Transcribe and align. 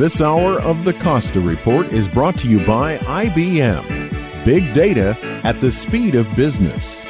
This 0.00 0.22
hour 0.22 0.58
of 0.62 0.84
the 0.84 0.94
Costa 0.94 1.42
Report 1.42 1.88
is 1.88 2.08
brought 2.08 2.38
to 2.38 2.48
you 2.48 2.64
by 2.64 2.96
IBM. 2.96 4.46
Big 4.46 4.72
data 4.72 5.14
at 5.44 5.60
the 5.60 5.70
speed 5.70 6.14
of 6.14 6.34
business. 6.34 7.02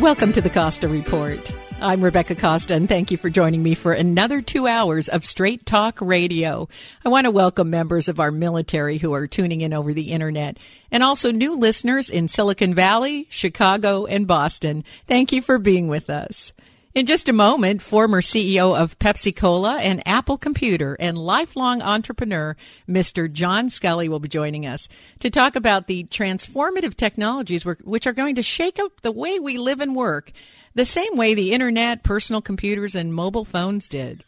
Welcome 0.00 0.30
to 0.34 0.40
the 0.40 0.48
Costa 0.48 0.86
Report. 0.86 1.52
I'm 1.80 2.00
Rebecca 2.00 2.36
Costa, 2.36 2.76
and 2.76 2.88
thank 2.88 3.10
you 3.10 3.16
for 3.16 3.28
joining 3.28 3.60
me 3.60 3.74
for 3.74 3.92
another 3.92 4.40
two 4.40 4.68
hours 4.68 5.08
of 5.08 5.24
Straight 5.24 5.66
Talk 5.66 6.00
Radio. 6.00 6.68
I 7.04 7.08
want 7.08 7.24
to 7.24 7.32
welcome 7.32 7.70
members 7.70 8.08
of 8.08 8.20
our 8.20 8.30
military 8.30 8.98
who 8.98 9.12
are 9.12 9.26
tuning 9.26 9.62
in 9.62 9.72
over 9.72 9.92
the 9.92 10.12
internet, 10.12 10.58
and 10.92 11.02
also 11.02 11.32
new 11.32 11.56
listeners 11.56 12.08
in 12.08 12.28
Silicon 12.28 12.72
Valley, 12.72 13.26
Chicago, 13.30 14.06
and 14.06 14.28
Boston. 14.28 14.84
Thank 15.08 15.32
you 15.32 15.42
for 15.42 15.58
being 15.58 15.88
with 15.88 16.08
us. 16.08 16.52
In 16.94 17.06
just 17.06 17.26
a 17.26 17.32
moment, 17.32 17.80
former 17.80 18.20
CEO 18.20 18.78
of 18.78 18.98
Pepsi 18.98 19.34
Cola 19.34 19.78
and 19.78 20.06
Apple 20.06 20.36
Computer 20.36 20.94
and 21.00 21.16
lifelong 21.16 21.80
entrepreneur, 21.80 22.54
Mr. 22.86 23.32
John 23.32 23.68
Sculley, 23.68 24.10
will 24.10 24.20
be 24.20 24.28
joining 24.28 24.66
us 24.66 24.90
to 25.20 25.30
talk 25.30 25.56
about 25.56 25.86
the 25.86 26.04
transformative 26.04 26.94
technologies 26.94 27.64
which 27.64 28.06
are 28.06 28.12
going 28.12 28.34
to 28.34 28.42
shake 28.42 28.78
up 28.78 29.00
the 29.00 29.10
way 29.10 29.38
we 29.38 29.56
live 29.56 29.80
and 29.80 29.96
work, 29.96 30.32
the 30.74 30.84
same 30.84 31.16
way 31.16 31.32
the 31.32 31.54
internet, 31.54 32.02
personal 32.02 32.42
computers, 32.42 32.94
and 32.94 33.14
mobile 33.14 33.46
phones 33.46 33.88
did. 33.88 34.22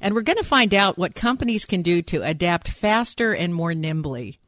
And 0.00 0.12
we're 0.12 0.22
going 0.22 0.38
to 0.38 0.44
find 0.44 0.74
out 0.74 0.98
what 0.98 1.14
companies 1.14 1.64
can 1.64 1.82
do 1.82 2.02
to 2.02 2.24
adapt 2.24 2.66
faster 2.66 3.32
and 3.32 3.54
more 3.54 3.74
nimbly. 3.74 4.40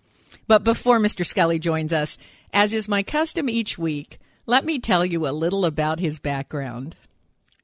But 0.48 0.64
before 0.64 0.98
Mr. 0.98 1.24
Sculley 1.24 1.60
joins 1.60 1.92
us, 1.92 2.18
as 2.52 2.74
is 2.74 2.88
my 2.88 3.04
custom 3.04 3.48
each 3.48 3.78
week, 3.78 4.18
let 4.44 4.64
me 4.64 4.80
tell 4.80 5.06
you 5.06 5.28
a 5.28 5.30
little 5.30 5.64
about 5.64 6.00
his 6.00 6.18
background. 6.18 6.96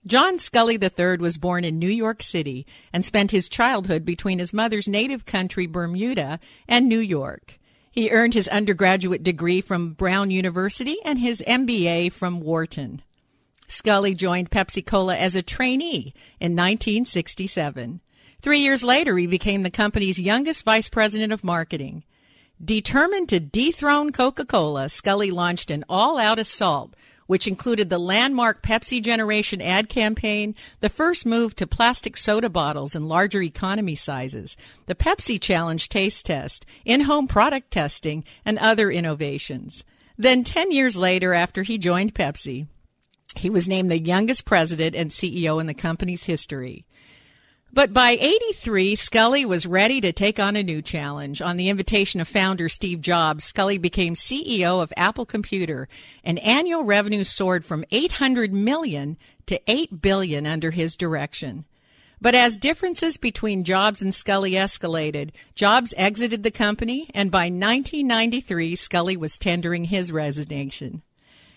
John 0.07 0.39
Sculley 0.39 0.81
III 0.81 1.19
was 1.19 1.37
born 1.37 1.65
in 1.65 1.81
New 1.81 1.91
York 1.91 2.23
City 2.23 2.65
and 2.93 3.05
spent 3.05 3.33
his 3.33 3.49
childhood 3.49 4.05
between 4.05 4.39
his 4.39 4.53
mother's 4.53 4.87
native 4.87 5.27
country, 5.27 5.67
Bermuda, 5.67 6.39
and 6.69 6.89
New 6.89 7.01
York. 7.01 7.59
He 7.91 8.11
earned 8.11 8.35
his 8.35 8.47
undergraduate 8.47 9.25
degree 9.25 9.61
from 9.61 9.95
Brown 9.95 10.31
University 10.31 10.99
and 11.05 11.19
his 11.19 11.43
MBA 11.45 12.13
from 12.13 12.41
Wharton. 12.41 13.03
Sculley 13.67 14.17
joined 14.17 14.51
Pepsi 14.51 14.85
Cola 14.85 15.17
as 15.17 15.35
a 15.35 15.43
trainee 15.43 16.15
in 16.39 16.53
1967. 16.53 18.01
Three 18.41 18.61
years 18.61 18.85
later, 18.85 19.19
he 19.19 19.27
became 19.27 19.65
the 19.65 19.71
company's 19.71 20.21
youngest 20.21 20.65
vice 20.65 20.89
president 20.89 21.33
of 21.33 21.43
marketing. 21.43 22.05
Determined 22.65 23.29
to 23.31 23.41
dethrone 23.41 24.13
Coca 24.13 24.45
Cola, 24.45 24.87
Sculley 24.87 25.33
launched 25.33 25.71
an 25.71 25.85
all 25.89 26.17
out 26.17 26.39
assault 26.39 26.95
which 27.27 27.47
included 27.47 27.91
the 27.91 27.99
landmark 27.99 28.63
Pepsi 28.63 29.03
Generation 29.03 29.61
ad 29.61 29.89
campaign, 29.89 30.55
the 30.81 30.89
first 30.89 31.27
move 31.27 31.57
to 31.57 31.67
plastic 31.67 32.17
soda 32.17 32.49
bottles 32.49 32.95
in 32.95 33.09
larger 33.09 33.43
economy 33.43 33.95
sizes, 33.95 34.57
the 34.87 34.95
Pepsi 34.95 35.41
Challenge 35.41 35.89
taste 35.89 36.27
test, 36.27 36.65
in 36.85 37.03
home 37.03 37.29
product 37.29 37.71
testing, 37.71 38.25
and 38.45 38.59
other 38.59 38.91
innovations. 38.91 39.85
Then, 40.19 40.45
10 40.45 40.73
years 40.73 40.97
later, 40.97 41.35
after 41.35 41.63
he 41.63 41.79
joined 41.79 42.15
Pepsi, 42.15 42.67
he 43.37 43.51
was 43.51 43.69
named 43.69 43.91
the 43.91 43.99
youngest 43.99 44.45
president 44.45 44.95
and 44.95 45.11
CEO 45.11 45.61
in 45.61 45.67
the 45.67 45.75
company's 45.75 46.25
history. 46.25 46.87
But 47.73 47.93
by 47.93 48.13
83, 48.13 48.95
Sculley 48.95 49.45
was 49.45 49.67
ready 49.67 50.01
to 50.01 50.13
take 50.13 50.41
on 50.41 50.57
a 50.57 50.63
new 50.63 50.81
challenge. 50.81 51.43
On 51.43 51.57
the 51.57 51.69
invitation 51.69 52.21
of 52.21 52.29
founder 52.29 52.69
Steve 52.69 53.01
Jobs, 53.01 53.45
Sculley 53.45 53.81
became 53.81 54.15
CEO 54.15 54.83
of 54.83 54.93
Apple 54.97 55.27
Computer, 55.27 55.89
and 56.25 56.39
annual 56.39 56.85
revenue 56.85 57.23
soared 57.23 57.65
from 57.65 57.85
800 57.91 58.53
million 58.53 59.19
to 59.47 59.61
8 59.67 60.01
billion 60.01 60.47
under 60.47 60.71
his 60.71 60.97
direction. 60.97 61.67
But 62.21 62.35
as 62.35 62.57
differences 62.57 63.19
between 63.19 63.65
Jobs 63.65 64.01
and 64.01 64.13
Sculley 64.13 64.53
escalated, 64.53 65.31
Jobs 65.55 65.93
exited 65.99 66.45
the 66.45 66.51
company, 66.51 67.11
and 67.15 67.31
by 67.31 67.47
1993, 67.47 68.75
Sculley 68.75 69.17
was 69.19 69.39
tendering 69.39 69.85
his 69.85 70.13
resignation. 70.13 71.03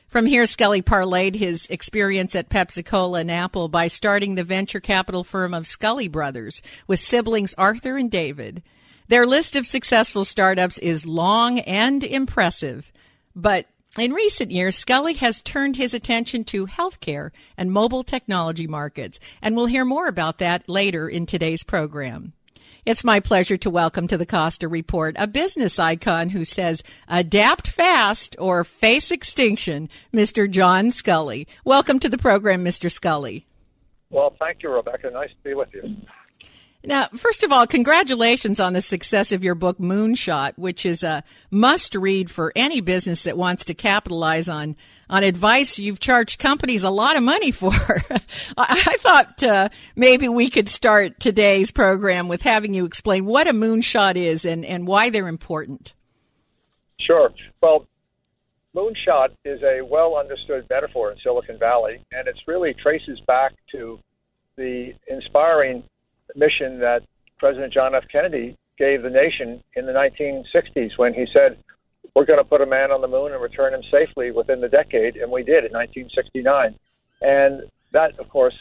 From 0.09 0.25
here, 0.25 0.43
Sculley 0.43 0.81
parlayed 0.81 1.35
his 1.35 1.67
experience 1.67 2.33
at 2.33 2.49
Pepsi 2.49 2.83
Cola 2.83 3.19
and 3.19 3.29
Apple 3.29 3.67
by 3.67 3.87
starting 3.87 4.33
the 4.33 4.43
venture 4.43 4.79
capital 4.79 5.23
firm 5.23 5.53
of 5.53 5.67
Sculley 5.67 6.11
Brothers 6.11 6.63
with 6.87 6.99
siblings 6.99 7.53
Arthur 7.59 7.95
and 7.95 8.09
David. 8.09 8.63
Their 9.07 9.27
list 9.27 9.55
of 9.55 9.67
successful 9.67 10.25
startups 10.25 10.79
is 10.79 11.05
long 11.05 11.59
and 11.59 12.03
impressive, 12.03 12.91
but 13.35 13.67
in 13.99 14.13
recent 14.13 14.49
years, 14.49 14.83
Sculley 14.83 15.15
has 15.17 15.41
turned 15.41 15.75
his 15.75 15.93
attention 15.93 16.43
to 16.45 16.65
healthcare 16.65 17.29
and 17.55 17.71
mobile 17.71 18.03
technology 18.03 18.65
markets, 18.65 19.19
and 19.43 19.55
we'll 19.55 19.67
hear 19.67 19.85
more 19.85 20.07
about 20.07 20.39
that 20.39 20.67
later 20.67 21.07
in 21.07 21.27
today's 21.27 21.63
program. 21.63 22.33
It's 22.89 23.03
my 23.03 23.19
pleasure 23.19 23.55
to 23.57 23.69
welcome 23.69 24.07
to 24.07 24.17
the 24.17 24.25
Costa 24.25 24.67
Report 24.67 25.15
a 25.19 25.27
business 25.27 25.77
icon 25.77 26.29
who 26.29 26.43
says, 26.43 26.81
adapt 27.07 27.67
fast 27.67 28.35
or 28.39 28.63
face 28.63 29.11
extinction, 29.11 29.89
Mr. 30.11 30.49
John 30.49 30.87
Sculley. 30.87 31.45
Welcome 31.63 31.99
to 31.99 32.09
the 32.09 32.17
program, 32.17 32.65
Mr. 32.65 32.89
Sculley. 32.91 33.45
Well, 34.09 34.35
thank 34.39 34.63
you, 34.63 34.71
Rebecca. 34.71 35.11
Nice 35.11 35.29
to 35.29 35.43
be 35.43 35.53
with 35.53 35.69
you. 35.71 35.97
Now, 36.83 37.09
first 37.09 37.43
of 37.43 37.51
all, 37.51 37.67
congratulations 37.67 38.59
on 38.59 38.73
the 38.73 38.81
success 38.81 39.31
of 39.31 39.43
your 39.43 39.53
book, 39.53 39.77
Moonshot, 39.77 40.57
which 40.57 40.83
is 40.83 41.03
a 41.03 41.23
must 41.51 41.93
read 41.93 42.31
for 42.31 42.51
any 42.55 42.81
business 42.81 43.25
that 43.25 43.37
wants 43.37 43.65
to 43.65 43.75
capitalize 43.75 44.49
on, 44.49 44.75
on 45.09 45.23
advice 45.23 45.79
you've 45.79 45.99
charged 45.99 46.39
companies 46.39 46.83
a 46.83 46.89
lot 46.89 47.15
of 47.15 47.23
money 47.23 47.51
for. 47.51 47.71
I, 48.57 48.97
thought 48.99 49.43
uh, 49.43 49.69
maybe 49.95 50.29
we 50.29 50.49
could 50.49 50.69
start 50.69 51.19
today's 51.19 51.71
program 51.71 52.27
with 52.27 52.41
having 52.41 52.73
you 52.73 52.85
explain 52.85 53.25
what 53.25 53.47
a 53.47 53.53
moonshot 53.53 54.15
is 54.15 54.45
and, 54.45 54.63
and 54.65 54.87
why 54.87 55.09
they're 55.09 55.27
important. 55.27 55.93
Sure. 56.99 57.31
Well, 57.61 57.85
moonshot 58.75 59.29
is 59.45 59.61
a 59.63 59.81
well 59.81 60.17
understood 60.17 60.65
metaphor 60.69 61.11
in 61.11 61.17
Silicon 61.23 61.57
Valley, 61.57 62.03
and 62.11 62.27
it 62.27 62.37
really 62.47 62.73
traces 62.73 63.19
back 63.27 63.53
to 63.71 63.99
the 64.57 64.93
inspiring 65.07 65.83
mission 66.35 66.79
that 66.79 67.01
President 67.39 67.73
John 67.73 67.95
F. 67.95 68.03
Kennedy 68.11 68.57
gave 68.77 69.01
the 69.01 69.09
nation 69.09 69.63
in 69.75 69.85
the 69.85 69.91
1960s 69.91 70.97
when 70.97 71.13
he 71.13 71.25
said, 71.33 71.57
We're 72.15 72.25
going 72.25 72.39
to 72.39 72.43
put 72.43 72.61
a 72.61 72.65
man 72.65 72.91
on 72.91 73.01
the 73.01 73.07
moon 73.07 73.31
and 73.31 73.41
return 73.41 73.73
him 73.73 73.83
safely 73.91 74.31
within 74.31 74.61
the 74.61 74.69
decade. 74.69 75.15
And 75.15 75.31
we 75.31 75.43
did 75.43 75.65
in 75.65 75.71
1969. 75.71 76.75
And 77.21 77.63
that, 77.91 78.17
of 78.19 78.29
course, 78.29 78.55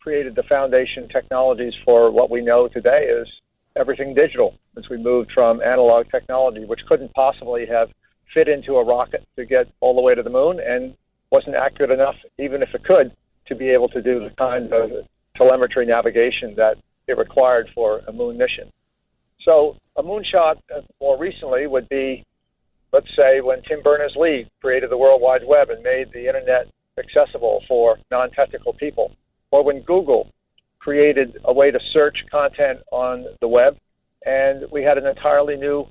created 0.00 0.34
the 0.34 0.42
foundation 0.44 1.08
technologies 1.08 1.74
for 1.84 2.10
what 2.10 2.30
we 2.30 2.40
know 2.40 2.68
today 2.68 3.06
is 3.06 3.28
everything 3.76 4.14
digital 4.14 4.54
as 4.78 4.88
we 4.88 4.96
moved 4.96 5.30
from 5.32 5.60
analog 5.60 6.10
technology, 6.10 6.64
which 6.64 6.80
couldn't 6.88 7.12
possibly 7.14 7.66
have 7.66 7.88
fit 8.32 8.48
into 8.48 8.76
a 8.76 8.84
rocket 8.84 9.26
to 9.36 9.44
get 9.44 9.66
all 9.80 9.94
the 9.94 10.00
way 10.00 10.14
to 10.14 10.22
the 10.22 10.30
moon 10.30 10.58
and 10.60 10.94
wasn't 11.30 11.54
accurate 11.54 11.90
enough, 11.90 12.14
even 12.38 12.62
if 12.62 12.68
it 12.74 12.84
could, 12.84 13.12
to 13.46 13.54
be 13.54 13.70
able 13.70 13.88
to 13.88 14.02
do 14.02 14.20
the 14.20 14.30
kind 14.38 14.72
of 14.72 14.90
telemetry 15.36 15.86
navigation 15.86 16.54
that 16.56 16.76
it 17.06 17.18
required 17.18 17.68
for 17.74 18.00
a 18.08 18.12
moon 18.12 18.36
mission. 18.36 18.70
So 19.44 19.76
a 19.96 20.02
moonshot 20.02 20.56
uh, 20.74 20.80
more 21.00 21.18
recently 21.18 21.66
would 21.66 21.88
be, 21.88 22.24
let's 22.96 23.14
say, 23.14 23.42
when 23.42 23.60
Tim 23.68 23.82
Berners-Lee 23.82 24.48
created 24.62 24.90
the 24.90 24.96
World 24.96 25.20
Wide 25.20 25.42
Web 25.46 25.68
and 25.68 25.82
made 25.82 26.06
the 26.14 26.26
internet 26.26 26.66
accessible 26.98 27.62
for 27.68 27.98
non-technical 28.10 28.72
people, 28.72 29.12
or 29.50 29.62
when 29.62 29.82
Google 29.82 30.30
created 30.78 31.36
a 31.44 31.52
way 31.52 31.70
to 31.70 31.78
search 31.92 32.16
content 32.30 32.78
on 32.90 33.26
the 33.42 33.48
web, 33.48 33.76
and 34.24 34.64
we 34.72 34.82
had 34.82 34.96
an 34.96 35.06
entirely 35.06 35.56
new 35.56 35.84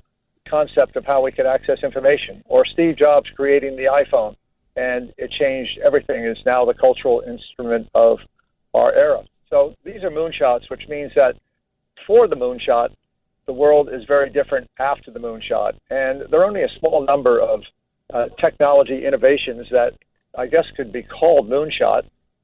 concept 0.48 0.96
of 0.96 1.04
how 1.04 1.22
we 1.22 1.30
could 1.30 1.46
access 1.46 1.78
information, 1.84 2.42
or 2.46 2.64
Steve 2.64 2.98
Jobs 2.98 3.30
creating 3.36 3.76
the 3.76 3.84
iPhone, 3.84 4.34
and 4.74 5.12
it 5.16 5.30
changed 5.38 5.78
everything. 5.86 6.24
It's 6.24 6.40
now 6.44 6.64
the 6.64 6.74
cultural 6.74 7.22
instrument 7.24 7.88
of 7.94 8.18
our 8.74 8.92
era. 8.92 9.22
So 9.48 9.74
these 9.84 10.02
are 10.02 10.10
moonshots, 10.10 10.68
which 10.70 10.82
means 10.88 11.12
that 11.14 11.34
for 12.04 12.26
the 12.26 12.34
moonshot, 12.34 12.88
the 13.46 13.52
world 13.52 13.88
is 13.92 14.02
very 14.06 14.30
different 14.30 14.68
after 14.78 15.10
the 15.10 15.20
moonshot. 15.20 15.72
And 15.90 16.22
there 16.30 16.40
are 16.40 16.44
only 16.44 16.62
a 16.62 16.78
small 16.78 17.04
number 17.04 17.40
of 17.40 17.60
uh, 18.12 18.26
technology 18.40 19.04
innovations 19.06 19.66
that 19.70 19.92
I 20.36 20.46
guess 20.46 20.64
could 20.76 20.92
be 20.92 21.02
called 21.02 21.48
moonshot. 21.48 22.02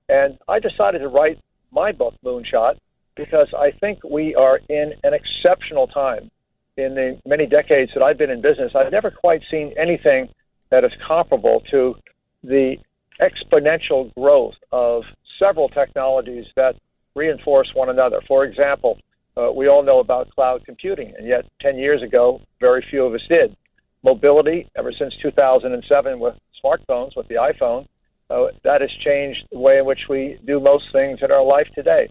And 0.08 0.38
I 0.48 0.58
decided 0.58 1.00
to 1.00 1.08
write 1.08 1.38
my 1.70 1.92
book, 1.92 2.14
Moonshot, 2.24 2.76
because 3.16 3.48
I 3.56 3.70
think 3.80 4.02
we 4.04 4.34
are 4.34 4.60
in 4.68 4.92
an 5.04 5.12
exceptional 5.14 5.86
time. 5.86 6.30
In 6.78 6.94
the 6.94 7.20
many 7.26 7.46
decades 7.46 7.90
that 7.94 8.02
I've 8.02 8.16
been 8.16 8.30
in 8.30 8.40
business, 8.40 8.72
I've 8.74 8.92
never 8.92 9.10
quite 9.10 9.42
seen 9.50 9.74
anything 9.78 10.28
that 10.70 10.84
is 10.84 10.92
comparable 11.06 11.62
to 11.70 11.94
the 12.42 12.76
exponential 13.20 14.12
growth 14.14 14.54
of 14.72 15.02
several 15.38 15.68
technologies 15.68 16.46
that 16.56 16.74
reinforce 17.14 17.70
one 17.74 17.90
another. 17.90 18.20
For 18.26 18.44
example, 18.44 18.98
uh, 19.36 19.50
we 19.50 19.68
all 19.68 19.82
know 19.82 20.00
about 20.00 20.30
cloud 20.30 20.64
computing, 20.64 21.14
and 21.16 21.26
yet 21.26 21.44
10 21.60 21.78
years 21.78 22.02
ago, 22.02 22.40
very 22.60 22.84
few 22.90 23.04
of 23.04 23.14
us 23.14 23.22
did. 23.28 23.56
Mobility, 24.04 24.68
ever 24.76 24.92
since 24.92 25.14
2007 25.22 26.18
with 26.18 26.34
smartphones, 26.62 27.16
with 27.16 27.28
the 27.28 27.36
iPhone, 27.36 27.86
uh, 28.30 28.46
that 28.64 28.80
has 28.80 28.90
changed 29.04 29.46
the 29.50 29.58
way 29.58 29.78
in 29.78 29.84
which 29.84 30.00
we 30.08 30.38
do 30.46 30.60
most 30.60 30.84
things 30.92 31.18
in 31.22 31.30
our 31.30 31.44
life 31.44 31.66
today. 31.74 32.08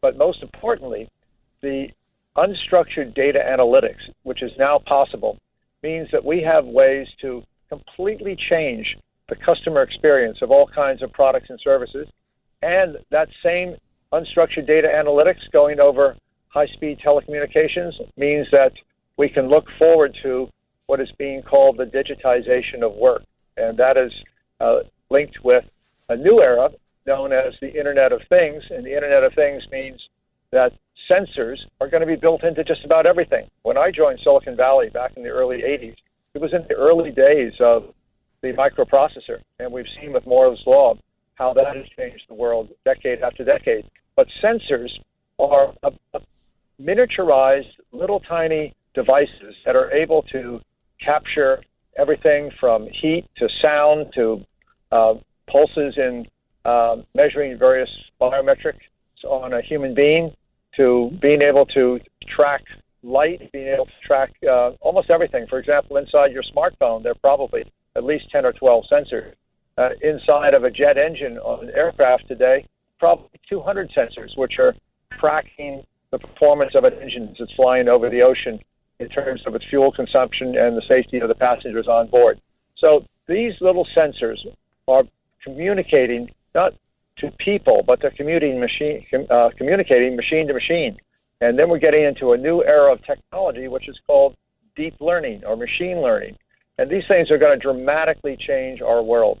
But 0.00 0.16
most 0.16 0.42
importantly, 0.42 1.08
the 1.62 1.88
unstructured 2.36 3.14
data 3.14 3.38
analytics, 3.38 4.00
which 4.22 4.42
is 4.42 4.50
now 4.58 4.80
possible, 4.86 5.38
means 5.82 6.08
that 6.12 6.24
we 6.24 6.42
have 6.42 6.64
ways 6.64 7.06
to 7.20 7.42
completely 7.68 8.36
change 8.48 8.96
the 9.28 9.36
customer 9.36 9.82
experience 9.82 10.38
of 10.42 10.50
all 10.50 10.68
kinds 10.74 11.02
of 11.02 11.12
products 11.12 11.50
and 11.50 11.60
services. 11.62 12.06
And 12.62 12.98
that 13.10 13.28
same 13.42 13.76
unstructured 14.12 14.66
data 14.66 14.88
analytics 14.88 15.50
going 15.52 15.80
over 15.80 16.16
high 16.50 16.66
speed 16.66 16.98
telecommunications 17.04 17.92
means 18.16 18.46
that 18.52 18.72
we 19.16 19.28
can 19.28 19.48
look 19.48 19.64
forward 19.78 20.16
to 20.22 20.48
what 20.86 21.00
is 21.00 21.10
being 21.18 21.42
called 21.42 21.78
the 21.78 21.84
digitization 21.84 22.82
of 22.82 22.94
work. 22.94 23.22
And 23.56 23.78
that 23.78 23.96
is 23.96 24.12
uh, 24.60 24.80
linked 25.10 25.38
with 25.44 25.64
a 26.08 26.16
new 26.16 26.40
era 26.40 26.68
known 27.06 27.32
as 27.32 27.54
the 27.60 27.68
Internet 27.68 28.12
of 28.12 28.20
Things. 28.28 28.62
And 28.70 28.84
the 28.84 28.94
Internet 28.94 29.22
of 29.22 29.32
Things 29.34 29.62
means 29.70 30.00
that 30.52 30.72
sensors 31.10 31.56
are 31.80 31.88
going 31.88 32.00
to 32.00 32.06
be 32.06 32.16
built 32.16 32.42
into 32.44 32.64
just 32.64 32.84
about 32.84 33.06
everything. 33.06 33.48
When 33.62 33.78
I 33.78 33.90
joined 33.90 34.20
Silicon 34.22 34.56
Valley 34.56 34.90
back 34.90 35.12
in 35.16 35.22
the 35.22 35.28
early 35.28 35.58
80s, 35.58 35.94
it 36.34 36.40
was 36.40 36.52
in 36.52 36.64
the 36.68 36.74
early 36.74 37.10
days 37.10 37.52
of 37.60 37.94
the 38.42 38.52
microprocessor. 38.52 39.38
And 39.58 39.72
we've 39.72 39.86
seen 40.00 40.12
with 40.12 40.26
Moore's 40.26 40.62
Law 40.66 40.94
how 41.34 41.54
that 41.54 41.76
has 41.76 41.86
changed 41.96 42.24
the 42.28 42.34
world 42.34 42.68
decade 42.84 43.20
after 43.22 43.44
decade. 43.44 43.84
But 44.16 44.26
sensors 44.42 44.90
are 45.38 45.72
a, 45.82 45.90
a 46.14 46.20
miniaturized 46.80 47.70
little 47.92 48.20
tiny 48.20 48.74
devices 48.94 49.54
that 49.64 49.76
are 49.76 49.90
able 49.92 50.22
to 50.32 50.60
capture 51.04 51.62
everything 51.98 52.50
from 52.58 52.88
heat 53.00 53.24
to 53.36 53.48
sound 53.62 54.06
to 54.14 54.44
uh, 54.92 55.14
pulses 55.50 55.94
in 55.96 56.26
uh, 56.64 56.96
measuring 57.14 57.58
various 57.58 57.90
biometrics 58.20 58.80
on 59.24 59.52
a 59.54 59.62
human 59.62 59.94
being 59.94 60.30
to 60.76 61.10
being 61.20 61.42
able 61.42 61.66
to 61.66 61.98
track 62.34 62.62
light, 63.02 63.50
being 63.52 63.68
able 63.68 63.86
to 63.86 64.06
track 64.06 64.30
uh, 64.48 64.70
almost 64.80 65.10
everything. 65.10 65.46
For 65.48 65.58
example, 65.58 65.96
inside 65.96 66.32
your 66.32 66.42
smartphone, 66.54 67.02
there 67.02 67.12
are 67.12 67.20
probably 67.22 67.64
at 67.96 68.04
least 68.04 68.30
10 68.30 68.44
or 68.44 68.52
12 68.52 68.84
sensors. 68.92 69.32
Uh, 69.78 69.90
inside 70.02 70.54
of 70.54 70.64
a 70.64 70.70
jet 70.70 70.98
engine 70.98 71.38
on 71.38 71.64
an 71.66 71.74
aircraft 71.74 72.28
today, 72.28 72.66
probably 72.98 73.28
200 73.48 73.90
sensors, 73.96 74.36
which 74.36 74.54
are 74.58 74.74
tracking 75.18 75.82
the 76.10 76.18
performance 76.18 76.72
of 76.74 76.84
an 76.84 76.94
engine 76.94 77.34
it's 77.38 77.52
flying 77.54 77.88
over 77.88 78.10
the 78.10 78.22
ocean 78.22 78.58
in 78.98 79.08
terms 79.08 79.42
of 79.46 79.54
its 79.54 79.64
fuel 79.70 79.92
consumption 79.92 80.56
and 80.56 80.76
the 80.76 80.82
safety 80.88 81.18
of 81.18 81.28
the 81.28 81.34
passengers 81.34 81.88
on 81.88 82.08
board. 82.08 82.40
So 82.78 83.04
these 83.28 83.52
little 83.60 83.86
sensors 83.96 84.38
are 84.88 85.04
communicating 85.42 86.30
not 86.54 86.74
to 87.18 87.30
people, 87.38 87.82
but 87.86 88.00
they're 88.00 88.10
commuting 88.10 88.60
machine, 88.60 89.06
uh, 89.30 89.50
communicating 89.56 90.16
machine 90.16 90.46
to 90.48 90.54
machine. 90.54 90.96
And 91.40 91.58
then 91.58 91.70
we're 91.70 91.78
getting 91.78 92.04
into 92.04 92.32
a 92.32 92.36
new 92.36 92.62
era 92.62 92.92
of 92.92 93.04
technology, 93.04 93.68
which 93.68 93.88
is 93.88 93.98
called 94.06 94.36
deep 94.76 94.94
learning 95.00 95.42
or 95.46 95.56
machine 95.56 96.02
learning. 96.02 96.36
And 96.78 96.90
these 96.90 97.04
things 97.08 97.30
are 97.30 97.38
going 97.38 97.58
to 97.58 97.62
dramatically 97.62 98.36
change 98.38 98.82
our 98.82 99.02
world. 99.02 99.40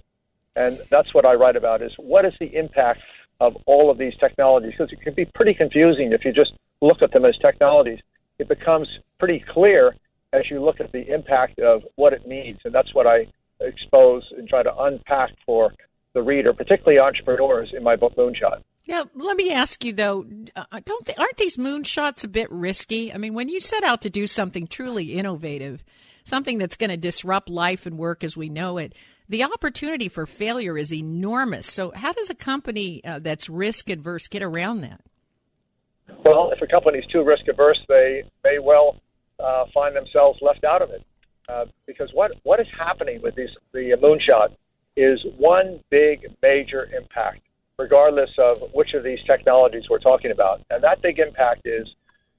And 0.56 0.80
that's 0.90 1.14
what 1.14 1.24
I 1.24 1.34
write 1.34 1.56
about 1.56 1.82
is 1.82 1.92
what 1.98 2.24
is 2.24 2.32
the 2.40 2.54
impact 2.54 3.00
of 3.40 3.56
all 3.66 3.90
of 3.90 3.98
these 3.98 4.14
technologies? 4.20 4.72
Because 4.76 4.92
it 4.92 5.00
can 5.00 5.14
be 5.14 5.24
pretty 5.24 5.54
confusing 5.54 6.12
if 6.12 6.24
you 6.24 6.32
just 6.32 6.52
look 6.80 7.02
at 7.02 7.12
them 7.12 7.24
as 7.24 7.36
technologies. 7.38 8.00
It 8.38 8.48
becomes 8.48 8.88
pretty 9.18 9.44
clear 9.52 9.94
as 10.32 10.42
you 10.50 10.62
look 10.62 10.80
at 10.80 10.92
the 10.92 11.12
impact 11.12 11.58
of 11.58 11.82
what 11.96 12.12
it 12.12 12.26
means. 12.26 12.58
And 12.64 12.74
that's 12.74 12.94
what 12.94 13.06
I 13.06 13.26
expose 13.60 14.22
and 14.36 14.48
try 14.48 14.62
to 14.62 14.74
unpack 14.76 15.30
for 15.44 15.74
the 16.14 16.22
reader, 16.22 16.52
particularly 16.52 16.98
entrepreneurs, 16.98 17.72
in 17.76 17.82
my 17.82 17.96
book 17.96 18.16
Moonshot. 18.16 18.62
Yeah, 18.86 19.04
let 19.14 19.36
me 19.36 19.52
ask 19.52 19.84
you 19.84 19.92
though, 19.92 20.26
uh, 20.56 20.80
don't 20.84 21.06
they, 21.06 21.14
aren't 21.14 21.36
these 21.36 21.56
moonshots 21.56 22.24
a 22.24 22.28
bit 22.28 22.50
risky? 22.50 23.12
I 23.12 23.18
mean, 23.18 23.34
when 23.34 23.48
you 23.48 23.60
set 23.60 23.84
out 23.84 24.02
to 24.02 24.10
do 24.10 24.26
something 24.26 24.66
truly 24.66 25.12
innovative, 25.12 25.84
something 26.24 26.58
that's 26.58 26.76
going 26.76 26.90
to 26.90 26.96
disrupt 26.96 27.48
life 27.48 27.86
and 27.86 27.98
work 27.98 28.24
as 28.24 28.36
we 28.36 28.48
know 28.48 28.78
it, 28.78 28.94
the 29.30 29.44
opportunity 29.44 30.08
for 30.08 30.26
failure 30.26 30.76
is 30.76 30.92
enormous. 30.92 31.66
So, 31.72 31.92
how 31.94 32.12
does 32.12 32.28
a 32.28 32.34
company 32.34 33.02
uh, 33.04 33.20
that's 33.20 33.48
risk 33.48 33.88
adverse 33.88 34.26
get 34.26 34.42
around 34.42 34.80
that? 34.80 35.00
Well, 36.24 36.50
if 36.52 36.60
a 36.60 36.66
company 36.66 36.98
is 36.98 37.06
too 37.12 37.22
risk 37.22 37.46
averse, 37.48 37.78
they 37.88 38.24
may 38.42 38.58
well 38.58 38.96
uh, 39.38 39.66
find 39.72 39.94
themselves 39.94 40.40
left 40.42 40.64
out 40.64 40.82
of 40.82 40.90
it. 40.90 41.04
Uh, 41.48 41.64
because 41.86 42.10
what, 42.12 42.32
what 42.42 42.60
is 42.60 42.66
happening 42.76 43.20
with 43.22 43.34
these, 43.36 43.48
the 43.72 43.96
moonshot 44.02 44.54
is 44.96 45.24
one 45.38 45.80
big 45.90 46.26
major 46.42 46.88
impact, 46.96 47.40
regardless 47.78 48.30
of 48.38 48.58
which 48.74 48.94
of 48.94 49.04
these 49.04 49.18
technologies 49.26 49.84
we're 49.88 49.98
talking 50.00 50.32
about. 50.32 50.60
And 50.70 50.82
that 50.82 51.02
big 51.02 51.20
impact 51.20 51.62
is 51.64 51.88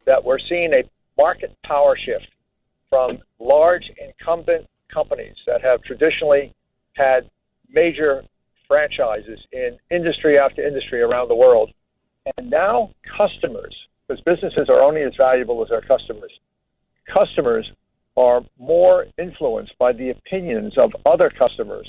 that 0.06 0.24
we're 0.24 0.40
seeing 0.50 0.74
a 0.74 0.84
market 1.18 1.56
power 1.66 1.98
shift 1.98 2.28
from 2.90 3.20
large 3.40 3.84
incumbent 3.98 4.68
companies 4.94 5.36
that 5.48 5.62
have 5.62 5.82
traditionally 5.84 6.54
had 6.94 7.30
major 7.70 8.24
franchises 8.68 9.40
in 9.52 9.78
industry 9.90 10.38
after 10.38 10.66
industry 10.66 11.02
around 11.02 11.28
the 11.28 11.36
world. 11.36 11.72
And 12.38 12.50
now 12.50 12.92
customers, 13.18 13.76
because 14.08 14.24
businesses 14.24 14.70
are 14.70 14.82
only 14.82 15.02
as 15.02 15.14
valuable 15.18 15.62
as 15.62 15.70
their 15.70 15.82
customers, 15.82 16.32
customers 17.12 17.70
are 18.18 18.42
more 18.60 19.06
influenced 19.18 19.78
by 19.78 19.94
the 19.94 20.10
opinions 20.10 20.78
of 20.78 20.92
other 21.06 21.30
customers 21.30 21.88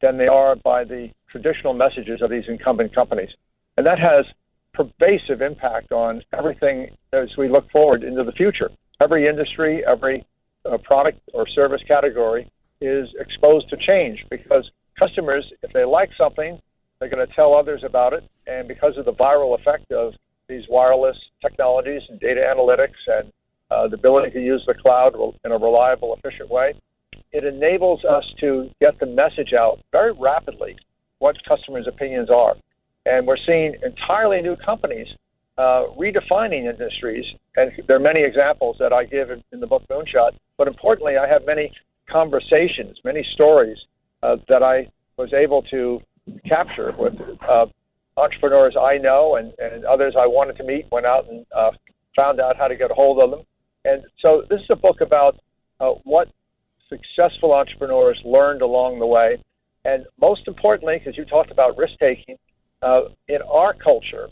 than 0.00 0.18
they 0.18 0.26
are 0.26 0.56
by 0.56 0.84
the 0.84 1.08
traditional 1.30 1.72
messages 1.72 2.20
of 2.20 2.30
these 2.30 2.44
incumbent 2.48 2.94
companies. 2.94 3.30
And 3.76 3.86
that 3.86 3.98
has 3.98 4.26
pervasive 4.74 5.40
impact 5.40 5.92
on 5.92 6.22
everything 6.36 6.88
as 7.12 7.28
we 7.38 7.48
look 7.48 7.70
forward 7.70 8.02
into 8.02 8.24
the 8.24 8.32
future. 8.32 8.70
Every 9.00 9.28
industry, 9.28 9.82
every 9.86 10.24
uh, 10.64 10.78
product 10.78 11.20
or 11.32 11.46
service 11.48 11.82
category 11.86 12.50
is 12.82 13.08
exposed 13.18 13.68
to 13.70 13.76
change 13.76 14.24
because 14.30 14.70
customers, 14.98 15.44
if 15.62 15.72
they 15.72 15.84
like 15.84 16.10
something, 16.18 16.60
they're 16.98 17.08
going 17.08 17.26
to 17.26 17.34
tell 17.34 17.54
others 17.54 17.82
about 17.84 18.12
it. 18.12 18.24
And 18.46 18.68
because 18.68 18.96
of 18.96 19.04
the 19.04 19.12
viral 19.12 19.58
effect 19.58 19.90
of 19.92 20.14
these 20.48 20.64
wireless 20.68 21.16
technologies 21.40 22.02
and 22.08 22.20
data 22.20 22.40
analytics 22.40 23.00
and 23.06 23.32
uh, 23.70 23.88
the 23.88 23.94
ability 23.94 24.30
to 24.32 24.40
use 24.40 24.62
the 24.66 24.74
cloud 24.74 25.14
in 25.44 25.52
a 25.52 25.58
reliable, 25.58 26.14
efficient 26.14 26.50
way, 26.50 26.74
it 27.32 27.44
enables 27.44 28.04
us 28.04 28.24
to 28.40 28.70
get 28.80 28.98
the 29.00 29.06
message 29.06 29.52
out 29.52 29.80
very 29.90 30.12
rapidly 30.12 30.76
what 31.18 31.36
customers' 31.48 31.86
opinions 31.88 32.30
are. 32.30 32.54
And 33.06 33.26
we're 33.26 33.36
seeing 33.46 33.74
entirely 33.82 34.42
new 34.42 34.56
companies 34.56 35.08
uh, 35.58 35.84
redefining 35.98 36.68
industries. 36.68 37.24
And 37.56 37.72
there 37.86 37.96
are 37.96 38.00
many 38.00 38.22
examples 38.22 38.76
that 38.78 38.92
I 38.92 39.04
give 39.04 39.30
in, 39.30 39.42
in 39.52 39.60
the 39.60 39.66
book 39.66 39.82
Moonshot. 39.90 40.32
But 40.56 40.68
importantly, 40.68 41.16
I 41.16 41.26
have 41.28 41.42
many 41.46 41.72
conversations, 42.12 42.98
many 43.04 43.26
stories 43.32 43.78
uh, 44.22 44.36
that 44.48 44.62
I 44.62 44.90
was 45.16 45.32
able 45.32 45.62
to 45.70 46.00
capture 46.48 46.92
with 46.98 47.14
uh, 47.48 47.66
entrepreneurs 48.16 48.76
I 48.80 48.98
know 48.98 49.36
and, 49.36 49.52
and 49.58 49.84
others 49.84 50.14
I 50.18 50.26
wanted 50.26 50.56
to 50.58 50.64
meet, 50.64 50.86
went 50.92 51.06
out 51.06 51.28
and 51.28 51.46
uh, 51.56 51.70
found 52.14 52.40
out 52.40 52.56
how 52.56 52.68
to 52.68 52.76
get 52.76 52.90
a 52.90 52.94
hold 52.94 53.18
of 53.18 53.30
them. 53.30 53.46
And 53.84 54.02
so 54.20 54.42
this 54.48 54.60
is 54.60 54.66
a 54.70 54.76
book 54.76 55.00
about 55.00 55.38
uh, 55.80 55.92
what 56.04 56.28
successful 56.88 57.52
entrepreneurs 57.52 58.20
learned 58.24 58.62
along 58.62 58.98
the 58.98 59.06
way. 59.06 59.42
And 59.84 60.04
most 60.20 60.46
importantly, 60.46 60.98
because 60.98 61.16
you 61.16 61.24
talked 61.24 61.50
about 61.50 61.76
risk 61.76 61.94
taking, 61.98 62.36
uh, 62.82 63.02
in 63.28 63.38
our 63.50 63.74
culture, 63.74 64.28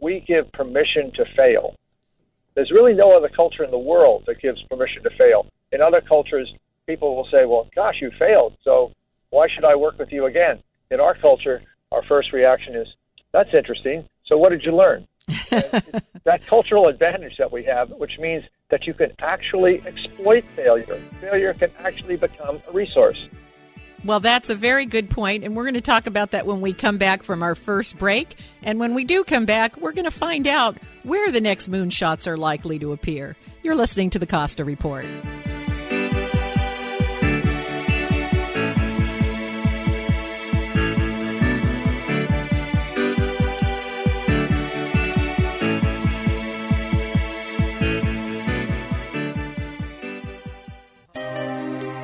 we 0.00 0.24
give 0.26 0.50
permission 0.52 1.10
to 1.16 1.24
fail. 1.36 1.74
There's 2.54 2.70
really 2.70 2.94
no 2.94 3.16
other 3.16 3.28
culture 3.34 3.64
in 3.64 3.70
the 3.70 3.78
world 3.78 4.24
that 4.26 4.40
gives 4.40 4.62
permission 4.70 5.02
to 5.02 5.10
fail. 5.18 5.46
In 5.72 5.82
other 5.82 6.00
cultures, 6.00 6.50
people 6.86 7.16
will 7.16 7.28
say, 7.30 7.44
well, 7.44 7.68
gosh, 7.74 7.96
you 8.00 8.10
failed, 8.18 8.56
so 8.62 8.92
why 9.30 9.48
should 9.52 9.64
I 9.64 9.74
work 9.74 9.98
with 9.98 10.12
you 10.12 10.26
again? 10.26 10.62
In 10.90 11.00
our 11.00 11.14
culture, 11.14 11.62
our 11.92 12.02
first 12.04 12.32
reaction 12.32 12.74
is, 12.74 12.86
that's 13.32 13.52
interesting. 13.52 14.08
So 14.26 14.38
what 14.38 14.50
did 14.50 14.62
you 14.62 14.74
learn? 14.74 15.06
that 16.24 16.46
cultural 16.46 16.86
advantage 16.86 17.36
that 17.38 17.50
we 17.50 17.64
have, 17.64 17.90
which 17.90 18.18
means 18.18 18.44
that 18.70 18.86
you 18.86 18.94
can 18.94 19.12
actually 19.18 19.82
exploit 19.86 20.44
failure. 20.54 21.02
Failure 21.20 21.54
can 21.54 21.70
actually 21.80 22.16
become 22.16 22.62
a 22.68 22.72
resource. 22.72 23.18
Well, 24.04 24.20
that's 24.20 24.50
a 24.50 24.54
very 24.54 24.86
good 24.86 25.10
point, 25.10 25.42
and 25.42 25.56
we're 25.56 25.64
going 25.64 25.74
to 25.74 25.80
talk 25.80 26.06
about 26.06 26.30
that 26.30 26.46
when 26.46 26.60
we 26.60 26.72
come 26.72 26.98
back 26.98 27.24
from 27.24 27.42
our 27.42 27.56
first 27.56 27.98
break. 27.98 28.36
And 28.62 28.78
when 28.78 28.94
we 28.94 29.04
do 29.04 29.24
come 29.24 29.46
back, 29.46 29.76
we're 29.78 29.92
going 29.92 30.04
to 30.04 30.10
find 30.12 30.46
out 30.46 30.76
where 31.02 31.32
the 31.32 31.40
next 31.40 31.68
moonshots 31.68 32.28
are 32.28 32.36
likely 32.36 32.78
to 32.78 32.92
appear. 32.92 33.36
You're 33.64 33.74
listening 33.74 34.10
to 34.10 34.20
the 34.20 34.26
Costa 34.26 34.64
Report. 34.64 35.06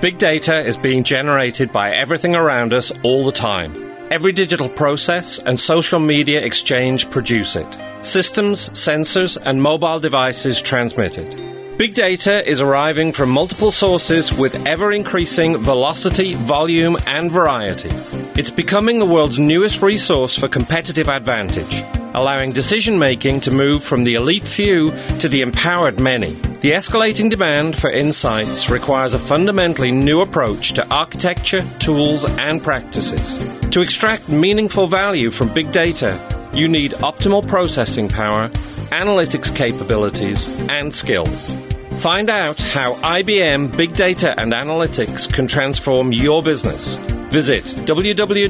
Big 0.02 0.18
data 0.18 0.58
is 0.66 0.76
being 0.76 1.04
generated 1.04 1.70
by 1.70 1.92
everything 1.92 2.34
around 2.34 2.72
us 2.72 2.90
all 3.04 3.24
the 3.24 3.30
time. 3.30 3.72
Every 4.10 4.32
digital 4.32 4.68
process 4.68 5.38
and 5.38 5.56
social 5.56 6.00
media 6.00 6.40
exchange 6.44 7.08
produce 7.08 7.54
it. 7.54 7.68
Systems, 8.04 8.68
sensors, 8.70 9.38
and 9.40 9.62
mobile 9.62 10.00
devices 10.00 10.60
transmit 10.60 11.18
it. 11.18 11.78
Big 11.78 11.94
data 11.94 12.44
is 12.50 12.60
arriving 12.60 13.12
from 13.12 13.30
multiple 13.30 13.70
sources 13.70 14.36
with 14.36 14.66
ever 14.66 14.90
increasing 14.90 15.56
velocity, 15.58 16.34
volume, 16.34 16.96
and 17.06 17.30
variety. 17.30 17.90
It's 18.34 18.50
becoming 18.50 18.98
the 18.98 19.06
world's 19.06 19.38
newest 19.38 19.82
resource 19.82 20.36
for 20.36 20.48
competitive 20.48 21.08
advantage 21.08 21.80
allowing 22.14 22.52
decision 22.52 22.98
making 22.98 23.40
to 23.40 23.50
move 23.50 23.82
from 23.82 24.04
the 24.04 24.14
elite 24.14 24.42
few 24.42 24.90
to 25.18 25.28
the 25.28 25.40
empowered 25.40 26.00
many. 26.00 26.32
The 26.60 26.72
escalating 26.72 27.30
demand 27.30 27.76
for 27.76 27.90
insights 27.90 28.70
requires 28.70 29.14
a 29.14 29.18
fundamentally 29.18 29.90
new 29.90 30.20
approach 30.20 30.74
to 30.74 30.86
architecture, 30.88 31.64
tools, 31.78 32.24
and 32.38 32.62
practices. 32.62 33.36
To 33.70 33.80
extract 33.80 34.28
meaningful 34.28 34.86
value 34.86 35.30
from 35.30 35.52
big 35.52 35.72
data, 35.72 36.20
you 36.52 36.68
need 36.68 36.92
optimal 36.92 37.46
processing 37.46 38.08
power, 38.08 38.48
analytics 38.90 39.54
capabilities, 39.54 40.46
and 40.68 40.94
skills. 40.94 41.52
Find 41.98 42.28
out 42.28 42.60
how 42.60 42.94
IBM 42.94 43.76
Big 43.76 43.94
Data 43.94 44.38
and 44.38 44.52
Analytics 44.52 45.32
can 45.32 45.46
transform 45.46 46.12
your 46.12 46.42
business 46.42 46.98
Visit 47.32 47.64
www.ibm.com 47.64 48.48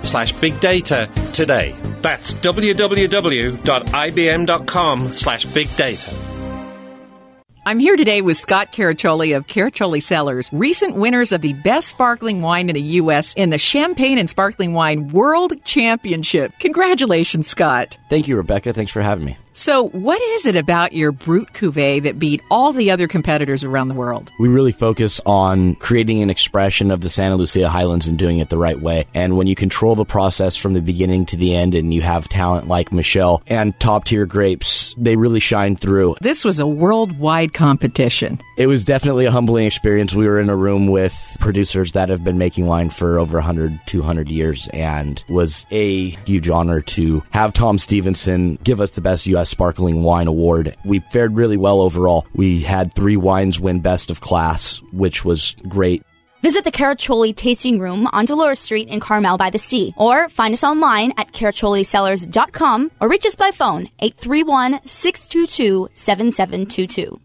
slash 0.00 0.32
big 0.32 0.60
data 0.60 1.10
today. 1.32 1.74
That's 2.00 2.34
www.ibm.com 2.34 3.62
slash 5.12 5.44
big 5.46 5.76
data. 5.76 6.16
I'm 7.68 7.80
here 7.80 7.96
today 7.96 8.20
with 8.22 8.36
Scott 8.36 8.70
Caraccioli 8.70 9.36
of 9.36 9.48
Caraccioli 9.48 10.00
Cellars, 10.00 10.48
recent 10.52 10.94
winners 10.94 11.32
of 11.32 11.40
the 11.40 11.52
best 11.52 11.88
sparkling 11.88 12.40
wine 12.40 12.68
in 12.68 12.74
the 12.76 12.82
U.S. 13.00 13.34
in 13.34 13.50
the 13.50 13.58
Champagne 13.58 14.18
and 14.18 14.30
Sparkling 14.30 14.72
Wine 14.72 15.08
World 15.08 15.64
Championship. 15.64 16.52
Congratulations, 16.60 17.48
Scott. 17.48 17.98
Thank 18.08 18.28
you, 18.28 18.36
Rebecca. 18.36 18.72
Thanks 18.72 18.92
for 18.92 19.02
having 19.02 19.24
me. 19.24 19.36
So, 19.58 19.88
what 19.88 20.20
is 20.20 20.44
it 20.44 20.54
about 20.54 20.92
your 20.92 21.12
Brut 21.12 21.54
Cuvée 21.54 22.02
that 22.02 22.18
beat 22.18 22.42
all 22.50 22.74
the 22.74 22.90
other 22.90 23.08
competitors 23.08 23.64
around 23.64 23.88
the 23.88 23.94
world? 23.94 24.30
We 24.38 24.48
really 24.48 24.70
focus 24.70 25.18
on 25.24 25.76
creating 25.76 26.20
an 26.20 26.28
expression 26.28 26.90
of 26.90 27.00
the 27.00 27.08
Santa 27.08 27.36
Lucia 27.36 27.70
Highlands 27.70 28.06
and 28.06 28.18
doing 28.18 28.38
it 28.38 28.50
the 28.50 28.58
right 28.58 28.78
way. 28.78 29.06
And 29.14 29.38
when 29.38 29.46
you 29.46 29.54
control 29.54 29.94
the 29.94 30.04
process 30.04 30.56
from 30.56 30.74
the 30.74 30.82
beginning 30.82 31.24
to 31.26 31.38
the 31.38 31.56
end 31.56 31.74
and 31.74 31.94
you 31.94 32.02
have 32.02 32.28
talent 32.28 32.68
like 32.68 32.92
Michelle 32.92 33.42
and 33.46 33.72
top 33.80 34.04
tier 34.04 34.26
grapes, 34.26 34.94
they 34.98 35.16
really 35.16 35.40
shine 35.40 35.74
through. 35.74 36.16
This 36.20 36.44
was 36.44 36.58
a 36.58 36.66
worldwide 36.66 37.54
competition. 37.54 38.38
It 38.58 38.66
was 38.66 38.84
definitely 38.84 39.24
a 39.24 39.30
humbling 39.30 39.64
experience. 39.64 40.14
We 40.14 40.26
were 40.26 40.38
in 40.38 40.50
a 40.50 40.56
room 40.56 40.86
with 40.86 41.14
producers 41.40 41.92
that 41.92 42.10
have 42.10 42.22
been 42.22 42.36
making 42.36 42.66
wine 42.66 42.90
for 42.90 43.18
over 43.18 43.38
100, 43.38 43.80
200 43.86 44.30
years 44.30 44.68
and 44.74 45.24
was 45.30 45.64
a 45.70 46.10
huge 46.26 46.50
honor 46.50 46.82
to 46.82 47.22
have 47.30 47.54
Tom 47.54 47.78
Stevenson 47.78 48.58
give 48.62 48.82
us 48.82 48.90
the 48.90 49.00
best 49.00 49.26
U.S. 49.28 49.45
Sparkling 49.46 50.02
Wine 50.02 50.26
Award. 50.26 50.76
We 50.84 51.00
fared 51.10 51.36
really 51.36 51.56
well 51.56 51.80
overall. 51.80 52.26
We 52.34 52.60
had 52.60 52.92
three 52.92 53.16
wines 53.16 53.58
win 53.58 53.80
Best 53.80 54.10
of 54.10 54.20
Class, 54.20 54.82
which 54.92 55.24
was 55.24 55.56
great. 55.68 56.02
Visit 56.42 56.64
the 56.64 56.70
Caraccioli 56.70 57.34
Tasting 57.34 57.80
Room 57.80 58.06
on 58.12 58.24
Dolores 58.24 58.60
Street 58.60 58.88
in 58.88 59.00
Carmel 59.00 59.36
by 59.36 59.50
the 59.50 59.58
Sea, 59.58 59.94
or 59.96 60.28
find 60.28 60.52
us 60.52 60.62
online 60.62 61.12
at 61.16 61.32
caracciolicellars.com 61.32 62.90
or 63.00 63.08
reach 63.08 63.26
us 63.26 63.34
by 63.34 63.50
phone 63.50 63.88
831 63.98 64.80
622 64.84 65.88
7722. 65.94 67.20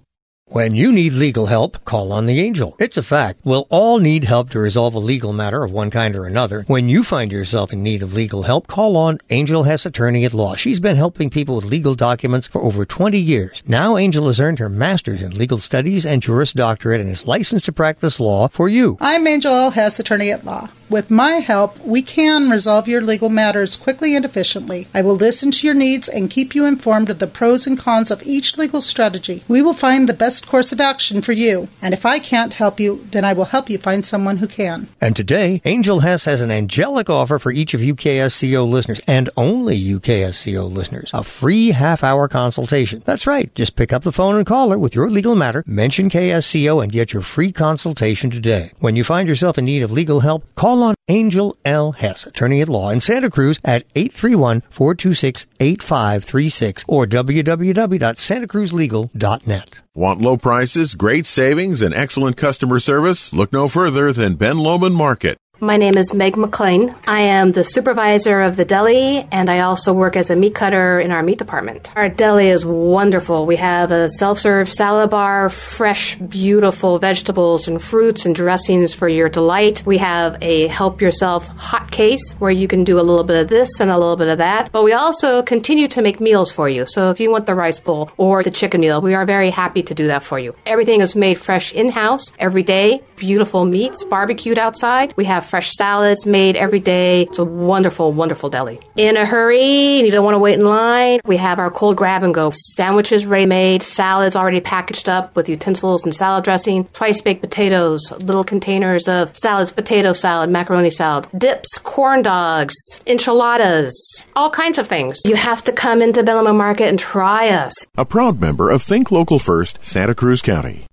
When 0.53 0.75
you 0.75 0.91
need 0.91 1.13
legal 1.13 1.45
help, 1.45 1.85
call 1.85 2.11
on 2.11 2.25
the 2.25 2.41
angel. 2.41 2.75
It's 2.77 2.97
a 2.97 3.03
fact. 3.03 3.39
We'll 3.45 3.67
all 3.69 3.99
need 3.99 4.25
help 4.25 4.49
to 4.49 4.59
resolve 4.59 4.93
a 4.93 4.99
legal 4.99 5.31
matter 5.31 5.63
of 5.63 5.71
one 5.71 5.89
kind 5.89 6.13
or 6.13 6.25
another. 6.25 6.63
When 6.63 6.89
you 6.89 7.03
find 7.03 7.31
yourself 7.31 7.71
in 7.71 7.81
need 7.81 8.01
of 8.01 8.13
legal 8.13 8.43
help, 8.43 8.67
call 8.67 8.97
on 8.97 9.19
Angel 9.29 9.63
Hess 9.63 9.85
Attorney 9.85 10.25
at 10.25 10.33
Law. 10.33 10.55
She's 10.55 10.81
been 10.81 10.97
helping 10.97 11.29
people 11.29 11.55
with 11.55 11.63
legal 11.63 11.95
documents 11.95 12.49
for 12.49 12.61
over 12.61 12.83
20 12.83 13.17
years. 13.17 13.63
Now 13.65 13.95
Angel 13.95 14.27
has 14.27 14.41
earned 14.41 14.59
her 14.59 14.67
master's 14.67 15.21
in 15.21 15.31
legal 15.31 15.57
studies 15.57 16.05
and 16.05 16.21
Juris 16.21 16.51
Doctorate 16.51 16.99
and 16.99 17.09
is 17.09 17.25
licensed 17.25 17.67
to 17.67 17.71
practice 17.71 18.19
law 18.19 18.49
for 18.49 18.67
you. 18.67 18.97
I'm 18.99 19.25
Angel 19.27 19.69
Hess 19.69 20.01
Attorney 20.01 20.31
at 20.31 20.43
Law. 20.43 20.67
With 20.91 21.09
my 21.09 21.35
help, 21.35 21.79
we 21.85 22.01
can 22.01 22.49
resolve 22.49 22.89
your 22.89 23.01
legal 23.01 23.29
matters 23.29 23.77
quickly 23.77 24.13
and 24.13 24.25
efficiently. 24.25 24.89
I 24.93 25.01
will 25.01 25.15
listen 25.15 25.49
to 25.51 25.65
your 25.65 25.73
needs 25.73 26.09
and 26.09 26.29
keep 26.29 26.53
you 26.53 26.65
informed 26.65 27.09
of 27.09 27.19
the 27.19 27.27
pros 27.27 27.65
and 27.65 27.79
cons 27.79 28.11
of 28.11 28.21
each 28.23 28.57
legal 28.57 28.81
strategy. 28.81 29.45
We 29.47 29.61
will 29.61 29.73
find 29.73 30.09
the 30.09 30.13
best 30.13 30.40
course 30.45 30.71
of 30.71 30.81
action 30.81 31.21
for 31.21 31.31
you. 31.31 31.67
And 31.81 31.93
if 31.93 32.05
I 32.05 32.19
can't 32.19 32.53
help 32.53 32.79
you, 32.79 33.07
then 33.11 33.25
I 33.25 33.33
will 33.33 33.45
help 33.45 33.69
you 33.69 33.77
find 33.77 34.03
someone 34.03 34.37
who 34.37 34.47
can. 34.47 34.87
And 34.99 35.15
today, 35.15 35.61
Angel 35.65 36.01
Hess 36.01 36.25
has 36.25 36.41
an 36.41 36.51
angelic 36.51 37.09
offer 37.09 37.39
for 37.39 37.51
each 37.51 37.73
of 37.73 37.81
UKSCO 37.81 38.67
listeners 38.67 39.01
and 39.07 39.29
only 39.37 39.79
UKSCO 39.79 40.71
listeners. 40.71 41.11
A 41.13 41.23
free 41.23 41.71
half 41.71 42.03
hour 42.03 42.27
consultation. 42.27 43.01
That's 43.05 43.27
right. 43.27 43.53
Just 43.55 43.75
pick 43.75 43.93
up 43.93 44.03
the 44.03 44.11
phone 44.11 44.35
and 44.35 44.45
call 44.45 44.71
her 44.71 44.79
with 44.79 44.95
your 44.95 45.09
legal 45.09 45.35
matter, 45.35 45.63
mention 45.65 46.09
KSCO, 46.09 46.81
and 46.81 46.91
get 46.91 47.13
your 47.13 47.21
free 47.21 47.51
consultation 47.51 48.29
today. 48.29 48.71
When 48.79 48.95
you 48.95 49.03
find 49.03 49.27
yourself 49.27 49.57
in 49.57 49.65
need 49.65 49.83
of 49.83 49.91
legal 49.91 50.21
help, 50.21 50.45
call 50.55 50.83
on 50.83 50.95
Angel 51.07 51.57
L. 51.65 51.91
Hess, 51.91 52.25
attorney 52.25 52.61
at 52.61 52.69
law 52.69 52.89
in 52.89 52.99
Santa 52.99 53.29
Cruz 53.29 53.59
at 53.63 53.87
831-426-8536 53.93 56.85
or 56.87 57.05
www.santacruzlegal.net. 57.05 59.75
Want 59.93 60.21
low 60.21 60.37
prices, 60.37 60.95
great 60.95 61.25
savings, 61.25 61.81
and 61.81 61.93
excellent 61.93 62.37
customer 62.37 62.79
service? 62.79 63.33
Look 63.33 63.51
no 63.51 63.67
further 63.67 64.13
than 64.13 64.35
Ben 64.35 64.57
Lomond 64.57 64.95
Market. 64.95 65.37
My 65.63 65.77
name 65.77 65.95
is 65.95 66.11
Meg 66.11 66.37
McLean. 66.37 66.95
I 67.05 67.21
am 67.21 67.51
the 67.51 67.63
supervisor 67.63 68.41
of 68.41 68.57
the 68.57 68.65
deli, 68.65 69.27
and 69.31 69.47
I 69.47 69.59
also 69.59 69.93
work 69.93 70.15
as 70.15 70.31
a 70.31 70.35
meat 70.35 70.55
cutter 70.55 70.99
in 70.99 71.11
our 71.11 71.21
meat 71.21 71.37
department. 71.37 71.91
Our 71.95 72.09
deli 72.09 72.47
is 72.47 72.65
wonderful. 72.65 73.45
We 73.45 73.57
have 73.57 73.91
a 73.91 74.09
self 74.09 74.39
serve 74.39 74.73
salad 74.73 75.11
bar, 75.11 75.49
fresh, 75.49 76.15
beautiful 76.15 76.97
vegetables 76.97 77.67
and 77.67 77.79
fruits 77.79 78.25
and 78.25 78.33
dressings 78.33 78.95
for 78.95 79.07
your 79.07 79.29
delight. 79.29 79.83
We 79.85 79.99
have 79.99 80.35
a 80.41 80.65
help 80.65 80.99
yourself 80.99 81.47
hot 81.49 81.91
case 81.91 82.33
where 82.39 82.49
you 82.49 82.67
can 82.67 82.83
do 82.83 82.99
a 82.99 83.05
little 83.05 83.23
bit 83.23 83.43
of 83.43 83.49
this 83.49 83.79
and 83.79 83.91
a 83.91 83.99
little 83.99 84.17
bit 84.17 84.29
of 84.29 84.39
that. 84.39 84.71
But 84.71 84.83
we 84.83 84.93
also 84.93 85.43
continue 85.43 85.87
to 85.89 86.01
make 86.01 86.19
meals 86.19 86.51
for 86.51 86.69
you. 86.69 86.87
So 86.87 87.11
if 87.11 87.19
you 87.19 87.29
want 87.29 87.45
the 87.45 87.53
rice 87.53 87.77
bowl 87.77 88.09
or 88.17 88.41
the 88.41 88.49
chicken 88.49 88.81
meal, 88.81 88.99
we 88.99 89.13
are 89.13 89.27
very 89.27 89.51
happy 89.51 89.83
to 89.83 89.93
do 89.93 90.07
that 90.07 90.23
for 90.23 90.39
you. 90.39 90.55
Everything 90.65 91.01
is 91.01 91.15
made 91.15 91.39
fresh 91.39 91.71
in 91.71 91.89
house 91.89 92.31
every 92.39 92.63
day. 92.63 93.03
Beautiful 93.21 93.65
meats, 93.65 94.03
barbecued 94.03 94.57
outside. 94.57 95.13
We 95.15 95.25
have 95.25 95.45
fresh 95.45 95.69
salads 95.73 96.25
made 96.25 96.55
every 96.55 96.79
day. 96.79 97.21
It's 97.21 97.37
a 97.37 97.45
wonderful, 97.45 98.11
wonderful 98.13 98.49
deli. 98.49 98.79
In 98.97 99.15
a 99.15 99.27
hurry, 99.27 99.99
you 99.99 100.09
don't 100.09 100.25
want 100.25 100.33
to 100.33 100.39
wait 100.39 100.55
in 100.57 100.65
line, 100.65 101.19
we 101.25 101.37
have 101.37 101.59
our 101.59 101.69
cold 101.69 101.97
grab 101.97 102.23
and 102.23 102.33
go 102.33 102.51
sandwiches 102.51 103.27
ready 103.27 103.45
made, 103.45 103.83
salads 103.83 104.35
already 104.35 104.59
packaged 104.59 105.07
up 105.07 105.35
with 105.35 105.49
utensils 105.49 106.03
and 106.03 106.15
salad 106.15 106.43
dressing, 106.43 106.85
twice 106.93 107.21
baked 107.21 107.41
potatoes, 107.41 108.01
little 108.23 108.43
containers 108.43 109.07
of 109.07 109.37
salads, 109.37 109.71
potato 109.71 110.13
salad, 110.13 110.49
macaroni 110.49 110.89
salad, 110.89 111.27
dips, 111.37 111.77
corn 111.77 112.23
dogs, 112.23 112.73
enchiladas, 113.05 113.93
all 114.35 114.49
kinds 114.49 114.79
of 114.79 114.87
things. 114.87 115.21
You 115.25 115.35
have 115.35 115.63
to 115.65 115.71
come 115.71 116.01
into 116.01 116.23
Ben 116.23 116.37
Lomond 116.37 116.57
Market 116.57 116.87
and 116.87 116.97
try 116.97 117.49
us. 117.49 117.85
A 117.95 118.03
proud 118.03 118.41
member 118.41 118.71
of 118.71 118.81
Think 118.81 119.11
Local 119.11 119.37
First, 119.37 119.77
Santa 119.83 120.15
Cruz 120.15 120.41
County. 120.41 120.87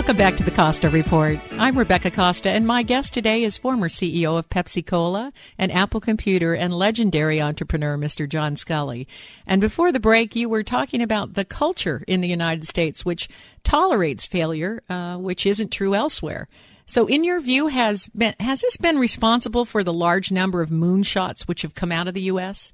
Welcome 0.00 0.16
back 0.16 0.38
to 0.38 0.44
the 0.44 0.50
Costa 0.50 0.88
Report. 0.88 1.38
I'm 1.52 1.76
Rebecca 1.78 2.10
Costa, 2.10 2.48
and 2.48 2.66
my 2.66 2.82
guest 2.82 3.12
today 3.12 3.44
is 3.44 3.58
former 3.58 3.90
CEO 3.90 4.38
of 4.38 4.48
Pepsi 4.48 4.84
Cola 4.84 5.30
and 5.58 5.70
Apple 5.70 6.00
Computer 6.00 6.54
and 6.54 6.72
legendary 6.72 7.38
entrepreneur 7.38 7.98
Mr. 7.98 8.26
John 8.26 8.54
Sculley. 8.54 9.06
And 9.46 9.60
before 9.60 9.92
the 9.92 10.00
break, 10.00 10.34
you 10.34 10.48
were 10.48 10.62
talking 10.62 11.02
about 11.02 11.34
the 11.34 11.44
culture 11.44 12.02
in 12.08 12.22
the 12.22 12.28
United 12.28 12.66
States, 12.66 13.04
which 13.04 13.28
tolerates 13.62 14.24
failure, 14.24 14.82
uh, 14.88 15.18
which 15.18 15.44
isn't 15.44 15.70
true 15.70 15.94
elsewhere. 15.94 16.48
So, 16.86 17.04
in 17.04 17.22
your 17.22 17.38
view, 17.38 17.66
has 17.66 18.08
been, 18.08 18.34
has 18.40 18.62
this 18.62 18.78
been 18.78 18.98
responsible 18.98 19.66
for 19.66 19.84
the 19.84 19.92
large 19.92 20.32
number 20.32 20.62
of 20.62 20.70
moonshots 20.70 21.46
which 21.46 21.60
have 21.60 21.74
come 21.74 21.92
out 21.92 22.08
of 22.08 22.14
the 22.14 22.22
U.S.? 22.22 22.72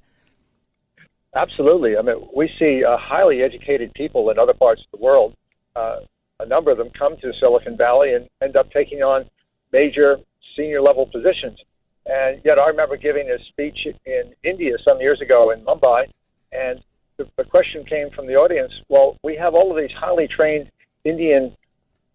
Absolutely. 1.35 1.97
I 1.97 2.03
mean, 2.03 2.25
we 2.33 2.49
see 2.57 2.85
uh, 2.85 2.95
highly 2.97 3.43
educated 3.43 3.93
people 3.95 4.29
in 4.29 4.39
other 4.39 4.53
parts 4.53 4.81
of 4.81 4.97
the 4.97 5.03
world. 5.03 5.35
Uh, 5.75 5.97
a 6.39 6.45
number 6.45 6.71
of 6.71 6.77
them 6.77 6.89
come 6.97 7.17
to 7.17 7.31
Silicon 7.39 7.77
Valley 7.77 8.13
and 8.13 8.27
end 8.41 8.55
up 8.55 8.69
taking 8.71 8.99
on 8.99 9.25
major 9.73 10.17
senior 10.55 10.81
level 10.81 11.05
positions. 11.05 11.59
And 12.05 12.41
yet, 12.45 12.57
I 12.57 12.67
remember 12.67 12.95
giving 12.95 13.29
a 13.29 13.37
speech 13.49 13.87
in 14.05 14.33
India 14.43 14.73
some 14.85 15.01
years 15.01 15.19
ago 15.21 15.51
in 15.51 15.65
Mumbai, 15.65 16.05
and 16.51 16.79
the, 17.17 17.25
the 17.37 17.43
question 17.43 17.83
came 17.85 18.09
from 18.15 18.27
the 18.27 18.35
audience 18.35 18.71
well, 18.89 19.17
we 19.23 19.35
have 19.35 19.55
all 19.55 19.71
of 19.71 19.77
these 19.77 19.95
highly 19.99 20.27
trained 20.27 20.71
Indian 21.03 21.55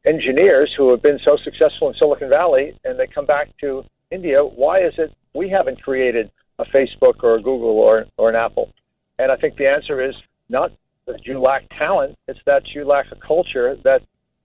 engineers 0.07 0.73
who 0.77 0.91
have 0.91 1.03
been 1.03 1.19
so 1.25 1.37
successful 1.45 1.89
in 1.89 1.95
Silicon 1.99 2.29
Valley, 2.29 2.73
and 2.85 2.99
they 2.99 3.07
come 3.07 3.27
back 3.27 3.49
to 3.61 3.83
India. 4.11 4.43
Why 4.43 4.81
is 4.81 4.95
it 4.99 5.13
we 5.35 5.49
haven't 5.49 5.83
created 5.83 6.31
a 6.59 6.65
Facebook 6.67 7.23
or 7.23 7.37
a 7.37 7.43
Google 7.43 7.79
or, 7.79 8.07
or 8.17 8.31
an 8.31 8.37
Apple? 8.37 8.73
And 9.19 9.31
I 9.31 9.37
think 9.37 9.57
the 9.57 9.69
answer 9.69 10.03
is 10.03 10.15
not 10.49 10.73
that 11.07 11.27
you 11.27 11.41
lack 11.41 11.65
talent, 11.79 12.17
it's 12.29 12.41
that 12.47 12.63
you 12.75 12.85
lack 12.85 13.07
a 13.13 13.27
culture 13.27 13.77
that 13.85 14.03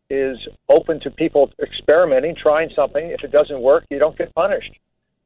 is 0.09 0.37
open 0.69 0.99
to 1.01 1.11
people 1.11 1.51
experimenting, 1.61 2.35
trying 2.35 2.69
something. 2.75 3.09
If 3.09 3.23
it 3.23 3.31
doesn't 3.31 3.61
work, 3.61 3.85
you 3.89 3.99
don't 3.99 4.17
get 4.17 4.33
punished. 4.33 4.71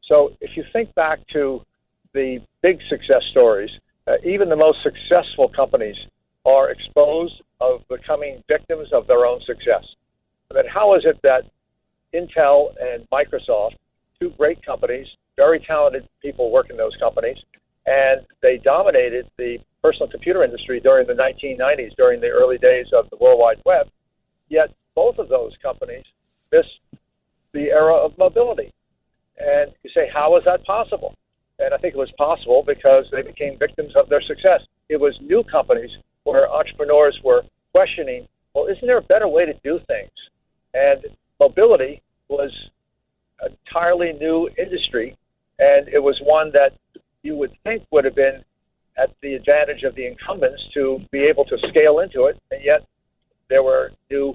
So 0.08 0.32
if 0.42 0.58
you 0.58 0.64
think 0.74 0.94
back 0.96 1.20
to 1.34 1.62
the 2.14 2.40
big 2.62 2.80
success 2.90 3.24
stories, 3.32 3.70
uh, 4.08 4.14
even 4.26 4.50
the 4.50 4.56
most 4.56 4.80
successful 4.84 5.50
companies 5.56 5.96
are 6.46 6.72
exposed 6.72 7.42
of 7.60 7.82
becoming 7.88 8.44
victims 8.48 8.90
of 8.92 9.08
their 9.08 9.26
own 9.26 9.40
success. 9.46 9.86
But 10.50 10.66
how 10.68 10.96
is 10.96 11.04
it 11.06 11.20
that 11.24 11.44
Intel 12.14 12.74
and 12.82 13.08
Microsoft, 13.10 13.76
two 14.20 14.32
great 14.38 14.64
companies, 14.66 15.08
very 15.38 15.60
talented 15.60 16.08
people 16.22 16.52
work 16.52 16.70
in 16.70 16.78
those 16.78 16.96
companies, 17.00 17.38
and 17.86 18.22
they 18.42 18.58
dominated 18.58 19.30
the 19.38 19.58
personal 19.82 20.10
computer 20.10 20.44
industry 20.44 20.80
during 20.80 21.08
the 21.08 21.14
1990s, 21.14 21.96
during 21.96 22.20
the 22.20 22.28
early 22.28 22.58
days 22.58 22.88
of 22.94 23.10
the 23.10 23.18
World 23.18 23.40
Wide 23.40 23.62
Web, 23.66 23.88
Yet 24.52 24.70
both 24.96 25.18
of 25.18 25.30
those 25.30 25.54
companies 25.64 26.04
missed 26.52 26.82
the 27.54 27.72
era 27.72 27.96
of 27.96 28.18
mobility. 28.18 28.74
And 29.40 29.72
you 29.82 29.90
say, 29.96 30.10
how 30.14 30.36
is 30.36 30.44
that 30.46 30.66
possible? 30.66 31.16
And 31.58 31.74
I 31.74 31.78
think 31.78 31.96
it 31.96 31.98
was 31.98 32.12
possible 32.18 32.62
because 32.68 33.06
they 33.12 33.22
became 33.22 33.58
victims 33.58 33.94
of 33.96 34.10
their 34.10 34.22
success. 34.22 34.60
It 34.90 35.00
was 35.00 35.18
new 35.22 35.42
companies 35.50 35.90
where 36.26 36.52
entrepreneurs 36.52 37.18
were 37.24 37.44
questioning, 37.72 38.28
well, 38.54 38.68
isn't 38.68 38.86
there 38.86 38.98
a 38.98 39.02
better 39.14 39.30
way 39.30 39.46
to 39.46 39.54
do 39.64 39.80
things? 39.88 40.12
And 40.74 41.00
mobility 41.40 42.02
was 42.28 42.52
an 43.40 43.56
entirely 43.66 44.12
new 44.12 44.50
industry, 44.58 45.18
and 45.60 45.88
it 45.88 46.04
was 46.04 46.20
one 46.24 46.52
that 46.52 46.74
you 47.24 47.38
would 47.38 47.52
think 47.64 47.84
would 47.92 48.04
have 48.04 48.16
been 48.16 48.44
at 48.98 49.10
the 49.22 49.36
advantage 49.36 49.84
of 49.84 49.96
the 49.96 50.06
incumbents 50.06 50.62
to 50.74 51.00
be 51.12 51.20
able 51.20 51.46
to 51.46 51.58
scale 51.70 52.00
into 52.00 52.26
it, 52.26 52.38
and 52.52 52.62
yet 52.64 52.82
there 53.52 53.62
were 53.62 53.92
new 54.10 54.34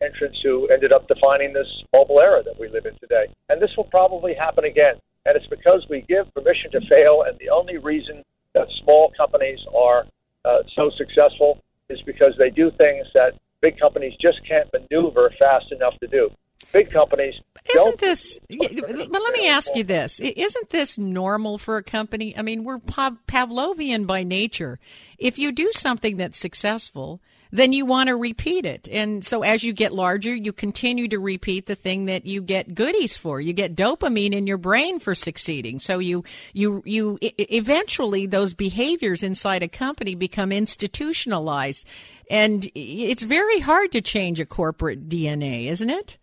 entrants 0.00 0.38
who 0.42 0.68
ended 0.68 0.92
up 0.92 1.08
defining 1.08 1.52
this 1.52 1.66
mobile 1.92 2.20
era 2.20 2.42
that 2.44 2.58
we 2.58 2.68
live 2.68 2.86
in 2.86 2.94
today. 3.00 3.26
And 3.48 3.60
this 3.60 3.70
will 3.76 3.90
probably 3.90 4.34
happen 4.34 4.64
again. 4.64 4.94
And 5.26 5.36
it's 5.36 5.46
because 5.46 5.84
we 5.90 6.02
give 6.08 6.32
permission 6.32 6.70
to 6.72 6.80
fail, 6.88 7.24
and 7.26 7.38
the 7.38 7.50
only 7.50 7.78
reason 7.78 8.22
that 8.54 8.66
small 8.82 9.12
companies 9.16 9.58
are 9.76 10.04
uh, 10.44 10.62
so 10.74 10.90
successful 10.96 11.60
is 11.90 12.00
because 12.06 12.34
they 12.38 12.50
do 12.50 12.70
things 12.78 13.06
that 13.14 13.34
big 13.60 13.78
companies 13.78 14.12
just 14.20 14.40
can't 14.48 14.68
maneuver 14.72 15.30
fast 15.38 15.70
enough 15.70 15.94
to 16.00 16.06
do. 16.06 16.30
Big 16.72 16.90
companies 16.90 17.34
isn't 17.74 17.98
this 17.98 18.38
but 18.48 19.22
let 19.22 19.32
me 19.32 19.48
ask 19.48 19.74
you 19.74 19.84
this 19.84 20.20
isn't 20.20 20.70
this 20.70 20.98
normal 20.98 21.58
for 21.58 21.76
a 21.76 21.82
company 21.82 22.36
i 22.36 22.42
mean 22.42 22.64
we're 22.64 22.78
pavlovian 22.78 24.06
by 24.06 24.22
nature 24.22 24.78
if 25.18 25.38
you 25.38 25.52
do 25.52 25.70
something 25.72 26.16
that's 26.16 26.38
successful 26.38 27.20
then 27.52 27.74
you 27.74 27.84
want 27.84 28.08
to 28.08 28.16
repeat 28.16 28.64
it. 28.64 28.88
And 28.90 29.22
so 29.24 29.42
as 29.42 29.62
you 29.62 29.74
get 29.74 29.92
larger, 29.92 30.34
you 30.34 30.52
continue 30.52 31.06
to 31.08 31.18
repeat 31.18 31.66
the 31.66 31.74
thing 31.74 32.06
that 32.06 32.24
you 32.24 32.40
get 32.40 32.74
goodies 32.74 33.16
for. 33.18 33.40
You 33.40 33.52
get 33.52 33.76
dopamine 33.76 34.32
in 34.32 34.46
your 34.46 34.56
brain 34.56 34.98
for 34.98 35.14
succeeding. 35.14 35.78
So 35.78 35.98
you, 35.98 36.24
you, 36.54 36.82
you, 36.86 37.18
eventually 37.20 38.24
those 38.24 38.54
behaviors 38.54 39.22
inside 39.22 39.62
a 39.62 39.68
company 39.68 40.14
become 40.14 40.50
institutionalized. 40.50 41.86
And 42.30 42.70
it's 42.74 43.22
very 43.22 43.60
hard 43.60 43.92
to 43.92 44.00
change 44.00 44.40
a 44.40 44.46
corporate 44.46 45.10
DNA, 45.10 45.66
isn't 45.66 45.90
it? 45.90 46.16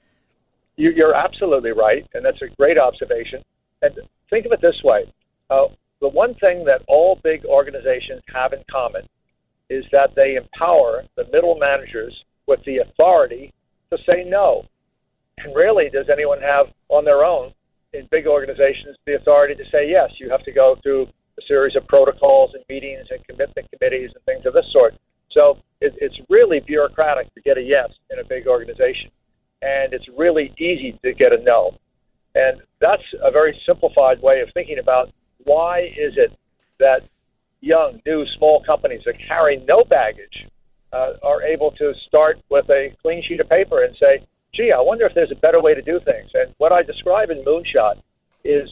You're 0.77 1.13
absolutely 1.13 1.71
right. 1.71 2.07
And 2.13 2.25
that's 2.25 2.41
a 2.41 2.47
great 2.55 2.79
observation. 2.79 3.43
And 3.83 3.93
think 4.31 4.47
of 4.47 4.51
it 4.51 4.61
this 4.61 4.81
way. 4.83 5.13
Uh, 5.51 5.67
the 6.01 6.09
one 6.09 6.33
thing 6.35 6.65
that 6.65 6.81
all 6.87 7.19
big 7.23 7.45
organizations 7.45 8.21
have 8.33 8.53
in 8.53 8.63
common 8.71 9.07
is 9.69 9.85
that 9.91 10.11
they 10.15 10.35
empower 10.35 11.03
the 11.15 11.25
middle 11.31 11.57
managers 11.59 12.13
with 12.47 12.59
the 12.65 12.77
authority 12.77 13.53
to 13.91 13.97
say 14.05 14.23
no. 14.25 14.63
And 15.37 15.55
rarely 15.55 15.89
does 15.91 16.07
anyone 16.11 16.41
have 16.41 16.67
on 16.89 17.05
their 17.05 17.23
own 17.23 17.53
in 17.93 18.07
big 18.11 18.27
organizations 18.27 18.97
the 19.05 19.15
authority 19.15 19.55
to 19.55 19.63
say 19.71 19.89
yes. 19.89 20.11
You 20.19 20.29
have 20.29 20.43
to 20.43 20.51
go 20.51 20.75
through 20.83 21.03
a 21.03 21.41
series 21.47 21.75
of 21.75 21.87
protocols 21.87 22.51
and 22.53 22.63
meetings 22.69 23.07
and 23.09 23.25
commitment 23.25 23.67
committees 23.71 24.11
and 24.13 24.23
things 24.25 24.45
of 24.45 24.53
this 24.53 24.65
sort. 24.71 24.93
So 25.31 25.59
it, 25.81 25.93
it's 25.97 26.19
really 26.29 26.59
bureaucratic 26.59 27.33
to 27.35 27.41
get 27.41 27.57
a 27.57 27.61
yes 27.61 27.89
in 28.11 28.19
a 28.19 28.27
big 28.27 28.47
organization. 28.47 29.11
And 29.61 29.93
it's 29.93 30.07
really 30.17 30.53
easy 30.57 30.97
to 31.03 31.13
get 31.13 31.33
a 31.33 31.41
no. 31.43 31.77
And 32.35 32.61
that's 32.79 33.03
a 33.23 33.31
very 33.31 33.59
simplified 33.65 34.21
way 34.21 34.41
of 34.41 34.49
thinking 34.53 34.79
about 34.79 35.11
why 35.45 35.81
is 35.97 36.13
it 36.15 36.31
that 36.79 37.01
young, 37.61 38.01
new, 38.05 38.25
small 38.37 38.63
companies 38.63 39.01
that 39.05 39.15
carry 39.27 39.63
no 39.67 39.83
baggage 39.83 40.47
uh, 40.93 41.13
are 41.23 41.43
able 41.43 41.71
to 41.71 41.93
start 42.07 42.39
with 42.49 42.69
a 42.69 42.95
clean 43.01 43.23
sheet 43.27 43.39
of 43.39 43.49
paper 43.49 43.83
and 43.83 43.95
say, 43.99 44.25
gee, 44.53 44.71
I 44.71 44.81
wonder 44.81 45.05
if 45.05 45.13
there's 45.13 45.31
a 45.31 45.35
better 45.35 45.61
way 45.61 45.73
to 45.73 45.81
do 45.81 45.99
things. 46.05 46.31
And 46.33 46.53
what 46.57 46.71
I 46.71 46.81
describe 46.83 47.29
in 47.29 47.43
Moonshot 47.43 48.01
is 48.43 48.69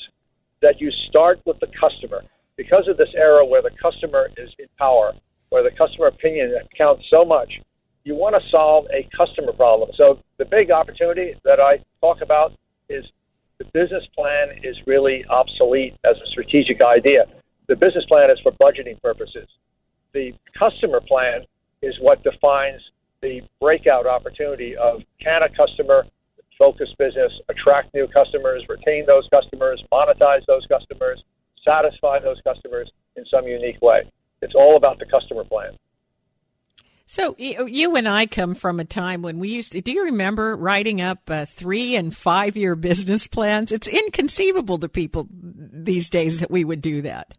that 0.61 0.81
you 0.81 0.91
start 1.09 1.39
with 1.45 1.59
the 1.59 1.67
customer. 1.79 2.23
Because 2.55 2.87
of 2.87 2.97
this 2.97 3.13
era 3.15 3.45
where 3.45 3.61
the 3.61 3.69
customer 3.81 4.29
is 4.37 4.49
in 4.57 4.65
power, 4.79 5.13
where 5.49 5.63
the 5.63 5.75
customer 5.77 6.07
opinion 6.07 6.53
counts 6.75 7.05
so 7.09 7.23
much, 7.23 7.61
you 8.03 8.15
want 8.15 8.35
to 8.41 8.49
solve 8.49 8.85
a 8.91 9.07
customer 9.15 9.53
problem. 9.53 9.91
So 9.95 10.19
the 10.37 10.45
big 10.45 10.71
opportunity 10.71 11.35
that 11.43 11.59
I 11.59 11.79
talk 12.01 12.21
about 12.21 12.53
is 12.89 13.05
the 13.59 13.65
business 13.65 14.03
plan 14.15 14.59
is 14.63 14.75
really 14.87 15.25
obsolete 15.29 15.95
as 16.03 16.15
a 16.17 16.27
strategic 16.31 16.81
idea. 16.81 17.25
The 17.67 17.75
business 17.75 18.05
plan 18.05 18.29
is 18.31 18.39
for 18.41 18.51
budgeting 18.53 19.01
purposes. 19.01 19.47
The 20.13 20.31
customer 20.57 21.01
plan 21.01 21.41
is 21.81 21.93
what 21.99 22.23
defines 22.23 22.81
the 23.21 23.41
breakout 23.59 24.07
opportunity 24.07 24.75
of 24.75 25.01
can 25.21 25.41
a 25.43 25.49
customer 25.49 26.05
focus 26.57 26.87
business 26.97 27.31
attract 27.49 27.93
new 27.93 28.07
customers, 28.07 28.63
retain 28.69 29.05
those 29.05 29.27
customers, 29.29 29.83
monetize 29.91 30.45
those 30.47 30.65
customers, 30.67 31.23
satisfy 31.63 32.19
those 32.19 32.39
customers 32.43 32.89
in 33.15 33.25
some 33.29 33.47
unique 33.47 33.81
way. 33.81 34.09
It's 34.41 34.55
all 34.55 34.77
about 34.77 34.99
the 34.99 35.05
customer 35.05 35.43
plan. 35.43 35.73
So 37.05 37.35
you 37.37 37.95
and 37.95 38.07
I 38.07 38.25
come 38.25 38.53
from 38.53 38.81
a 38.81 38.85
time 38.85 39.21
when 39.21 39.39
we 39.39 39.49
used 39.49 39.71
to. 39.71 39.81
Do 39.81 39.93
you 39.93 40.05
remember 40.05 40.57
writing 40.57 40.99
up 40.99 41.29
uh, 41.29 41.45
three 41.45 41.95
and 41.95 42.15
five 42.15 42.57
year 42.57 42.75
business 42.75 43.27
plans? 43.27 43.71
It's 43.71 43.87
inconceivable 43.87 44.77
to 44.79 44.89
people 44.89 45.27
these 45.31 46.09
days 46.09 46.41
that 46.41 46.51
we 46.51 46.65
would 46.65 46.81
do 46.81 47.01
that. 47.03 47.33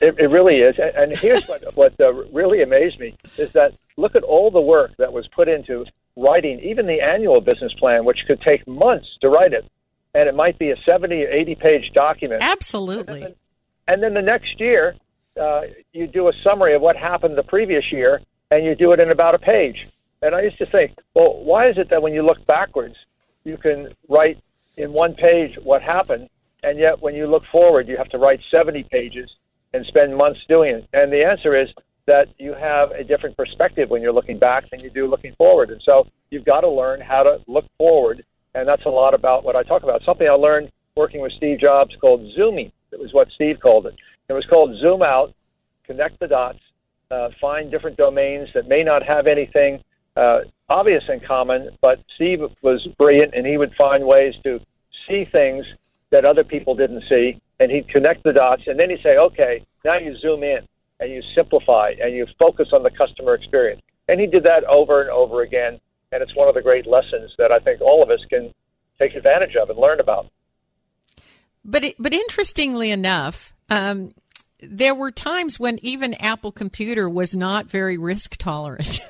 It, 0.00 0.18
it 0.18 0.26
really 0.26 0.56
is. 0.56 0.74
And 0.78 1.16
here's 1.16 1.46
what, 1.46 1.62
what 1.76 2.00
uh, 2.00 2.12
really 2.32 2.62
amazed 2.62 2.98
me 2.98 3.16
is 3.38 3.50
that 3.52 3.74
look 3.96 4.14
at 4.16 4.22
all 4.22 4.50
the 4.50 4.60
work 4.60 4.92
that 4.98 5.12
was 5.12 5.26
put 5.28 5.48
into 5.48 5.84
writing 6.16 6.60
even 6.60 6.86
the 6.86 7.00
annual 7.00 7.40
business 7.40 7.72
plan, 7.74 8.04
which 8.04 8.24
could 8.26 8.40
take 8.40 8.66
months 8.66 9.06
to 9.20 9.28
write 9.28 9.52
it. 9.52 9.64
And 10.14 10.28
it 10.28 10.34
might 10.34 10.58
be 10.58 10.70
a 10.70 10.76
70 10.84 11.24
or 11.24 11.30
80 11.30 11.54
page 11.56 11.90
document. 11.92 12.42
Absolutely. 12.42 13.14
And 13.14 13.22
then, 13.22 13.34
and 13.88 14.02
then 14.02 14.14
the 14.14 14.22
next 14.22 14.60
year, 14.60 14.94
uh, 15.40 15.62
you 15.92 16.06
do 16.06 16.28
a 16.28 16.32
summary 16.44 16.74
of 16.74 16.82
what 16.82 16.96
happened 16.96 17.36
the 17.36 17.42
previous 17.42 17.90
year, 17.90 18.20
and 18.50 18.64
you 18.64 18.76
do 18.76 18.92
it 18.92 19.00
in 19.00 19.10
about 19.10 19.34
a 19.34 19.38
page. 19.38 19.88
And 20.22 20.34
I 20.34 20.42
used 20.42 20.58
to 20.58 20.66
think, 20.66 20.92
well, 21.14 21.42
why 21.42 21.68
is 21.68 21.76
it 21.78 21.90
that 21.90 22.00
when 22.00 22.14
you 22.14 22.22
look 22.22 22.46
backwards, 22.46 22.94
you 23.42 23.56
can 23.56 23.92
write 24.08 24.38
in 24.76 24.92
one 24.92 25.14
page 25.14 25.58
what 25.62 25.82
happened, 25.82 26.28
and 26.62 26.78
yet 26.78 27.02
when 27.02 27.14
you 27.14 27.26
look 27.26 27.42
forward, 27.50 27.88
you 27.88 27.96
have 27.96 28.08
to 28.10 28.18
write 28.18 28.40
70 28.50 28.84
pages 28.84 29.30
and 29.74 29.84
spend 29.86 30.16
months 30.16 30.40
doing 30.48 30.76
it? 30.76 30.88
And 30.94 31.12
the 31.12 31.24
answer 31.24 31.54
is 31.60 31.68
that 32.06 32.28
you 32.38 32.54
have 32.54 32.90
a 32.92 33.04
different 33.04 33.36
perspective 33.36 33.90
when 33.90 34.00
you're 34.02 34.12
looking 34.12 34.38
back 34.38 34.70
than 34.70 34.80
you 34.80 34.90
do 34.90 35.06
looking 35.06 35.34
forward. 35.36 35.70
And 35.70 35.82
so 35.84 36.06
you've 36.30 36.44
got 36.44 36.60
to 36.60 36.70
learn 36.70 37.00
how 37.00 37.22
to 37.22 37.40
look 37.46 37.66
forward. 37.76 38.24
And 38.54 38.68
that's 38.68 38.84
a 38.86 38.90
lot 38.90 39.14
about 39.14 39.44
what 39.44 39.56
I 39.56 39.62
talk 39.62 39.82
about. 39.82 40.02
Something 40.04 40.28
I 40.28 40.32
learned 40.32 40.70
working 40.96 41.20
with 41.20 41.32
Steve 41.32 41.58
Jobs 41.60 41.94
called 42.00 42.20
zooming. 42.36 42.70
It 42.92 43.00
was 43.00 43.12
what 43.12 43.28
Steve 43.34 43.58
called 43.60 43.86
it. 43.86 43.94
It 44.28 44.32
was 44.32 44.46
called 44.46 44.78
zoom 44.78 45.02
out, 45.02 45.34
connect 45.84 46.20
the 46.20 46.28
dots, 46.28 46.60
uh, 47.10 47.30
find 47.40 47.70
different 47.70 47.96
domains 47.96 48.48
that 48.54 48.68
may 48.68 48.82
not 48.82 49.02
have 49.02 49.26
anything 49.26 49.82
uh, 50.16 50.40
obvious 50.68 51.02
in 51.08 51.20
common, 51.20 51.70
but 51.80 52.00
Steve 52.14 52.40
was 52.62 52.86
brilliant 52.98 53.34
and 53.34 53.46
he 53.46 53.56
would 53.56 53.74
find 53.74 54.04
ways 54.04 54.34
to 54.44 54.60
see 55.08 55.24
things 55.24 55.66
that 56.10 56.24
other 56.24 56.44
people 56.44 56.74
didn't 56.74 57.02
see, 57.08 57.40
and 57.60 57.70
he'd 57.70 57.88
connect 57.88 58.24
the 58.24 58.32
dots, 58.32 58.62
and 58.66 58.78
then 58.78 58.90
he'd 58.90 59.02
say, 59.02 59.16
okay, 59.16 59.64
now 59.84 59.98
you 59.98 60.16
zoom 60.18 60.42
in 60.42 60.60
and 61.00 61.10
you 61.12 61.22
simplify 61.34 61.92
and 62.02 62.14
you 62.14 62.26
focus 62.38 62.68
on 62.72 62.82
the 62.82 62.90
customer 62.90 63.34
experience. 63.34 63.82
And 64.08 64.20
he 64.20 64.26
did 64.26 64.42
that 64.44 64.64
over 64.64 65.00
and 65.00 65.10
over 65.10 65.42
again, 65.42 65.80
and 66.12 66.22
it's 66.22 66.34
one 66.36 66.48
of 66.48 66.54
the 66.54 66.62
great 66.62 66.86
lessons 66.86 67.32
that 67.38 67.50
I 67.52 67.58
think 67.58 67.80
all 67.80 68.02
of 68.02 68.10
us 68.10 68.20
can 68.28 68.52
take 68.98 69.14
advantage 69.14 69.56
of 69.56 69.70
and 69.70 69.78
learn 69.78 70.00
about. 70.00 70.26
But 71.64 71.94
but 71.98 72.12
interestingly 72.12 72.90
enough, 72.90 73.54
um, 73.70 74.12
there 74.60 74.94
were 74.94 75.10
times 75.10 75.58
when 75.58 75.78
even 75.82 76.14
Apple 76.14 76.52
Computer 76.52 77.08
was 77.08 77.34
not 77.34 77.66
very 77.66 77.96
risk 77.96 78.36
tolerant. 78.36 79.00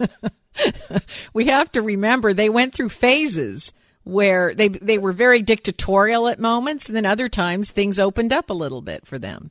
we 1.35 1.46
have 1.46 1.72
to 1.72 1.83
remember 1.83 2.33
they 2.33 2.48
went 2.48 2.74
through 2.74 2.90
phases 2.90 3.72
where 4.05 4.55
they 4.55 4.69
they 4.69 4.99
were 4.99 5.12
very 5.12 5.43
dictatorial 5.43 6.29
at 6.29 6.38
moments, 6.38 6.88
and 6.88 6.97
then 6.97 7.07
other 7.07 7.29
times 7.29 7.71
things 7.71 7.99
opened 7.99 8.33
up 8.33 8.51
a 8.51 8.55
little 8.55 8.83
bit 8.83 9.07
for 9.07 9.19
them. 9.19 9.51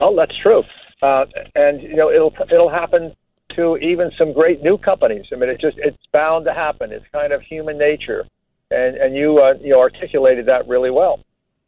Oh, 0.00 0.14
that's 0.16 0.36
true, 0.42 0.62
uh, 1.02 1.24
and 1.54 1.82
you 1.82 1.96
know 1.96 2.10
it'll 2.10 2.34
it'll 2.50 2.70
happen 2.70 3.14
to 3.56 3.76
even 3.78 4.10
some 4.16 4.32
great 4.32 4.62
new 4.62 4.78
companies. 4.78 5.26
I 5.32 5.36
mean, 5.36 5.50
it 5.50 5.60
just 5.60 5.78
it's 5.78 5.98
bound 6.12 6.44
to 6.44 6.54
happen. 6.54 6.92
It's 6.92 7.06
kind 7.12 7.32
of 7.32 7.42
human 7.42 7.78
nature, 7.78 8.26
and 8.70 8.96
and 8.96 9.16
you 9.16 9.38
uh, 9.38 9.54
you 9.60 9.78
articulated 9.78 10.46
that 10.46 10.68
really 10.68 10.90
well. 10.90 11.20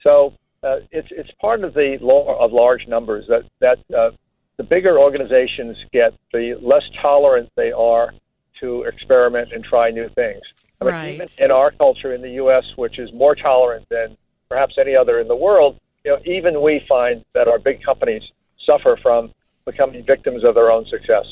So 0.03 0.35
uh, 0.63 0.77
it's 0.91 1.09
it's 1.11 1.31
part 1.41 1.65
of 1.65 1.75
the 1.75 1.99
law 2.01 2.39
of 2.39 2.53
large 2.53 2.87
numbers 2.87 3.25
that 3.29 3.45
that 3.61 3.79
uh, 3.97 4.11
the 4.57 4.63
bigger 4.63 4.99
organizations 4.99 5.77
get, 5.93 6.13
the 6.33 6.57
less 6.61 6.85
tolerant 7.01 7.51
they 7.57 7.73
are 7.73 8.13
to 8.61 8.83
experiment 8.83 9.53
and 9.53 9.65
try 9.65 9.91
new 9.91 10.09
things. 10.11 10.43
I 10.83 10.85
mean, 10.85 10.95
right. 10.95 11.14
even 11.14 11.29
in 11.38 11.51
our 11.51 11.71
culture 11.71 12.14
in 12.14 12.23
the 12.23 12.31
U.S., 12.31 12.64
which 12.77 12.99
is 12.99 13.12
more 13.12 13.35
tolerant 13.35 13.87
than 13.88 14.16
perhaps 14.49 14.75
any 14.79 14.95
other 14.95 15.21
in 15.21 15.29
the 15.29 15.37
world, 15.37 15.79
you 16.05 16.12
know, 16.12 16.18
even 16.25 16.62
we 16.62 16.85
find 16.88 17.25
that 17.35 17.49
our 17.49 17.59
big 17.59 17.83
companies 17.83 18.23
suffer 18.66 18.99
from 19.01 19.33
becoming 19.64 20.05
victims 20.05 20.45
of 20.45 20.55
their 20.55 20.71
own 20.71 20.85
success. 20.87 21.25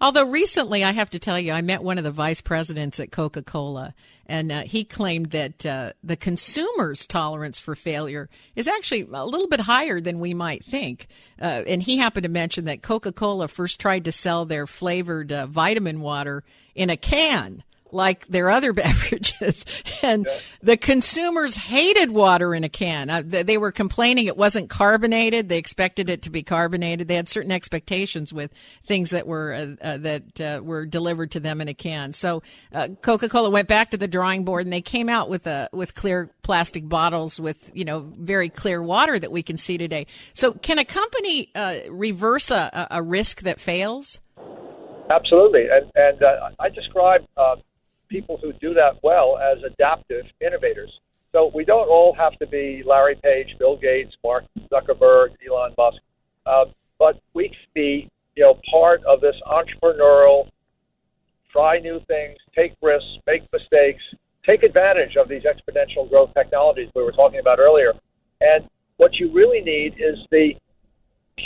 Although 0.00 0.28
recently, 0.28 0.84
I 0.84 0.92
have 0.92 1.08
to 1.10 1.18
tell 1.18 1.38
you, 1.38 1.52
I 1.52 1.62
met 1.62 1.82
one 1.82 1.96
of 1.96 2.04
the 2.04 2.10
vice 2.10 2.42
presidents 2.42 3.00
at 3.00 3.10
Coca 3.10 3.42
Cola, 3.42 3.94
and 4.26 4.52
uh, 4.52 4.62
he 4.62 4.84
claimed 4.84 5.30
that 5.30 5.64
uh, 5.64 5.92
the 6.04 6.16
consumer's 6.16 7.06
tolerance 7.06 7.58
for 7.58 7.74
failure 7.74 8.28
is 8.54 8.68
actually 8.68 9.08
a 9.10 9.24
little 9.24 9.48
bit 9.48 9.60
higher 9.60 9.98
than 10.00 10.20
we 10.20 10.34
might 10.34 10.64
think. 10.64 11.06
Uh, 11.40 11.62
and 11.66 11.82
he 11.82 11.96
happened 11.96 12.24
to 12.24 12.28
mention 12.28 12.66
that 12.66 12.82
Coca 12.82 13.10
Cola 13.10 13.48
first 13.48 13.80
tried 13.80 14.04
to 14.04 14.12
sell 14.12 14.44
their 14.44 14.66
flavored 14.66 15.32
uh, 15.32 15.46
vitamin 15.46 16.00
water 16.00 16.44
in 16.74 16.90
a 16.90 16.96
can 16.96 17.64
like 17.92 18.26
their 18.26 18.50
other 18.50 18.72
beverages. 18.72 19.64
And 20.02 20.26
yeah. 20.28 20.38
the 20.62 20.76
consumers 20.76 21.56
hated 21.56 22.12
water 22.12 22.54
in 22.54 22.64
a 22.64 22.68
can. 22.68 23.10
Uh, 23.10 23.22
they 23.24 23.58
were 23.58 23.72
complaining 23.72 24.26
it 24.26 24.36
wasn't 24.36 24.68
carbonated. 24.70 25.48
They 25.48 25.58
expected 25.58 26.10
it 26.10 26.22
to 26.22 26.30
be 26.30 26.42
carbonated. 26.42 27.08
They 27.08 27.16
had 27.16 27.28
certain 27.28 27.52
expectations 27.52 28.32
with 28.32 28.52
things 28.84 29.10
that 29.10 29.26
were 29.26 29.52
uh, 29.54 29.84
uh, 29.84 29.96
that 29.98 30.40
uh, 30.40 30.60
were 30.62 30.86
delivered 30.86 31.30
to 31.32 31.40
them 31.40 31.60
in 31.60 31.68
a 31.68 31.74
can. 31.74 32.12
So 32.12 32.42
uh, 32.72 32.88
Coca-Cola 33.02 33.50
went 33.50 33.68
back 33.68 33.90
to 33.90 33.96
the 33.96 34.08
drawing 34.08 34.44
board 34.44 34.66
and 34.66 34.72
they 34.72 34.82
came 34.82 35.08
out 35.08 35.28
with 35.28 35.46
a 35.46 35.68
with 35.72 35.94
clear 35.94 36.30
plastic 36.42 36.88
bottles 36.88 37.40
with 37.40 37.70
you 37.74 37.84
know 37.84 38.12
very 38.18 38.48
clear 38.48 38.82
water 38.82 39.18
that 39.18 39.32
we 39.32 39.42
can 39.42 39.56
see 39.56 39.78
today. 39.78 40.06
So 40.34 40.52
can 40.52 40.78
a 40.78 40.84
company 40.84 41.50
uh, 41.54 41.76
reverse 41.88 42.50
a, 42.50 42.86
a 42.90 43.02
risk 43.02 43.42
that 43.42 43.60
fails? 43.60 44.20
Absolutely, 45.10 45.66
and 45.70 45.90
and 45.94 46.18
I 46.58 46.68
describe 46.68 47.22
people 48.08 48.38
who 48.40 48.52
do 48.54 48.74
that 48.74 49.02
well 49.02 49.38
as 49.38 49.58
adaptive 49.64 50.24
innovators. 50.40 50.90
So 51.32 51.50
we 51.54 51.64
don't 51.64 51.88
all 51.88 52.14
have 52.18 52.38
to 52.38 52.46
be 52.46 52.82
Larry 52.86 53.16
Page, 53.22 53.48
Bill 53.58 53.76
Gates, 53.76 54.14
Mark 54.24 54.44
Zuckerberg, 54.72 55.30
Elon 55.46 55.74
Musk, 55.76 55.98
uh, 56.46 56.64
but 56.98 57.20
we 57.34 57.48
can 57.48 57.56
be, 57.74 58.08
you 58.36 58.44
know, 58.44 58.58
part 58.70 59.04
of 59.04 59.20
this 59.20 59.36
entrepreneurial, 59.46 60.48
try 61.52 61.78
new 61.78 62.00
things, 62.06 62.36
take 62.54 62.72
risks, 62.80 63.08
make 63.26 63.42
mistakes, 63.52 64.02
take 64.46 64.62
advantage 64.62 65.16
of 65.16 65.28
these 65.28 65.42
exponential 65.42 66.08
growth 66.08 66.30
technologies 66.34 66.88
we 66.94 67.02
were 67.02 67.12
talking 67.12 67.40
about 67.40 67.58
earlier. 67.58 67.92
And 68.40 68.68
what 68.96 69.14
you 69.14 69.32
really 69.32 69.60
need 69.60 69.94
is 69.94 70.18
the 70.30 70.52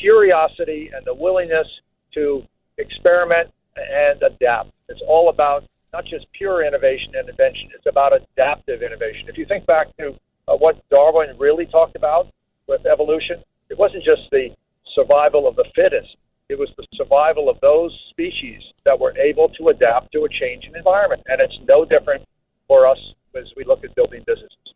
curiosity 0.01 0.91
and 0.95 1.05
the 1.05 1.15
willingness 1.15 1.67
to 2.15 2.43
experiment 2.79 3.51
and 3.77 4.23
adapt. 4.23 4.71
It's 4.89 5.01
all 5.07 5.31
about 5.31 5.65
not 5.93 6.05
just 6.05 6.27
pure 6.33 6.65
innovation 6.65 7.13
and 7.15 7.29
invention, 7.29 7.69
it's 7.75 7.87
about 7.87 8.13
adaptive 8.13 8.83
innovation. 8.83 9.29
If 9.29 9.37
you 9.39 9.47
think 9.47 9.67
back 9.67 9.95
to 9.99 10.15
uh, 10.49 10.57
what 10.57 10.77
Darwin 10.91 11.37
really 11.39 11.67
talked 11.67 11.97
about 11.97 12.29
with 12.69 12.87
evolution, 12.87 13.43
it 13.69 13.79
wasn't 13.79 14.05
just 14.05 14.23
the 14.31 14.49
survival 14.95 15.49
of 15.49 15.57
the 15.57 15.67
fittest, 15.75 16.17
it 16.49 16.59
was 16.59 16.69
the 16.77 16.87
survival 16.95 17.49
of 17.49 17.61
those 17.61 17.97
species 18.11 18.61
that 18.85 18.99
were 18.99 19.17
able 19.17 19.49
to 19.51 19.69
adapt 19.69 20.11
to 20.13 20.25
a 20.25 20.29
changing 20.29 20.75
environment. 20.75 21.23
And 21.27 21.41
it's 21.41 21.57
no 21.69 21.85
different 21.85 22.27
for 22.67 22.87
us 22.87 22.99
as 23.37 23.45
we 23.57 23.65
look 23.65 23.85
at 23.85 23.95
building 23.95 24.25
businesses. 24.27 24.75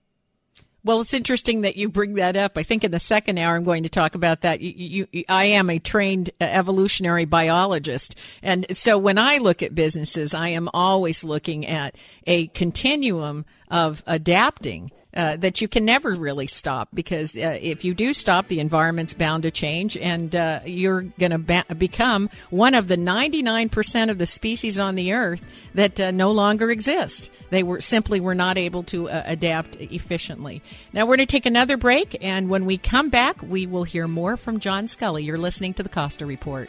Well, 0.84 1.00
it's 1.00 1.14
interesting 1.14 1.62
that 1.62 1.76
you 1.76 1.88
bring 1.88 2.14
that 2.14 2.36
up. 2.36 2.58
I 2.58 2.62
think 2.62 2.84
in 2.84 2.90
the 2.90 2.98
second 2.98 3.38
hour 3.38 3.56
I'm 3.56 3.64
going 3.64 3.84
to 3.84 3.88
talk 3.88 4.14
about 4.14 4.42
that. 4.42 4.60
You, 4.60 5.08
you, 5.10 5.24
I 5.30 5.46
am 5.46 5.70
a 5.70 5.78
trained 5.78 6.28
uh, 6.40 6.44
evolutionary 6.44 7.24
biologist, 7.24 8.14
and 8.42 8.66
so 8.76 8.98
when 8.98 9.16
I 9.16 9.38
look 9.38 9.62
at 9.62 9.74
businesses, 9.74 10.34
I 10.34 10.50
am 10.50 10.68
always 10.74 11.24
looking 11.24 11.66
at 11.66 11.96
a 12.26 12.48
continuum 12.48 13.46
of 13.70 14.02
adapting 14.06 14.90
uh, 15.14 15.36
that 15.36 15.60
you 15.60 15.68
can 15.68 15.84
never 15.84 16.14
really 16.14 16.46
stop 16.46 16.88
because 16.92 17.36
uh, 17.36 17.58
if 17.60 17.84
you 17.84 17.94
do 17.94 18.12
stop, 18.12 18.48
the 18.48 18.60
environment's 18.60 19.14
bound 19.14 19.42
to 19.44 19.50
change, 19.50 19.96
and 19.96 20.34
uh, 20.34 20.60
you're 20.64 21.02
going 21.02 21.30
to 21.30 21.38
ba- 21.38 21.64
become 21.76 22.28
one 22.50 22.74
of 22.74 22.88
the 22.88 22.96
99% 22.96 24.10
of 24.10 24.18
the 24.18 24.26
species 24.26 24.78
on 24.78 24.94
the 24.94 25.12
Earth 25.12 25.44
that 25.74 25.98
uh, 26.00 26.10
no 26.10 26.30
longer 26.30 26.70
exist. 26.70 27.30
They 27.50 27.62
were 27.62 27.80
simply 27.80 28.20
were 28.20 28.34
not 28.34 28.58
able 28.58 28.82
to 28.84 29.08
uh, 29.08 29.22
adapt 29.26 29.76
efficiently. 29.76 30.62
Now 30.92 31.02
we're 31.02 31.16
going 31.16 31.26
to 31.26 31.32
take 31.32 31.46
another 31.46 31.76
break, 31.76 32.16
and 32.22 32.48
when 32.48 32.64
we 32.64 32.78
come 32.78 33.10
back, 33.10 33.42
we 33.42 33.66
will 33.66 33.84
hear 33.84 34.08
more 34.08 34.36
from 34.36 34.58
John 34.58 34.86
Sculley. 34.86 35.24
You're 35.24 35.38
listening 35.38 35.74
to 35.74 35.82
the 35.82 35.88
Costa 35.88 36.26
Report. 36.26 36.68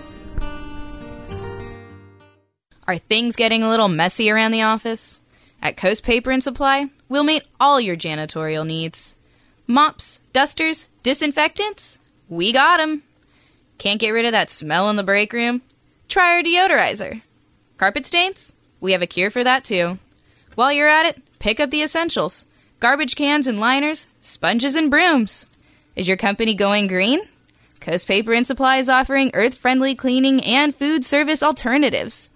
Are 2.91 2.97
things 2.97 3.37
getting 3.37 3.63
a 3.63 3.69
little 3.69 3.87
messy 3.87 4.29
around 4.29 4.51
the 4.51 4.63
office? 4.63 5.21
At 5.61 5.77
Coast 5.77 6.03
Paper 6.03 6.29
and 6.29 6.43
Supply, 6.43 6.87
we'll 7.07 7.23
meet 7.23 7.43
all 7.57 7.79
your 7.79 7.95
janitorial 7.95 8.67
needs. 8.67 9.15
Mops, 9.65 10.19
dusters, 10.33 10.89
disinfectants? 11.01 11.99
We 12.27 12.51
got 12.51 12.81
'em. 12.81 13.03
Can't 13.77 14.01
get 14.01 14.09
rid 14.09 14.25
of 14.25 14.33
that 14.33 14.49
smell 14.49 14.89
in 14.89 14.97
the 14.97 15.03
break 15.03 15.31
room? 15.31 15.61
Try 16.09 16.35
our 16.35 16.43
deodorizer. 16.43 17.21
Carpet 17.77 18.05
stains? 18.05 18.53
We 18.81 18.91
have 18.91 19.01
a 19.01 19.07
cure 19.07 19.29
for 19.29 19.41
that 19.41 19.63
too. 19.63 19.97
While 20.55 20.73
you're 20.73 20.89
at 20.89 21.05
it, 21.05 21.21
pick 21.39 21.61
up 21.61 21.71
the 21.71 21.83
essentials 21.83 22.45
garbage 22.81 23.15
cans 23.15 23.47
and 23.47 23.61
liners, 23.61 24.07
sponges 24.21 24.75
and 24.75 24.91
brooms. 24.91 25.47
Is 25.95 26.09
your 26.09 26.17
company 26.17 26.55
going 26.55 26.87
green? 26.87 27.21
Coast 27.79 28.05
Paper 28.05 28.33
and 28.33 28.45
Supply 28.45 28.79
is 28.79 28.89
offering 28.89 29.31
earth 29.33 29.55
friendly 29.55 29.95
cleaning 29.95 30.43
and 30.43 30.75
food 30.75 31.05
service 31.05 31.41
alternatives. 31.41 32.30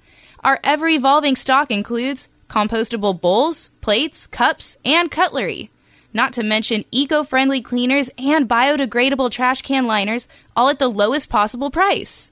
Our 0.46 0.60
ever 0.64 0.88
evolving 0.88 1.36
stock 1.36 1.72
includes 1.72 2.30
compostable 2.50 3.20
bowls, 3.20 3.72
plates, 3.82 4.28
cups, 4.28 4.78
and 4.86 5.10
cutlery. 5.10 5.72
Not 6.14 6.34
to 6.34 6.44
mention 6.44 6.86
eco 6.92 7.24
friendly 7.24 7.62
cleaners 7.62 8.12
and 8.20 8.48
biodegradable 8.48 9.32
trash 9.32 9.64
can 9.64 9.88
liners, 9.88 10.28
all 10.56 10.70
at 10.70 10.78
the 10.78 10.88
lowest 10.88 11.30
possible 11.30 11.72
price. 11.72 12.30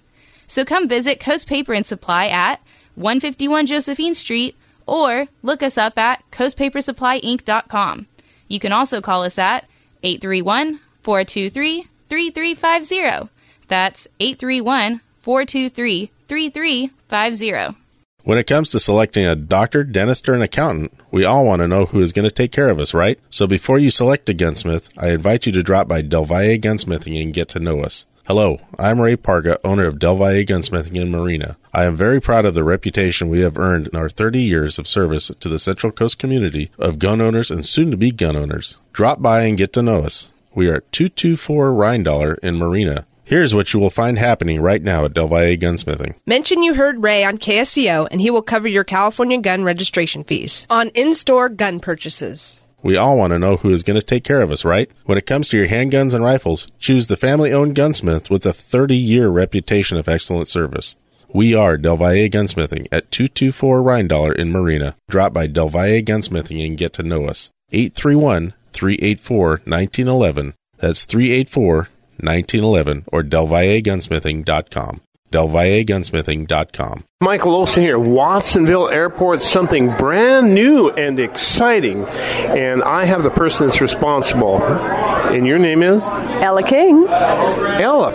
So 0.47 0.63
come 0.63 0.88
visit 0.88 1.19
Coast 1.19 1.47
Paper 1.47 1.73
and 1.73 1.88
Supply 1.88 2.28
at 2.28 2.62
151 2.93 3.65
Josephine 3.65 4.13
Street 4.13 4.56
or 4.86 5.28
look 5.41 5.63
us 5.63 5.76
up 5.76 5.97
at 5.97 6.23
coastpapersupplyinc.com. 6.30 8.06
You 8.47 8.60
can 8.60 8.71
also 8.71 9.02
call 9.02 9.23
us 9.23 9.39
at 9.39 9.65
831 10.04 10.80
423 11.02 11.88
3350. 12.10 13.32
That's 13.67 14.08
831 14.19 15.02
423 15.19 16.12
3350. 16.28 17.83
When 18.25 18.38
it 18.38 18.47
comes 18.47 18.71
to 18.71 18.79
selecting 18.79 19.25
a 19.25 19.36
doctor, 19.36 19.83
dentist, 19.83 20.29
or 20.29 20.33
an 20.33 20.41
accountant, 20.41 20.93
we 21.12 21.25
all 21.25 21.45
want 21.45 21.62
to 21.62 21.67
know 21.67 21.88
who 21.88 21.99
is 21.99 22.13
going 22.13 22.23
to 22.23 22.33
take 22.33 22.53
care 22.53 22.69
of 22.69 22.79
us, 22.79 22.93
right? 22.93 23.19
So 23.29 23.47
before 23.47 23.79
you 23.79 23.89
select 23.89 24.29
a 24.29 24.33
gunsmith, 24.33 24.88
I 24.97 25.09
invite 25.09 25.45
you 25.45 25.51
to 25.51 25.62
drop 25.62 25.89
by 25.89 26.03
Del 26.03 26.23
Valle 26.23 26.57
Gunsmithing 26.57 27.21
and 27.21 27.33
get 27.33 27.49
to 27.49 27.59
know 27.59 27.81
us. 27.81 28.07
Hello, 28.25 28.62
I'm 28.79 29.01
Ray 29.01 29.17
Parga, 29.17 29.59
owner 29.65 29.88
of 29.88 29.99
Del 29.99 30.15
Valle 30.15 30.45
Gunsmithing 30.45 30.95
in 30.95 31.12
Marina. 31.12 31.57
I 31.73 31.83
am 31.83 31.97
very 31.97 32.21
proud 32.21 32.45
of 32.45 32.53
the 32.53 32.63
reputation 32.63 33.27
we 33.27 33.41
have 33.41 33.57
earned 33.57 33.88
in 33.89 33.97
our 33.97 34.07
30 34.07 34.39
years 34.39 34.79
of 34.79 34.88
service 34.88 35.29
to 35.38 35.49
the 35.49 35.59
Central 35.59 35.91
Coast 35.91 36.17
community 36.17 36.71
of 36.79 36.99
gun 36.99 37.19
owners 37.19 37.51
and 37.51 37.65
soon 37.65 37.91
to 37.91 37.97
be 37.97 38.13
gun 38.13 38.38
owners. 38.38 38.79
Drop 38.93 39.21
by 39.21 39.41
and 39.41 39.57
get 39.57 39.73
to 39.73 39.81
know 39.81 39.97
us. 39.97 40.31
We 40.55 40.69
are 40.69 40.75
at 40.75 40.91
224 40.93 41.71
Reindollar 41.71 42.39
in 42.39 42.55
Marina. 42.55 43.05
Here's 43.25 43.55
what 43.55 43.73
you 43.73 43.79
will 43.79 43.89
find 43.89 44.19
happening 44.19 44.59
right 44.59 44.81
now 44.81 45.05
at 45.05 45.13
Del 45.13 45.29
Valle 45.29 45.55
Gunsmithing. 45.55 46.15
Mention 46.25 46.62
you 46.62 46.73
heard 46.73 47.03
Ray 47.03 47.23
on 47.23 47.38
KSCO 47.38 48.07
and 48.12 48.19
he 48.19 48.29
will 48.29 48.41
cover 48.41 48.67
your 48.67 48.83
California 48.83 49.38
gun 49.38 49.63
registration 49.63 50.25
fees 50.25 50.67
on 50.69 50.89
in-store 50.89 51.47
gun 51.47 51.79
purchases. 51.79 52.59
We 52.81 52.97
all 52.97 53.17
want 53.17 53.31
to 53.31 53.39
know 53.39 53.55
who 53.55 53.71
is 53.71 53.83
going 53.83 53.97
to 53.97 54.05
take 54.05 54.25
care 54.25 54.41
of 54.41 54.51
us, 54.51 54.65
right? 54.65 54.91
When 55.05 55.17
it 55.17 55.25
comes 55.25 55.47
to 55.49 55.57
your 55.57 55.69
handguns 55.69 56.13
and 56.13 56.21
rifles, 56.21 56.67
choose 56.79 57.07
the 57.07 57.15
family 57.15 57.53
owned 57.53 57.75
gunsmith 57.75 58.29
with 58.29 58.45
a 58.45 58.51
30 58.51 58.97
year 58.97 59.29
reputation 59.29 59.97
of 59.97 60.09
excellent 60.09 60.49
service. 60.49 60.97
We 61.33 61.55
are 61.55 61.77
Del 61.77 61.95
Valle 61.95 62.29
Gunsmithing 62.29 62.88
at 62.91 63.09
224 63.09 63.81
Reindollar 63.81 64.36
in 64.36 64.51
Marina. 64.51 64.97
Drop 65.09 65.33
by 65.33 65.47
Del 65.47 65.69
Valle 65.69 66.01
Gunsmithing 66.01 66.63
and 66.63 66.77
get 66.77 66.91
to 66.93 67.03
know 67.03 67.25
us. 67.25 67.51
831 67.71 68.53
384 68.73 69.49
1911. 69.65 70.53
That's 70.77 71.05
384 71.05 71.88
1911 72.23 73.05
or 73.12 73.23
delvallegunsmithing.com. 73.23 75.01
DelValleGunsmithing.com. 75.33 77.03
Michael 77.19 77.55
Olson 77.55 77.81
here. 77.81 77.97
Watsonville 77.97 78.89
Airport, 78.89 79.41
something 79.41 79.88
brand 79.97 80.53
new 80.53 80.89
and 80.91 81.19
exciting. 81.19 82.05
And 82.05 82.83
I 82.83 83.05
have 83.05 83.23
the 83.23 83.31
person 83.31 83.65
that's 83.67 83.81
responsible. 83.81 84.62
And 84.63 85.47
your 85.47 85.57
name 85.57 85.81
is? 85.81 86.03
Ella 86.05 86.62
King. 86.62 87.07
Ella. 87.07 88.13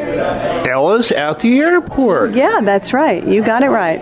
Ella's 0.68 1.11
at 1.11 1.40
the 1.40 1.59
airport. 1.59 2.35
Yeah, 2.35 2.61
that's 2.62 2.92
right. 2.92 3.25
You 3.27 3.42
got 3.42 3.64
it 3.64 3.71
right. 3.71 3.99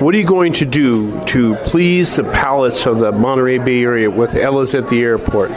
What 0.00 0.14
are 0.14 0.18
you 0.18 0.26
going 0.26 0.54
to 0.54 0.64
do 0.64 1.22
to 1.26 1.54
please 1.56 2.16
the 2.16 2.24
palates 2.24 2.86
of 2.86 2.98
the 2.98 3.12
Monterey 3.12 3.58
Bay 3.58 3.82
Area 3.82 4.10
with 4.10 4.34
Ella's 4.34 4.74
at 4.74 4.88
the 4.88 5.00
airport? 5.02 5.50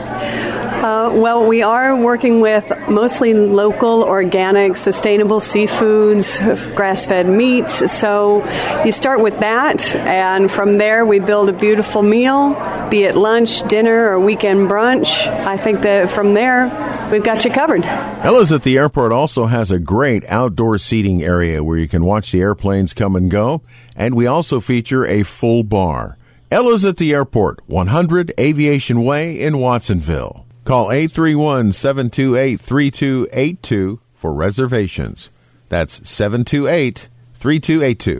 Uh, 0.85 1.09
well, 1.15 1.43
we 1.43 1.63
are 1.63 1.95
working 1.95 2.41
with 2.41 2.71
mostly 2.87 3.33
local, 3.33 4.03
organic, 4.03 4.77
sustainable 4.77 5.39
seafoods, 5.39 6.37
grass 6.75 7.07
fed 7.07 7.27
meats. 7.27 7.91
So 7.91 8.45
you 8.85 8.91
start 8.91 9.19
with 9.19 9.39
that, 9.39 9.95
and 9.95 10.51
from 10.51 10.77
there 10.77 11.03
we 11.03 11.17
build 11.17 11.49
a 11.49 11.53
beautiful 11.53 12.03
meal, 12.03 12.53
be 12.91 13.01
it 13.01 13.15
lunch, 13.15 13.67
dinner, 13.67 14.09
or 14.09 14.19
weekend 14.19 14.69
brunch. 14.69 15.25
I 15.47 15.57
think 15.57 15.81
that 15.81 16.11
from 16.11 16.35
there 16.35 16.67
we've 17.11 17.23
got 17.23 17.43
you 17.45 17.49
covered. 17.49 17.83
Ella's 17.83 18.51
at 18.51 18.61
the 18.61 18.77
airport 18.77 19.11
also 19.11 19.47
has 19.47 19.71
a 19.71 19.79
great 19.79 20.23
outdoor 20.25 20.77
seating 20.77 21.23
area 21.23 21.63
where 21.63 21.79
you 21.79 21.87
can 21.87 22.05
watch 22.05 22.31
the 22.31 22.41
airplanes 22.41 22.93
come 22.93 23.15
and 23.15 23.31
go, 23.31 23.63
and 23.95 24.13
we 24.13 24.27
also 24.27 24.59
feature 24.59 25.03
a 25.03 25.23
full 25.23 25.63
bar. 25.63 26.19
Ella's 26.51 26.85
at 26.85 26.97
the 26.97 27.11
airport, 27.11 27.67
100 27.67 28.33
Aviation 28.39 29.03
Way 29.03 29.41
in 29.41 29.57
Watsonville. 29.57 30.44
Call 30.65 30.91
831 30.91 31.73
728 31.73 32.59
3282 32.59 33.99
for 34.15 34.33
reservations. 34.33 35.29
That's 35.69 36.09
728 36.09 37.07
3282. 37.35 38.17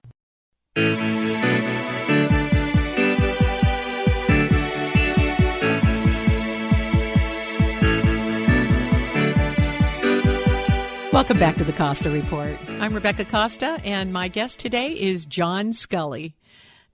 Welcome 11.12 11.40
back 11.40 11.56
to 11.56 11.64
the 11.64 11.74
Costa 11.74 12.12
Report. 12.12 12.60
I'm 12.68 12.94
Rebecca 12.94 13.26
Costa, 13.26 13.80
and 13.84 14.14
my 14.14 14.28
guest 14.28 14.60
today 14.60 14.92
is 14.92 15.26
John 15.26 15.72
Sculley. 15.72 16.34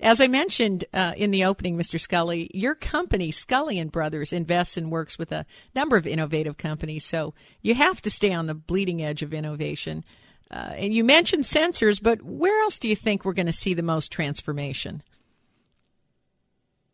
As 0.01 0.19
I 0.19 0.25
mentioned 0.27 0.85
uh, 0.93 1.13
in 1.15 1.29
the 1.29 1.43
opening, 1.43 1.77
Mr. 1.77 1.99
Sculley, 1.99 2.49
your 2.55 2.73
company, 2.73 3.31
Sculley 3.31 3.79
and 3.79 3.91
Brothers, 3.91 4.33
invests 4.33 4.75
and 4.75 4.91
works 4.91 5.19
with 5.19 5.31
a 5.31 5.45
number 5.75 5.95
of 5.95 6.07
innovative 6.07 6.57
companies. 6.57 7.05
So 7.05 7.35
you 7.61 7.75
have 7.75 8.01
to 8.01 8.09
stay 8.09 8.33
on 8.33 8.47
the 8.47 8.55
bleeding 8.55 9.03
edge 9.03 9.21
of 9.21 9.31
innovation. 9.31 10.03
Uh, 10.49 10.73
and 10.75 10.93
you 10.93 11.03
mentioned 11.03 11.43
sensors, 11.43 12.01
but 12.01 12.23
where 12.23 12.63
else 12.63 12.79
do 12.79 12.89
you 12.89 12.95
think 12.95 13.23
we're 13.23 13.33
going 13.33 13.45
to 13.45 13.53
see 13.53 13.75
the 13.75 13.83
most 13.83 14.11
transformation? 14.11 15.03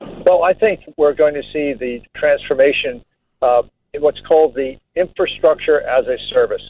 Well, 0.02 0.43
I 0.43 0.54
think 0.54 0.82
we're 0.98 1.13
going 1.13 1.34
to 1.34 1.43
see 1.54 1.74
the 1.74 2.02
transformation 2.13 3.06
uh, 3.41 3.63
in 3.93 4.02
what's 4.02 4.20
called 4.28 4.54
the 4.54 4.76
infrastructure 4.98 5.82
as 5.82 6.06
a 6.08 6.17
service. 6.34 6.62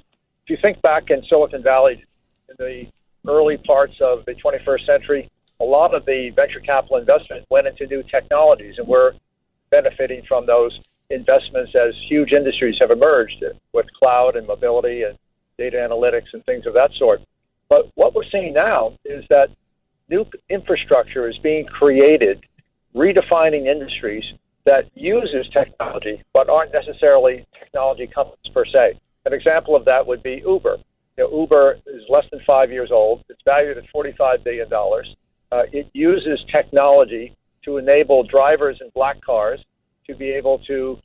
If 0.45 0.51
you 0.51 0.57
think 0.61 0.83
back 0.83 1.09
in 1.09 1.23
Silicon 1.27 1.63
Valley 1.63 2.05
in 2.47 2.55
the 2.59 2.85
early 3.27 3.57
parts 3.57 3.95
of 3.99 4.23
the 4.25 4.33
21st 4.35 4.85
century, 4.85 5.31
a 5.59 5.63
lot 5.63 5.93
of 5.93 6.05
the 6.05 6.31
venture 6.35 6.59
capital 6.59 6.97
investment 6.97 7.45
went 7.49 7.67
into 7.67 7.87
new 7.87 8.03
technologies, 8.03 8.75
and 8.77 8.87
we're 8.87 9.13
benefiting 9.71 10.21
from 10.27 10.45
those 10.45 10.79
investments 11.09 11.73
as 11.75 11.93
huge 12.07 12.31
industries 12.31 12.75
have 12.79 12.91
emerged 12.91 13.43
with 13.73 13.85
cloud 13.93 14.35
and 14.35 14.45
mobility 14.45 15.03
and 15.03 15.17
data 15.57 15.77
analytics 15.77 16.33
and 16.33 16.43
things 16.45 16.65
of 16.65 16.73
that 16.73 16.91
sort. 16.97 17.21
But 17.69 17.89
what 17.95 18.13
we're 18.13 18.29
seeing 18.31 18.53
now 18.53 18.93
is 19.05 19.25
that 19.29 19.49
new 20.09 20.25
infrastructure 20.49 21.27
is 21.27 21.37
being 21.39 21.65
created, 21.65 22.45
redefining 22.95 23.67
industries 23.67 24.23
that 24.65 24.89
uses 24.95 25.47
technology 25.51 26.23
but 26.33 26.49
aren't 26.49 26.73
necessarily 26.73 27.45
technology 27.57 28.07
companies 28.07 28.51
per 28.53 28.65
se. 28.65 28.99
An 29.25 29.33
example 29.33 29.75
of 29.75 29.85
that 29.85 30.05
would 30.05 30.23
be 30.23 30.43
Uber. 30.45 30.77
You 31.17 31.23
know, 31.23 31.41
Uber 31.41 31.79
is 31.87 32.03
less 32.09 32.25
than 32.31 32.41
five 32.45 32.69
years 32.71 32.91
old. 32.91 33.23
It's 33.29 33.41
valued 33.43 33.77
at 33.77 33.85
$45 33.93 34.43
billion. 34.43 34.69
Uh, 35.51 35.63
it 35.71 35.89
uses 35.93 36.43
technology 36.51 37.35
to 37.63 37.77
enable 37.77 38.23
drivers 38.23 38.77
in 38.81 38.89
black 38.93 39.21
cars 39.21 39.63
to 40.05 40.15
be 40.15 40.29
able 40.31 40.59
to 40.59 40.99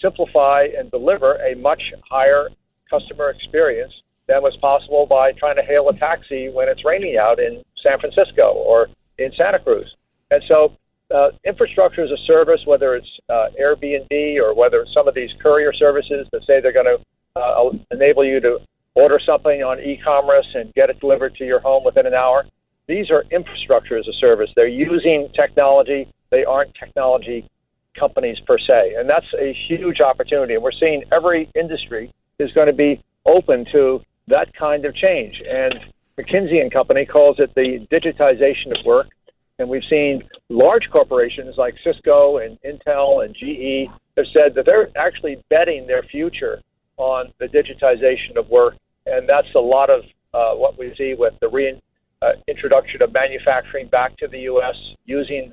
simplify 0.00 0.66
and 0.76 0.90
deliver 0.90 1.34
a 1.36 1.54
much 1.56 1.82
higher 2.08 2.48
customer 2.88 3.30
experience 3.30 3.92
than 4.26 4.42
was 4.42 4.56
possible 4.56 5.06
by 5.06 5.32
trying 5.32 5.56
to 5.56 5.62
hail 5.62 5.88
a 5.88 5.98
taxi 5.98 6.48
when 6.48 6.68
it's 6.68 6.84
raining 6.84 7.16
out 7.16 7.38
in 7.38 7.62
San 7.82 7.98
Francisco 7.98 8.52
or 8.52 8.88
in 9.18 9.32
Santa 9.32 9.58
Cruz. 9.58 9.94
And 10.30 10.42
so, 10.48 10.76
uh, 11.14 11.30
infrastructure 11.44 12.04
as 12.04 12.10
a 12.10 12.16
service, 12.24 12.60
whether 12.66 12.94
it's 12.94 13.08
uh, 13.28 13.48
Airbnb 13.60 14.36
or 14.40 14.54
whether 14.54 14.82
it's 14.82 14.94
some 14.94 15.08
of 15.08 15.14
these 15.14 15.30
courier 15.42 15.72
services 15.72 16.28
that 16.32 16.44
say 16.44 16.60
they're 16.60 16.72
going 16.72 16.86
to 16.86 17.40
uh, 17.40 17.70
enable 17.90 18.24
you 18.24 18.40
to 18.40 18.58
order 18.94 19.18
something 19.24 19.62
on 19.62 19.80
e-commerce 19.80 20.46
and 20.54 20.72
get 20.74 20.88
it 20.90 21.00
delivered 21.00 21.34
to 21.36 21.44
your 21.44 21.58
home 21.60 21.82
within 21.84 22.06
an 22.06 22.14
hour. 22.14 22.44
These 22.90 23.08
are 23.12 23.22
infrastructure 23.30 23.96
as 23.96 24.08
a 24.08 24.12
service. 24.14 24.50
They're 24.56 24.66
using 24.66 25.28
technology. 25.32 26.12
They 26.32 26.44
aren't 26.44 26.74
technology 26.74 27.48
companies 27.96 28.36
per 28.44 28.58
se, 28.58 28.94
and 28.98 29.08
that's 29.08 29.32
a 29.40 29.56
huge 29.68 30.00
opportunity. 30.00 30.54
And 30.54 30.62
we're 30.62 30.72
seeing 30.72 31.04
every 31.12 31.48
industry 31.54 32.12
is 32.40 32.50
going 32.52 32.66
to 32.66 32.72
be 32.72 33.00
open 33.26 33.64
to 33.70 34.00
that 34.26 34.52
kind 34.58 34.84
of 34.84 34.96
change. 34.96 35.40
And 35.48 35.74
McKinsey 36.18 36.60
and 36.60 36.72
Company 36.72 37.06
calls 37.06 37.36
it 37.38 37.54
the 37.54 37.86
digitization 37.92 38.76
of 38.76 38.84
work. 38.84 39.06
And 39.60 39.68
we've 39.68 39.88
seen 39.88 40.24
large 40.48 40.88
corporations 40.90 41.54
like 41.56 41.74
Cisco 41.84 42.38
and 42.38 42.58
Intel 42.62 43.24
and 43.24 43.36
GE 43.36 43.88
have 44.16 44.26
said 44.32 44.56
that 44.56 44.66
they're 44.66 44.88
actually 44.98 45.36
betting 45.48 45.86
their 45.86 46.02
future 46.02 46.60
on 46.96 47.32
the 47.38 47.46
digitization 47.46 48.36
of 48.36 48.48
work. 48.48 48.74
And 49.06 49.28
that's 49.28 49.54
a 49.54 49.60
lot 49.60 49.90
of 49.90 50.02
uh, 50.34 50.58
what 50.58 50.76
we 50.76 50.92
see 50.98 51.14
with 51.16 51.34
the 51.40 51.48
reintroduction 51.48 51.84
uh, 52.22 52.32
introduction 52.48 53.02
of 53.02 53.12
manufacturing 53.12 53.88
back 53.88 54.16
to 54.18 54.28
the 54.28 54.38
U.S. 54.40 54.74
using 55.04 55.52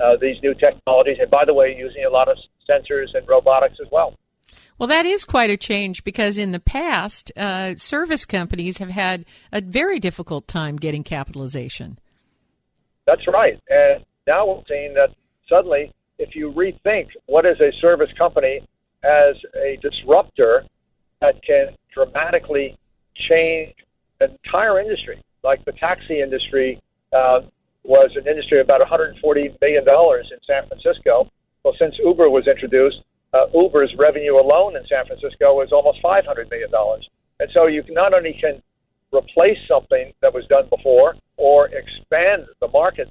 uh, 0.00 0.16
these 0.20 0.36
new 0.42 0.54
technologies. 0.54 1.16
And 1.20 1.30
by 1.30 1.44
the 1.44 1.54
way, 1.54 1.74
using 1.76 2.04
a 2.04 2.10
lot 2.10 2.28
of 2.28 2.36
sensors 2.68 3.14
and 3.14 3.26
robotics 3.28 3.76
as 3.80 3.88
well. 3.90 4.14
Well, 4.78 4.88
that 4.88 5.06
is 5.06 5.24
quite 5.24 5.50
a 5.50 5.56
change 5.56 6.04
because 6.04 6.38
in 6.38 6.52
the 6.52 6.60
past, 6.60 7.32
uh, 7.36 7.74
service 7.76 8.24
companies 8.24 8.78
have 8.78 8.90
had 8.90 9.24
a 9.52 9.60
very 9.60 9.98
difficult 9.98 10.46
time 10.46 10.76
getting 10.76 11.02
capitalization. 11.02 11.98
That's 13.06 13.26
right. 13.26 13.60
And 13.68 14.04
now 14.26 14.46
we're 14.46 14.62
seeing 14.68 14.94
that 14.94 15.08
suddenly, 15.48 15.92
if 16.18 16.36
you 16.36 16.52
rethink 16.52 17.08
what 17.26 17.44
is 17.44 17.60
a 17.60 17.72
service 17.80 18.10
company 18.16 18.60
as 19.02 19.34
a 19.56 19.78
disruptor 19.82 20.64
that 21.20 21.42
can 21.44 21.68
dramatically 21.92 22.76
change 23.28 23.74
an 24.20 24.36
entire 24.44 24.80
industry, 24.80 25.20
like 25.44 25.64
the 25.64 25.72
taxi 25.72 26.20
industry 26.20 26.80
uh, 27.12 27.40
was 27.84 28.10
an 28.16 28.26
industry 28.26 28.60
of 28.60 28.66
about 28.66 28.80
$140 28.80 29.16
billion 29.60 29.84
in 29.84 30.38
San 30.46 30.66
Francisco. 30.68 31.28
Well, 31.64 31.74
since 31.78 31.94
Uber 32.04 32.28
was 32.30 32.46
introduced, 32.46 32.98
uh, 33.34 33.46
Uber's 33.54 33.94
revenue 33.98 34.36
alone 34.36 34.76
in 34.76 34.82
San 34.88 35.06
Francisco 35.06 35.60
is 35.62 35.72
almost 35.72 36.02
$500 36.02 36.50
million. 36.50 36.70
And 37.40 37.48
so 37.52 37.66
you 37.66 37.82
not 37.90 38.14
only 38.14 38.36
can 38.40 38.62
replace 39.14 39.58
something 39.68 40.12
that 40.22 40.32
was 40.32 40.44
done 40.48 40.68
before 40.68 41.14
or 41.36 41.68
expand 41.68 42.44
the 42.60 42.68
market 42.68 43.08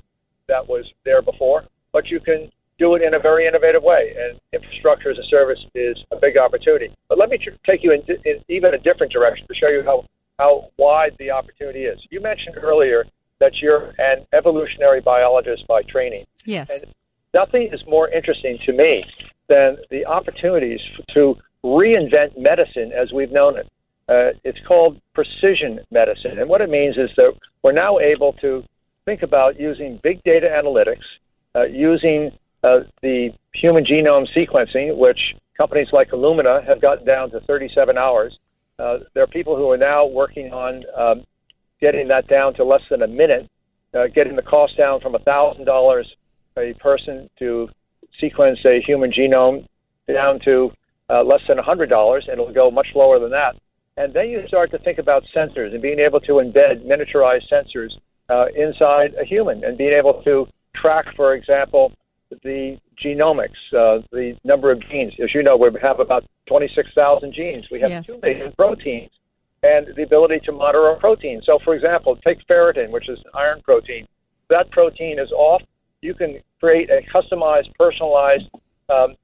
that 0.47 0.67
was 0.67 0.85
there 1.05 1.21
before, 1.21 1.63
but 1.91 2.07
you 2.07 2.19
can 2.19 2.49
do 2.79 2.95
it 2.95 3.01
in 3.01 3.15
a 3.15 3.19
very 3.19 3.47
innovative 3.47 3.81
way. 3.81 4.13
And 4.17 4.39
infrastructure 4.53 5.09
as 5.09 5.17
a 5.17 5.27
service 5.29 5.59
is 5.73 5.97
a 6.11 6.17
big 6.19 6.37
opportunity. 6.37 6.93
But 7.09 7.17
let 7.17 7.29
me 7.29 7.37
tr- 7.37 7.57
take 7.65 7.83
you 7.83 7.91
in, 7.93 8.01
in 8.25 8.43
even 8.49 8.73
a 8.73 8.77
different 8.77 9.11
direction 9.11 9.47
to 9.47 9.55
show 9.55 9.73
you 9.73 9.83
how, 9.83 10.05
how 10.39 10.69
wide 10.77 11.15
the 11.19 11.31
opportunity 11.31 11.85
is. 11.85 11.99
You 12.09 12.21
mentioned 12.21 12.57
earlier 12.61 13.05
that 13.39 13.53
you're 13.61 13.93
an 13.97 14.25
evolutionary 14.33 15.01
biologist 15.01 15.67
by 15.67 15.81
training. 15.83 16.25
Yes. 16.45 16.69
And 16.69 16.93
nothing 17.33 17.69
is 17.71 17.81
more 17.87 18.09
interesting 18.09 18.57
to 18.65 18.73
me 18.73 19.03
than 19.49 19.77
the 19.89 20.05
opportunities 20.05 20.79
to 21.13 21.35
reinvent 21.63 22.37
medicine 22.37 22.91
as 22.91 23.11
we've 23.13 23.31
known 23.31 23.57
it. 23.57 23.67
Uh, 24.09 24.31
it's 24.43 24.59
called 24.67 24.99
precision 25.13 25.79
medicine. 25.91 26.39
And 26.39 26.49
what 26.49 26.61
it 26.61 26.69
means 26.69 26.97
is 26.97 27.09
that 27.17 27.33
we're 27.63 27.73
now 27.73 27.99
able 27.99 28.33
to 28.33 28.63
think 29.05 29.21
about 29.21 29.59
using 29.59 29.99
big 30.01 30.23
data 30.23 30.47
analytics, 30.47 31.03
uh, 31.55 31.65
using 31.65 32.31
uh, 32.63 32.79
the 33.01 33.29
human 33.53 33.83
genome 33.83 34.25
sequencing, 34.35 34.97
which 34.97 35.19
companies 35.57 35.87
like 35.91 36.11
Illumina 36.11 36.65
have 36.65 36.81
gotten 36.81 37.05
down 37.05 37.31
to 37.31 37.39
37 37.41 37.97
hours. 37.97 38.37
Uh, 38.79 38.99
there 39.15 39.23
are 39.23 39.27
people 39.27 39.55
who 39.55 39.71
are 39.71 39.77
now 39.77 40.05
working 40.05 40.53
on 40.53 40.83
um, 40.95 41.25
getting 41.81 42.07
that 42.07 42.27
down 42.27 42.53
to 42.53 42.63
less 42.63 42.81
than 42.91 43.01
a 43.01 43.07
minute, 43.07 43.49
uh, 43.95 44.05
getting 44.13 44.35
the 44.35 44.41
cost 44.43 44.77
down 44.77 44.99
from 45.01 45.13
$1,000 45.13 46.03
a 46.59 46.73
person 46.75 47.27
to 47.39 47.67
sequence 48.21 48.59
a 48.65 48.79
human 48.85 49.11
genome 49.11 49.65
down 50.07 50.39
to 50.45 50.69
uh, 51.09 51.23
less 51.23 51.41
than 51.47 51.57
$100, 51.57 52.15
and 52.23 52.33
it'll 52.33 52.53
go 52.53 52.69
much 52.69 52.87
lower 52.93 53.19
than 53.19 53.31
that. 53.31 53.55
And 53.97 54.13
then 54.13 54.29
you 54.29 54.43
start 54.47 54.69
to 54.71 54.77
think 54.79 54.99
about 54.99 55.23
sensors 55.35 55.73
and 55.73 55.81
being 55.81 55.99
able 55.99 56.19
to 56.21 56.33
embed 56.33 56.85
miniaturized 56.85 57.51
sensors 57.51 57.89
uh, 58.29 58.45
inside 58.55 59.15
a 59.19 59.25
human 59.25 59.63
and 59.63 59.75
being 59.75 59.93
able 59.93 60.21
to 60.23 60.45
track, 60.75 61.05
for 61.15 61.33
example, 61.33 61.91
the 62.43 62.77
genomics, 63.03 63.49
uh, 63.73 64.01
the 64.11 64.35
number 64.43 64.71
of 64.71 64.81
genes. 64.89 65.13
As 65.23 65.33
you 65.33 65.43
know, 65.43 65.57
we 65.57 65.69
have 65.81 65.99
about 65.99 66.25
26,000 66.47 67.33
genes. 67.33 67.65
We 67.71 67.79
have 67.81 67.89
yes. 67.89 68.07
2 68.07 68.19
million 68.21 68.53
proteins 68.57 69.11
and 69.63 69.87
the 69.95 70.03
ability 70.03 70.39
to 70.45 70.51
monitor 70.51 70.87
a 70.89 70.99
protein. 70.99 71.41
So, 71.43 71.59
for 71.63 71.73
example, 71.75 72.15
take 72.17 72.37
ferritin, 72.47 72.91
which 72.91 73.09
is 73.09 73.17
an 73.19 73.31
iron 73.33 73.61
protein. 73.63 74.07
That 74.49 74.69
protein 74.71 75.19
is 75.19 75.31
off 75.31 75.61
you 76.01 76.13
can 76.13 76.39
create 76.59 76.89
a 76.89 77.01
customized, 77.13 77.73
personalized 77.77 78.45
um, 78.89 79.15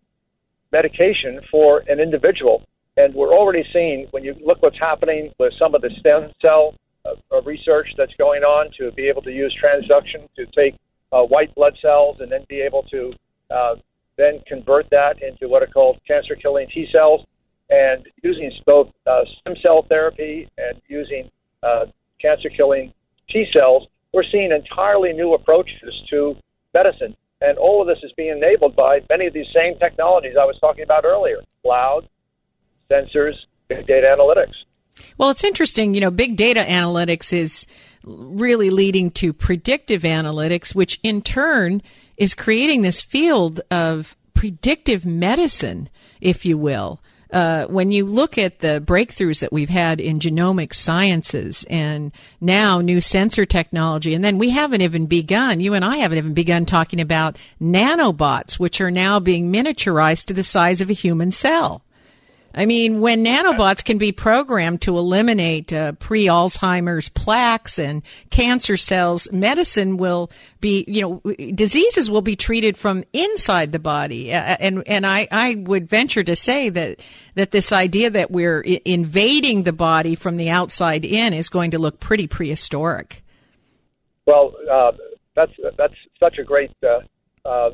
medication 0.72 1.40
for 1.52 1.84
an 1.88 2.00
individual. 2.00 2.64
And 2.98 3.14
we're 3.14 3.34
already 3.34 3.64
seeing 3.74 4.08
when 4.12 4.24
you 4.24 4.36
look 4.46 4.62
what's 4.62 4.80
happening 4.80 5.32
with 5.40 5.54
some 5.58 5.76
of 5.76 5.82
the 5.82 5.90
stem 6.00 6.32
cell 6.42 6.76
uh, 7.06 7.42
research 7.44 7.88
that's 7.98 8.14
going 8.18 8.44
on 8.44 8.70
to 8.80 8.92
be 8.94 9.08
able 9.08 9.22
to 9.24 9.32
use 9.32 9.56
transduction 9.64 10.28
to 10.36 10.46
take 10.56 10.76
uh, 11.14 11.22
white 11.24 11.54
blood 11.56 11.78
cells 11.82 12.18
and 12.20 12.32
then 12.32 12.46
be 12.50 12.60
able 12.62 12.84
to 12.84 13.14
uh, 13.52 13.76
then 14.18 14.40
convert 14.48 14.90
that 14.90 15.22
into 15.22 15.48
what 15.48 15.62
are 15.62 15.68
called 15.68 16.00
cancer 16.08 16.36
killing 16.36 16.68
T 16.74 16.88
cells. 16.92 17.22
And 17.70 18.06
using 18.24 18.52
both 18.66 18.90
uh, 19.08 19.22
stem 19.40 19.56
cell 19.62 19.86
therapy 19.88 20.50
and 20.58 20.82
using 20.88 21.30
uh, 21.64 21.86
cancer 22.22 22.50
killing 22.56 22.94
T 23.30 23.46
cells, 23.54 23.88
we're 24.14 24.24
seeing 24.32 24.52
entirely 24.52 25.14
new 25.14 25.34
approaches 25.34 25.94
to 26.10 26.36
medicine. 26.74 27.16
And 27.42 27.58
all 27.58 27.82
of 27.82 27.88
this 27.88 27.98
is 28.04 28.12
being 28.16 28.38
enabled 28.38 28.76
by 28.76 29.00
many 29.10 29.28
of 29.28 29.34
these 29.34 29.48
same 29.54 29.78
technologies 29.80 30.36
I 30.40 30.46
was 30.46 30.58
talking 30.60 30.84
about 30.84 31.04
earlier 31.06 31.38
cloud, 31.62 32.08
sensors, 32.90 33.34
big 33.68 33.88
data 33.88 34.16
analytics. 34.18 34.54
Well, 35.18 35.30
it's 35.30 35.44
interesting. 35.44 35.94
You 35.94 36.02
know, 36.02 36.12
big 36.12 36.36
data 36.36 36.64
analytics 36.68 37.34
is 37.34 37.66
really 38.04 38.70
leading 38.70 39.12
to 39.12 39.34
predictive 39.34 40.04
analytics, 40.04 40.76
which 40.76 41.00
in 41.04 41.22
turn 41.22 41.82
is 42.18 42.34
creating 42.34 42.82
this 42.82 43.02
field 43.02 43.62
of 43.72 44.16
predictive 44.34 45.06
medicine, 45.06 45.90
if 46.22 46.46
you 46.46 46.58
will 46.58 47.00
uh, 47.34 47.66
when 47.66 47.92
you 47.92 48.06
look 48.06 48.38
at 48.38 48.60
the 48.60 48.82
breakthroughs 48.86 49.40
that 49.40 49.52
we've 49.52 49.70
had 49.70 50.00
in 50.00 50.20
genomic 50.20 50.72
sciences 50.72 51.66
and 51.68 52.12
now 52.40 52.80
new 52.80 53.02
sensor 53.02 53.44
technology, 53.44 54.14
and 54.14 54.24
then 54.24 54.38
we 54.38 54.52
haven't 54.52 54.82
even 54.82 55.08
begun, 55.08 55.60
you 55.60 55.74
and 55.74 55.84
I 55.84 55.98
haven't 55.98 56.20
even 56.20 56.36
begun 56.36 56.66
talking 56.66 57.02
about 57.02 57.40
nanobots, 57.60 58.60
which 58.60 58.80
are 58.80 58.92
now 58.92 59.20
being 59.20 59.52
miniaturized 59.52 60.26
to 60.26 60.34
the 60.34 60.44
size 60.44 60.80
of 60.80 60.92
a 60.92 60.94
human 60.94 61.32
cell. 61.32 61.84
I 62.56 62.66
mean, 62.66 63.00
when 63.00 63.26
nanobots 63.26 63.84
can 63.84 63.98
be 63.98 64.12
programmed 64.12 64.82
to 64.84 64.98
eliminate 64.98 65.74
uh, 65.74 65.94
pre 65.94 66.26
Alzheimer's 66.26 67.10
plaques 67.10 67.80
and 67.80 68.04
cancer 68.30 68.78
cells, 68.78 69.32
medicine 69.32 69.98
will 69.98 70.30
be, 70.62 70.86
you 70.88 71.02
know, 71.02 71.34
diseases 71.54 72.12
will 72.12 72.22
be 72.22 72.36
treated 72.36 72.78
from 72.78 73.04
inside 73.12 73.72
the 73.72 73.80
body. 73.80 74.32
And 74.32 74.84
and 74.88 75.06
I, 75.06 75.28
I 75.32 75.56
would 75.56 75.90
venture 75.90 76.24
to 76.24 76.36
say 76.36 76.70
that 76.70 77.04
that 77.36 77.52
this 77.52 77.72
idea 77.72 78.12
that 78.12 78.30
we're 78.30 78.62
invading 78.62 79.64
the 79.64 79.74
body 79.74 80.14
from 80.14 80.38
the 80.38 80.50
outside 80.50 81.06
in 81.06 81.34
is 81.34 81.50
going 81.50 81.72
to 81.72 81.80
look 81.80 82.00
pretty 82.00 82.28
prehistoric. 82.28 83.24
Well, 84.28 84.54
uh, 84.72 84.92
that's 85.36 85.54
that's 85.78 85.96
such 86.20 86.38
a 86.38 86.44
great 86.44 86.72
uh, 86.84 87.00
uh, 87.48 87.72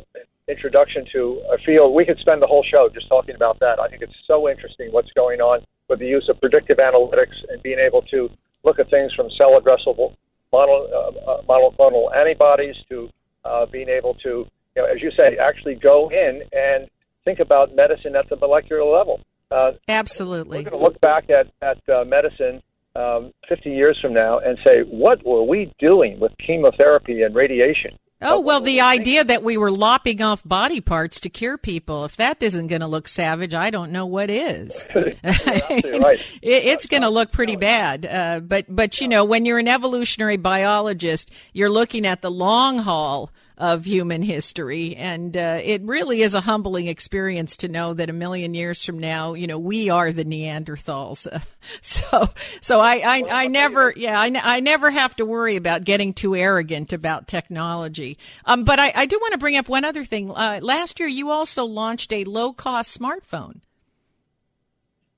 introduction 0.49 1.05
to 1.13 1.41
a 1.53 1.57
field. 1.65 1.93
We 1.93 2.05
could 2.05 2.17
spend 2.19 2.41
the 2.41 2.47
whole 2.47 2.63
show 2.63 2.89
just 2.93 3.07
talking 3.07 3.35
about 3.35 3.59
that. 3.59 3.79
I 3.79 3.87
think 3.87 4.01
it's 4.01 4.15
so 4.27 4.49
interesting 4.49 4.89
what's 4.91 5.11
going 5.13 5.41
on 5.41 5.61
with 5.87 5.99
the 5.99 6.07
use 6.07 6.27
of 6.29 6.39
predictive 6.39 6.77
analytics 6.77 7.35
and 7.49 7.61
being 7.63 7.79
able 7.79 8.01
to 8.03 8.29
look 8.63 8.79
at 8.79 8.89
things 8.89 9.13
from 9.13 9.29
cell 9.37 9.59
addressable 9.59 10.15
mono, 10.51 10.87
uh, 10.87 11.31
uh, 11.31 11.41
monoclonal 11.43 12.15
antibodies 12.15 12.75
to 12.89 13.09
uh, 13.45 13.65
being 13.65 13.89
able 13.89 14.13
to, 14.15 14.45
you 14.75 14.81
know, 14.81 14.85
as 14.85 15.01
you 15.01 15.11
say, 15.11 15.37
actually 15.37 15.75
go 15.75 16.09
in 16.09 16.41
and 16.51 16.89
think 17.25 17.39
about 17.39 17.75
medicine 17.75 18.15
at 18.15 18.27
the 18.29 18.35
molecular 18.35 18.83
level. 18.83 19.21
Uh, 19.51 19.71
Absolutely. 19.87 20.59
We're 20.59 20.69
going 20.69 20.79
to 20.79 20.85
look 20.85 20.99
back 21.01 21.29
at, 21.29 21.47
at 21.61 21.77
uh, 21.89 22.03
medicine 22.05 22.61
um, 22.95 23.33
50 23.47 23.69
years 23.69 23.97
from 24.01 24.13
now 24.13 24.39
and 24.39 24.57
say, 24.63 24.81
what 24.89 25.25
were 25.25 25.43
we 25.43 25.73
doing 25.79 26.19
with 26.19 26.31
chemotherapy 26.45 27.21
and 27.21 27.35
radiation? 27.35 27.97
Oh, 28.21 28.41
well, 28.41 28.59
the 28.59 28.81
idea 28.81 29.23
that 29.23 29.43
we 29.43 29.55
were 29.55 29.71
lopping 29.71 30.21
off 30.21 30.43
body 30.43 30.81
parts 30.81 31.21
to 31.21 31.29
cure 31.29 31.57
people, 31.57 32.03
if 32.03 32.17
that 32.17 32.43
isn't 32.43 32.67
going 32.67 32.81
to 32.81 32.87
look 32.87 33.07
savage, 33.07 33.53
I 33.53 33.69
don't 33.69 33.93
know 33.93 34.05
what 34.05 34.29
is. 34.29 34.85
right. 34.95 35.15
it, 35.23 36.19
it's 36.41 36.85
going 36.85 37.03
to 37.03 37.09
look 37.09 37.31
pretty 37.31 37.55
bad. 37.55 38.05
Uh, 38.05 38.41
but, 38.41 38.65
but, 38.67 38.99
you 38.99 39.07
know, 39.07 39.23
when 39.23 39.45
you're 39.45 39.59
an 39.59 39.69
evolutionary 39.69 40.35
biologist, 40.35 41.31
you're 41.53 41.69
looking 41.69 42.05
at 42.05 42.21
the 42.21 42.31
long 42.31 42.79
haul 42.79 43.31
of 43.59 43.85
human 43.85 44.21
history. 44.21 44.95
And 44.95 45.35
uh, 45.35 45.59
it 45.61 45.81
really 45.83 46.21
is 46.21 46.33
a 46.33 46.41
humbling 46.41 46.87
experience 46.87 47.57
to 47.57 47.67
know 47.67 47.93
that 47.93 48.09
a 48.09 48.13
million 48.13 48.53
years 48.53 48.83
from 48.85 48.99
now, 48.99 49.33
you 49.33 49.47
know, 49.47 49.59
we 49.59 49.89
are 49.89 50.13
the 50.13 50.23
Neanderthals. 50.23 51.27
so, 51.81 52.29
so 52.61 52.79
I, 52.79 52.95
I, 52.95 53.23
I 53.43 53.47
never, 53.47 53.93
yeah, 53.95 54.19
I, 54.19 54.31
I 54.41 54.59
never 54.61 54.89
have 54.89 55.15
to 55.17 55.25
worry 55.25 55.57
about 55.57 55.83
getting 55.83 56.13
too 56.13 56.35
arrogant 56.35 56.93
about 56.93 57.27
technology. 57.27 58.17
Um, 58.45 58.63
but 58.63 58.79
I, 58.79 58.93
I 58.95 59.05
do 59.05 59.19
want 59.21 59.33
to 59.33 59.37
bring 59.37 59.57
up 59.57 59.67
one 59.67 59.83
other 59.83 60.05
thing. 60.05 60.31
Uh, 60.31 60.59
last 60.61 60.99
year, 60.99 61.09
you 61.09 61.29
also 61.29 61.65
launched 61.65 62.13
a 62.13 62.23
low 62.23 62.53
cost 62.53 62.97
smartphone. 62.97 63.59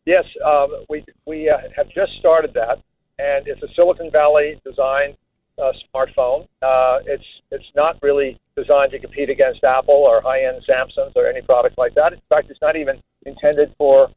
Yes, 0.06 0.26
um, 0.44 0.86
we 0.90 1.06
we 1.28 1.48
uh, 1.48 1.58
have 1.76 1.88
just 1.90 2.14
started 2.18 2.56
that, 2.56 2.82
and 3.20 3.48
it's 3.48 3.62
a 3.62 3.68
Silicon 3.76 4.10
Valley 4.12 4.60
designed 4.66 5.16
uh, 5.62 5.72
smartphone. 5.94 6.48
Uh, 6.62 7.00
it's 7.06 7.24
it's 7.52 7.70
not 7.76 7.98
really 8.02 8.40
designed 8.56 8.92
to 8.92 9.00
compete 9.00 9.30
against 9.30 9.64
Apple 9.64 9.96
or 9.96 10.22
high-end 10.22 10.64
Samsungs 10.68 11.16
or 11.16 11.28
any 11.28 11.42
product 11.42 11.78
like 11.78 11.94
that. 11.96 12.14
In 12.14 12.22
fact, 12.30 12.50
it's 12.50 12.62
not 12.62 12.76
even 12.76 13.02
intended 13.26 13.74
for 13.78 14.10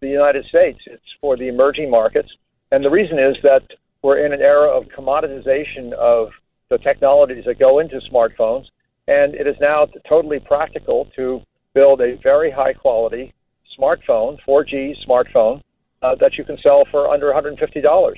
the 0.00 0.08
United 0.08 0.44
States. 0.46 0.78
It's 0.86 1.02
for 1.20 1.36
the 1.36 1.48
emerging 1.48 1.90
markets. 1.90 2.30
And 2.70 2.84
the 2.84 2.90
reason 2.90 3.18
is 3.18 3.36
that 3.42 3.62
we're 4.02 4.24
in 4.24 4.32
an 4.32 4.40
era 4.40 4.68
of 4.68 4.84
commoditization 4.96 5.92
of 5.92 6.28
the 6.70 6.78
technologies 6.78 7.44
that 7.46 7.58
go 7.58 7.78
into 7.78 8.00
smartphones, 8.10 8.64
and 9.06 9.34
it 9.34 9.46
is 9.46 9.56
now 9.60 9.86
totally 10.08 10.40
practical 10.40 11.08
to 11.16 11.40
build 11.74 12.00
a 12.00 12.16
very 12.22 12.50
high 12.50 12.72
quality 12.72 13.32
smartphone, 13.78 14.38
4G 14.46 14.94
smartphone, 15.06 15.60
uh, 16.02 16.14
that 16.20 16.36
you 16.36 16.44
can 16.44 16.58
sell 16.62 16.84
for 16.90 17.08
under 17.08 17.26
$150. 17.26 18.14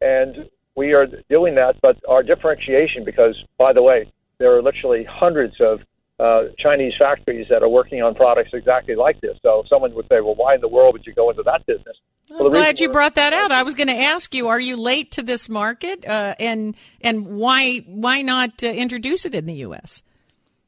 And 0.00 0.48
we 0.76 0.92
are 0.92 1.06
doing 1.30 1.54
that, 1.54 1.76
but 1.82 1.96
our 2.08 2.22
differentiation, 2.22 3.04
because 3.04 3.36
by 3.58 3.72
the 3.72 3.82
way, 3.82 4.10
there 4.38 4.56
are 4.56 4.62
literally 4.62 5.04
hundreds 5.08 5.54
of 5.60 5.80
uh, 6.20 6.44
Chinese 6.58 6.92
factories 6.98 7.46
that 7.50 7.62
are 7.62 7.68
working 7.68 8.02
on 8.02 8.14
products 8.14 8.50
exactly 8.52 8.94
like 8.94 9.20
this. 9.20 9.36
So 9.42 9.64
someone 9.68 9.94
would 9.94 10.06
say, 10.08 10.20
well, 10.20 10.34
why 10.34 10.54
in 10.54 10.60
the 10.60 10.68
world 10.68 10.94
would 10.94 11.06
you 11.06 11.14
go 11.14 11.30
into 11.30 11.42
that 11.42 11.66
business? 11.66 11.96
I'm 12.30 12.50
glad 12.50 12.80
you 12.80 12.88
brought 12.88 13.16
that 13.16 13.32
out. 13.32 13.52
I 13.52 13.62
was 13.62 13.74
going 13.74 13.88
to 13.88 13.96
ask 13.96 14.34
you: 14.34 14.48
Are 14.48 14.60
you 14.60 14.76
late 14.76 15.10
to 15.12 15.22
this 15.22 15.48
market, 15.50 16.06
uh, 16.06 16.34
and 16.40 16.74
and 17.02 17.26
why 17.26 17.78
why 17.86 18.22
not 18.22 18.64
uh, 18.64 18.68
introduce 18.68 19.26
it 19.26 19.34
in 19.34 19.44
the 19.44 19.52
U.S.? 19.54 20.02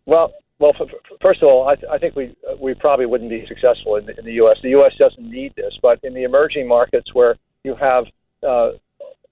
Well, 0.05 0.35
well, 0.59 0.73
f- 0.79 0.89
f- 0.89 1.19
first 1.23 1.43
of 1.43 1.49
all, 1.49 1.67
I, 1.67 1.75
th- 1.77 1.91
I 1.91 1.97
think 1.97 2.15
we 2.15 2.37
uh, 2.47 2.57
we 2.61 2.75
probably 2.75 3.07
wouldn't 3.07 3.31
be 3.31 3.47
successful 3.49 3.97
in 3.97 4.05
the, 4.05 4.19
in 4.19 4.27
the 4.27 4.33
U.S. 4.33 4.59
The 4.63 4.71
U.S. 4.71 4.93
doesn't 4.99 5.31
need 5.31 5.55
this, 5.57 5.73
but 5.81 5.99
in 6.03 6.13
the 6.13 6.25
emerging 6.25 6.69
markets 6.69 7.15
where 7.15 7.37
you 7.65 7.75
have 7.75 8.05
uh, 8.47 8.73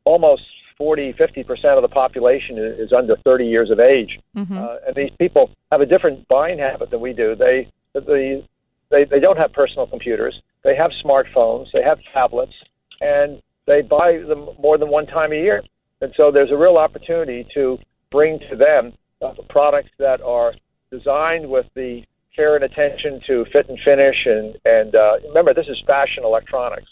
almost 0.04 0.42
40, 0.76 1.14
50 1.16 1.44
percent 1.44 1.74
of 1.76 1.82
the 1.82 1.88
population 1.88 2.58
is, 2.58 2.92
under 2.92 3.16
30 3.24 3.46
years 3.46 3.70
of 3.70 3.80
age, 3.80 4.18
Mm-hmm. 4.36 4.58
uh, 4.58 4.76
and 4.86 4.96
these 4.96 5.10
people 5.18 5.50
have 5.70 5.80
a 5.80 5.86
different 5.86 6.26
buying 6.28 6.58
habit 6.58 6.90
than 6.90 7.00
we 7.00 7.12
do. 7.12 7.34
They 7.36 7.70
they 7.94 8.44
they, 8.90 9.04
they 9.04 9.20
don't 9.20 9.36
have 9.36 9.52
personal 9.52 9.86
computers. 9.86 10.40
They 10.64 10.74
have 10.76 10.90
smartphones. 11.04 11.66
They 11.72 11.82
have 11.82 11.98
tablets, 12.12 12.52
and 13.00 13.40
they 13.66 13.82
buy 13.82 14.18
them 14.26 14.48
more 14.58 14.78
than 14.78 14.88
one 14.88 15.06
time 15.06 15.32
a 15.32 15.36
year. 15.36 15.62
And 16.00 16.12
so 16.16 16.30
there's 16.30 16.50
a 16.50 16.56
real 16.56 16.76
opportunity 16.76 17.46
to 17.54 17.78
bring 18.10 18.38
to 18.50 18.56
them 18.56 18.92
uh, 19.22 19.32
products 19.48 19.90
that 19.98 20.20
are 20.20 20.52
designed 20.90 21.48
with 21.48 21.66
the 21.74 22.02
care 22.34 22.56
and 22.56 22.64
attention 22.64 23.20
to 23.26 23.44
fit 23.52 23.68
and 23.68 23.78
finish. 23.84 24.16
And, 24.26 24.56
and 24.64 24.94
uh, 24.94 25.14
remember, 25.28 25.54
this 25.54 25.66
is 25.68 25.80
fashion 25.86 26.24
electronics. 26.24 26.88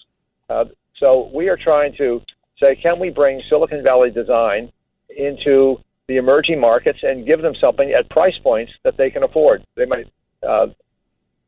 Uh, 0.48 0.64
so 0.98 1.30
we 1.34 1.48
are 1.48 1.58
trying 1.62 1.92
to 1.98 2.20
say, 2.62 2.80
can 2.80 2.98
we 2.98 3.10
bring 3.10 3.42
Silicon 3.48 3.82
Valley 3.82 4.10
design 4.10 4.72
into 5.16 5.76
the 6.08 6.16
emerging 6.16 6.60
markets 6.60 7.00
and 7.02 7.26
give 7.26 7.42
them 7.42 7.54
something 7.60 7.92
at 7.92 8.08
price 8.10 8.38
points 8.42 8.72
that 8.84 8.96
they 8.96 9.10
can 9.10 9.22
afford? 9.22 9.64
They 9.76 9.84
might 9.84 10.06
uh, 10.46 10.66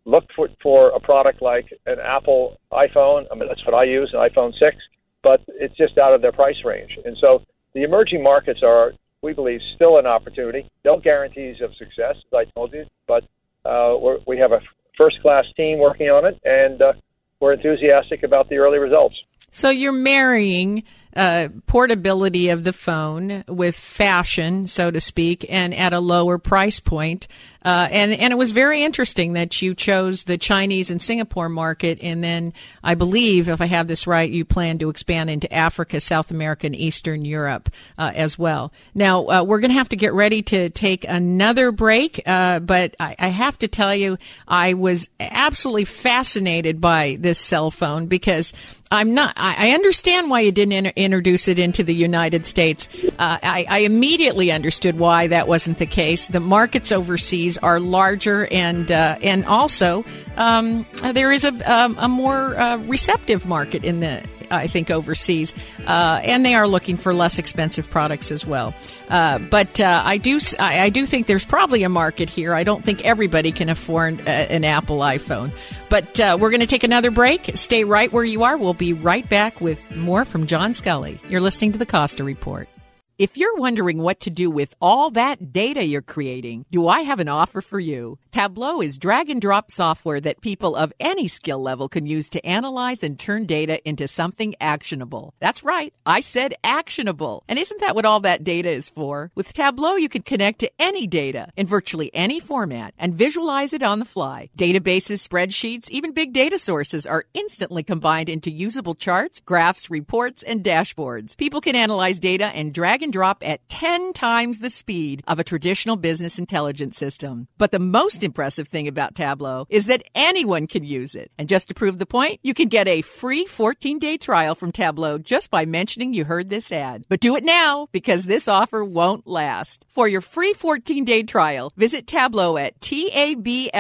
look 0.04 0.24
for, 0.34 0.48
for 0.62 0.90
a 0.90 1.00
product 1.00 1.40
like 1.40 1.66
an 1.86 1.96
Apple 2.02 2.58
iPhone. 2.72 3.26
I 3.30 3.36
mean, 3.36 3.48
that's 3.48 3.64
what 3.64 3.74
I 3.74 3.84
use, 3.84 4.10
an 4.12 4.20
iPhone 4.20 4.52
6, 4.58 4.76
but 5.22 5.40
it's 5.48 5.76
just 5.76 5.98
out 5.98 6.14
of 6.14 6.22
their 6.22 6.32
price 6.32 6.56
range. 6.64 6.98
And 7.04 7.16
so 7.20 7.42
the 7.74 7.82
emerging 7.82 8.22
markets 8.22 8.60
are, 8.62 8.92
we 9.22 9.32
believe, 9.32 9.60
still 9.74 9.98
an 9.98 10.06
opportunity. 10.06 10.68
No 10.84 10.98
guarantees 11.00 11.56
of 11.62 11.74
success, 11.76 12.16
as 12.16 12.32
I 12.32 12.44
told 12.54 12.72
you, 12.72 12.84
but 13.06 13.24
uh, 13.64 13.96
we 14.26 14.38
have 14.38 14.52
a 14.52 14.60
first 14.96 15.20
class 15.22 15.44
team 15.56 15.78
working 15.78 16.08
on 16.08 16.26
it, 16.26 16.38
and 16.44 16.82
uh, 16.82 16.92
we're 17.40 17.54
enthusiastic 17.54 18.22
about 18.22 18.48
the 18.48 18.56
early 18.56 18.78
results. 18.78 19.16
So 19.50 19.70
you're 19.70 19.92
marrying 19.92 20.82
uh, 21.16 21.48
portability 21.66 22.48
of 22.48 22.64
the 22.64 22.72
phone 22.72 23.44
with 23.48 23.76
fashion, 23.76 24.66
so 24.66 24.90
to 24.90 25.00
speak, 25.00 25.46
and 25.48 25.74
at 25.74 25.92
a 25.92 26.00
lower 26.00 26.38
price 26.38 26.80
point. 26.80 27.26
Uh, 27.64 27.88
and 27.90 28.12
and 28.12 28.32
it 28.32 28.36
was 28.36 28.50
very 28.50 28.82
interesting 28.82 29.32
that 29.32 29.62
you 29.62 29.74
chose 29.74 30.24
the 30.24 30.36
Chinese 30.36 30.90
and 30.90 31.00
Singapore 31.00 31.48
market, 31.48 31.98
and 32.02 32.22
then 32.22 32.52
I 32.82 32.94
believe, 32.94 33.48
if 33.48 33.60
I 33.60 33.66
have 33.66 33.88
this 33.88 34.06
right, 34.06 34.30
you 34.30 34.44
plan 34.44 34.78
to 34.78 34.90
expand 34.90 35.30
into 35.30 35.52
Africa, 35.52 36.00
South 36.00 36.30
America, 36.30 36.66
and 36.66 36.76
Eastern 36.76 37.24
Europe 37.24 37.70
uh, 37.96 38.12
as 38.14 38.38
well. 38.38 38.72
Now 38.94 39.26
uh, 39.28 39.44
we're 39.44 39.60
going 39.60 39.70
to 39.70 39.78
have 39.78 39.88
to 39.90 39.96
get 39.96 40.12
ready 40.12 40.42
to 40.42 40.68
take 40.70 41.04
another 41.08 41.72
break, 41.72 42.20
uh, 42.26 42.60
but 42.60 42.96
I, 43.00 43.16
I 43.18 43.28
have 43.28 43.58
to 43.60 43.68
tell 43.68 43.94
you, 43.94 44.18
I 44.46 44.74
was 44.74 45.08
absolutely 45.18 45.86
fascinated 45.86 46.80
by 46.80 47.16
this 47.18 47.38
cell 47.38 47.70
phone 47.70 48.06
because 48.06 48.52
I'm 48.94 49.14
not. 49.14 49.34
I, 49.36 49.72
understand 49.72 50.30
why 50.30 50.40
you 50.40 50.52
didn't 50.52 50.86
introduce 50.96 51.48
it 51.48 51.58
into 51.58 51.82
the 51.82 51.94
United 51.94 52.46
States. 52.46 52.88
Uh, 53.18 53.38
I, 53.42 53.66
I 53.68 53.78
immediately 53.80 54.52
understood 54.52 54.98
why 54.98 55.26
that 55.28 55.48
wasn't 55.48 55.78
the 55.78 55.86
case. 55.86 56.28
The 56.28 56.38
markets 56.38 56.92
overseas 56.92 57.53
are 57.58 57.80
larger, 57.80 58.46
and 58.50 58.90
uh, 58.90 59.18
and 59.22 59.44
also 59.44 60.04
um, 60.36 60.86
there 61.12 61.32
is 61.32 61.44
a 61.44 61.52
um, 61.70 61.96
a 61.98 62.08
more 62.08 62.56
uh, 62.56 62.76
receptive 62.78 63.46
market 63.46 63.84
in 63.84 64.00
the 64.00 64.22
I 64.50 64.66
think 64.66 64.90
overseas, 64.90 65.54
uh, 65.86 66.20
and 66.22 66.44
they 66.44 66.54
are 66.54 66.68
looking 66.68 66.96
for 66.96 67.14
less 67.14 67.38
expensive 67.38 67.90
products 67.90 68.30
as 68.30 68.46
well. 68.46 68.74
Uh, 69.08 69.38
but 69.38 69.80
uh, 69.80 70.02
I 70.04 70.18
do 70.18 70.38
I, 70.58 70.80
I 70.80 70.88
do 70.88 71.06
think 71.06 71.26
there's 71.26 71.46
probably 71.46 71.82
a 71.82 71.88
market 71.88 72.30
here. 72.30 72.54
I 72.54 72.64
don't 72.64 72.82
think 72.82 73.04
everybody 73.04 73.52
can 73.52 73.68
afford 73.68 74.20
a, 74.20 74.52
an 74.52 74.64
Apple 74.64 74.98
iPhone. 74.98 75.52
But 75.88 76.18
uh, 76.18 76.36
we're 76.40 76.50
going 76.50 76.60
to 76.60 76.66
take 76.66 76.84
another 76.84 77.10
break. 77.10 77.52
Stay 77.54 77.84
right 77.84 78.12
where 78.12 78.24
you 78.24 78.42
are. 78.42 78.56
We'll 78.56 78.74
be 78.74 78.92
right 78.92 79.28
back 79.28 79.60
with 79.60 79.90
more 79.94 80.24
from 80.24 80.46
John 80.46 80.72
Sculley. 80.72 81.20
You're 81.28 81.40
listening 81.40 81.72
to 81.72 81.78
the 81.78 81.86
Costa 81.86 82.24
Report. 82.24 82.68
If 83.16 83.36
you're 83.36 83.54
wondering 83.54 83.98
what 83.98 84.18
to 84.22 84.30
do 84.30 84.50
with 84.50 84.74
all 84.80 85.08
that 85.10 85.52
data 85.52 85.86
you're 85.86 86.02
creating, 86.02 86.66
do 86.72 86.88
I 86.88 87.02
have 87.02 87.20
an 87.20 87.28
offer 87.28 87.60
for 87.60 87.78
you? 87.78 88.18
Tableau 88.34 88.80
is 88.80 88.98
drag 88.98 89.30
and 89.30 89.40
drop 89.40 89.70
software 89.70 90.20
that 90.20 90.40
people 90.40 90.74
of 90.74 90.92
any 90.98 91.28
skill 91.28 91.62
level 91.62 91.88
can 91.88 92.04
use 92.04 92.28
to 92.30 92.44
analyze 92.44 93.04
and 93.04 93.16
turn 93.16 93.46
data 93.46 93.78
into 93.88 94.08
something 94.08 94.56
actionable. 94.60 95.34
That's 95.38 95.62
right. 95.62 95.94
I 96.04 96.18
said 96.18 96.54
actionable. 96.64 97.44
And 97.46 97.60
isn't 97.60 97.80
that 97.80 97.94
what 97.94 98.04
all 98.04 98.18
that 98.22 98.42
data 98.42 98.70
is 98.70 98.88
for? 98.88 99.30
With 99.36 99.52
Tableau, 99.52 99.94
you 99.94 100.08
can 100.08 100.22
connect 100.22 100.58
to 100.58 100.72
any 100.80 101.06
data 101.06 101.52
in 101.56 101.68
virtually 101.68 102.10
any 102.12 102.40
format 102.40 102.92
and 102.98 103.14
visualize 103.14 103.72
it 103.72 103.84
on 103.84 104.00
the 104.00 104.04
fly. 104.04 104.50
Databases, 104.58 105.22
spreadsheets, 105.24 105.88
even 105.90 106.10
big 106.10 106.32
data 106.32 106.58
sources 106.58 107.06
are 107.06 107.26
instantly 107.34 107.84
combined 107.84 108.28
into 108.28 108.50
usable 108.50 108.96
charts, 108.96 109.38
graphs, 109.38 109.90
reports, 109.90 110.42
and 110.42 110.64
dashboards. 110.64 111.36
People 111.36 111.60
can 111.60 111.76
analyze 111.76 112.18
data 112.18 112.46
and 112.46 112.74
drag 112.74 113.00
and 113.00 113.12
drop 113.12 113.44
at 113.46 113.68
10 113.68 114.12
times 114.12 114.58
the 114.58 114.70
speed 114.70 115.22
of 115.28 115.38
a 115.38 115.44
traditional 115.44 115.94
business 115.94 116.36
intelligence 116.36 116.98
system. 116.98 117.46
But 117.58 117.70
the 117.70 117.78
most 117.78 118.23
impressive 118.24 118.66
thing 118.66 118.88
about 118.88 119.14
Tableau 119.14 119.66
is 119.68 119.86
that 119.86 120.02
anyone 120.14 120.66
can 120.66 120.82
use 120.84 121.14
it. 121.14 121.30
And 121.38 121.48
just 121.48 121.68
to 121.68 121.74
prove 121.74 121.98
the 121.98 122.06
point, 122.06 122.40
you 122.42 122.54
can 122.54 122.68
get 122.68 122.88
a 122.88 123.02
free 123.02 123.46
14 123.46 123.98
day 123.98 124.16
trial 124.16 124.54
from 124.54 124.72
Tableau 124.72 125.18
just 125.18 125.50
by 125.50 125.64
mentioning 125.66 126.14
you 126.14 126.24
heard 126.24 126.50
this 126.50 126.72
ad. 126.72 127.04
But 127.08 127.20
do 127.20 127.36
it 127.36 127.44
now 127.44 127.88
because 127.92 128.24
this 128.24 128.48
offer 128.48 128.84
won't 128.84 129.26
last. 129.26 129.84
For 129.88 130.08
your 130.08 130.20
free 130.20 130.52
14 130.52 131.04
day 131.04 131.22
trial, 131.22 131.72
visit 131.76 132.06
Tableau 132.06 132.56
at 132.56 132.80
T-A-B-L-E-A-U 132.80 133.70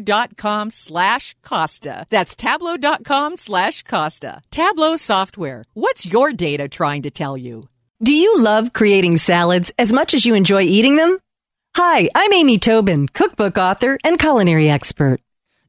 dot 0.00 0.36
com 0.36 0.70
slash 0.70 1.34
Costa. 1.42 2.06
That's 2.10 2.36
tableau.com 2.36 3.36
slash 3.36 3.82
Costa. 3.82 4.42
Tableau 4.50 4.96
software. 4.96 5.64
What's 5.74 6.06
your 6.06 6.32
data 6.32 6.68
trying 6.68 7.02
to 7.02 7.10
tell 7.10 7.36
you? 7.36 7.68
Do 8.02 8.12
you 8.12 8.38
love 8.38 8.72
creating 8.72 9.18
salads 9.18 9.72
as 9.78 9.92
much 9.92 10.14
as 10.14 10.26
you 10.26 10.34
enjoy 10.34 10.62
eating 10.62 10.96
them? 10.96 11.18
Hi, 11.76 12.08
I'm 12.14 12.32
Amy 12.32 12.60
Tobin, 12.60 13.08
cookbook 13.08 13.58
author 13.58 13.98
and 14.04 14.16
culinary 14.16 14.70
expert. 14.70 15.20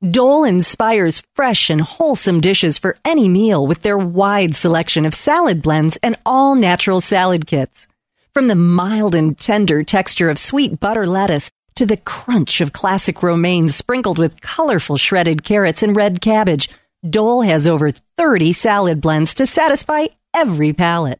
Dole 0.08 0.44
inspires 0.44 1.24
fresh 1.34 1.72
and 1.72 1.82
wholesome 1.82 2.42
dishes 2.42 2.78
for 2.78 2.96
any 3.04 3.28
meal 3.28 3.66
with 3.66 3.82
their 3.82 3.98
wide 3.98 4.54
selection 4.54 5.08
of 5.08 5.16
salad 5.16 5.64
blends 5.64 5.98
and 6.04 6.16
all 6.24 6.54
natural 6.54 7.02
salad 7.02 7.48
kits. 7.48 7.88
From 8.36 8.48
the 8.48 8.54
mild 8.54 9.16
and 9.16 9.36
tender 9.36 9.84
texture 9.84 10.30
of 10.30 10.38
sweet 10.38 10.80
butter 10.80 11.08
lettuce 11.08 11.50
to 11.74 11.88
the 11.88 11.98
crunch 11.98 12.62
of 12.62 12.72
classic 12.72 13.24
romaine 13.24 13.68
sprinkled 13.70 14.20
with 14.20 14.42
colorful 14.42 14.98
shredded 14.98 15.44
carrots 15.44 15.82
and 15.82 15.96
red 15.96 16.22
cabbage, 16.22 16.70
Dole 17.10 17.42
has 17.42 17.68
over 17.68 17.90
30 17.90 18.52
salad 18.52 19.02
blends 19.02 19.34
to 19.36 19.48
satisfy 19.48 20.06
every 20.36 20.72
palate. 20.72 21.20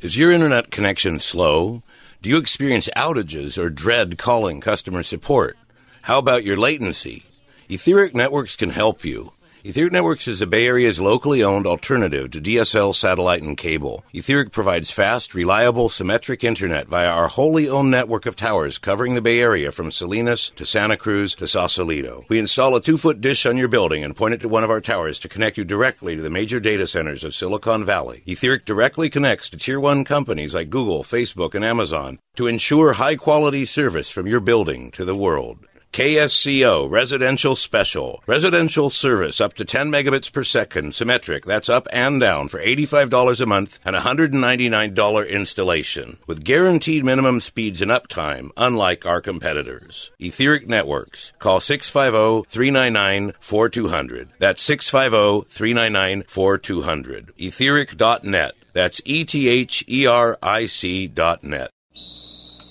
Is 0.00 0.16
your 0.16 0.30
internet 0.30 0.70
connection 0.70 1.18
slow? 1.18 1.82
Do 2.22 2.30
you 2.30 2.38
experience 2.38 2.88
outages 2.96 3.58
or 3.58 3.68
dread 3.68 4.16
calling 4.16 4.60
customer 4.60 5.02
support? 5.02 5.58
How 6.02 6.20
about 6.20 6.44
your 6.44 6.56
latency? 6.56 7.24
Etheric 7.68 8.14
Networks 8.14 8.54
can 8.54 8.70
help 8.70 9.04
you. 9.04 9.32
Etheric 9.64 9.90
Networks 9.90 10.28
is 10.28 10.38
the 10.38 10.46
Bay 10.46 10.68
Area's 10.68 11.00
locally 11.00 11.42
owned 11.42 11.66
alternative 11.66 12.30
to 12.30 12.40
DSL 12.40 12.94
satellite 12.94 13.42
and 13.42 13.56
cable. 13.56 14.04
Etheric 14.14 14.52
provides 14.52 14.92
fast, 14.92 15.34
reliable, 15.34 15.88
symmetric 15.88 16.44
internet 16.44 16.86
via 16.86 17.08
our 17.08 17.26
wholly 17.26 17.68
owned 17.68 17.90
network 17.90 18.24
of 18.24 18.36
towers 18.36 18.78
covering 18.78 19.16
the 19.16 19.20
Bay 19.20 19.40
Area 19.40 19.72
from 19.72 19.90
Salinas 19.90 20.50
to 20.50 20.64
Santa 20.64 20.96
Cruz 20.96 21.34
to 21.34 21.48
Sausalito. 21.48 22.24
We 22.28 22.38
install 22.38 22.76
a 22.76 22.80
two 22.80 22.96
foot 22.96 23.20
dish 23.20 23.46
on 23.46 23.56
your 23.56 23.66
building 23.66 24.04
and 24.04 24.14
point 24.14 24.34
it 24.34 24.40
to 24.42 24.48
one 24.48 24.62
of 24.62 24.70
our 24.70 24.80
towers 24.80 25.18
to 25.20 25.28
connect 25.28 25.58
you 25.58 25.64
directly 25.64 26.14
to 26.14 26.22
the 26.22 26.30
major 26.30 26.60
data 26.60 26.86
centers 26.86 27.24
of 27.24 27.34
Silicon 27.34 27.84
Valley. 27.84 28.22
Etheric 28.26 28.64
directly 28.64 29.10
connects 29.10 29.50
to 29.50 29.56
tier 29.56 29.80
one 29.80 30.04
companies 30.04 30.54
like 30.54 30.70
Google, 30.70 31.02
Facebook, 31.02 31.56
and 31.56 31.64
Amazon 31.64 32.20
to 32.36 32.46
ensure 32.46 32.92
high 32.92 33.16
quality 33.16 33.64
service 33.64 34.08
from 34.08 34.28
your 34.28 34.38
building 34.38 34.92
to 34.92 35.04
the 35.04 35.16
world. 35.16 35.66
KSCO 35.92 36.90
Residential 36.90 37.54
Special. 37.56 38.22
Residential 38.26 38.88
service 38.90 39.40
up 39.40 39.54
to 39.54 39.64
10 39.64 39.90
megabits 39.90 40.30
per 40.32 40.44
second, 40.44 40.94
symmetric. 40.94 41.44
That's 41.44 41.68
up 41.68 41.88
and 41.92 42.20
down 42.20 42.46
for 42.48 42.60
$85 42.60 43.40
a 43.40 43.46
month 43.46 43.80
and 43.84 43.96
$199 43.96 45.30
installation. 45.30 46.18
With 46.26 46.44
guaranteed 46.44 47.04
minimum 47.04 47.40
speeds 47.40 47.82
and 47.82 47.90
uptime, 47.90 48.50
unlike 48.56 49.04
our 49.06 49.20
competitors. 49.20 50.10
Etheric 50.20 50.68
Networks. 50.68 51.32
Call 51.38 51.58
650-399-4200. 51.60 54.28
That's 54.38 54.64
650-399-4200. 54.68 57.30
Etheric.net. 57.38 58.52
That's 58.72 59.00
E-T-H-E-R-I-C 59.04 61.06
dot 61.08 61.42
net. 61.42 61.70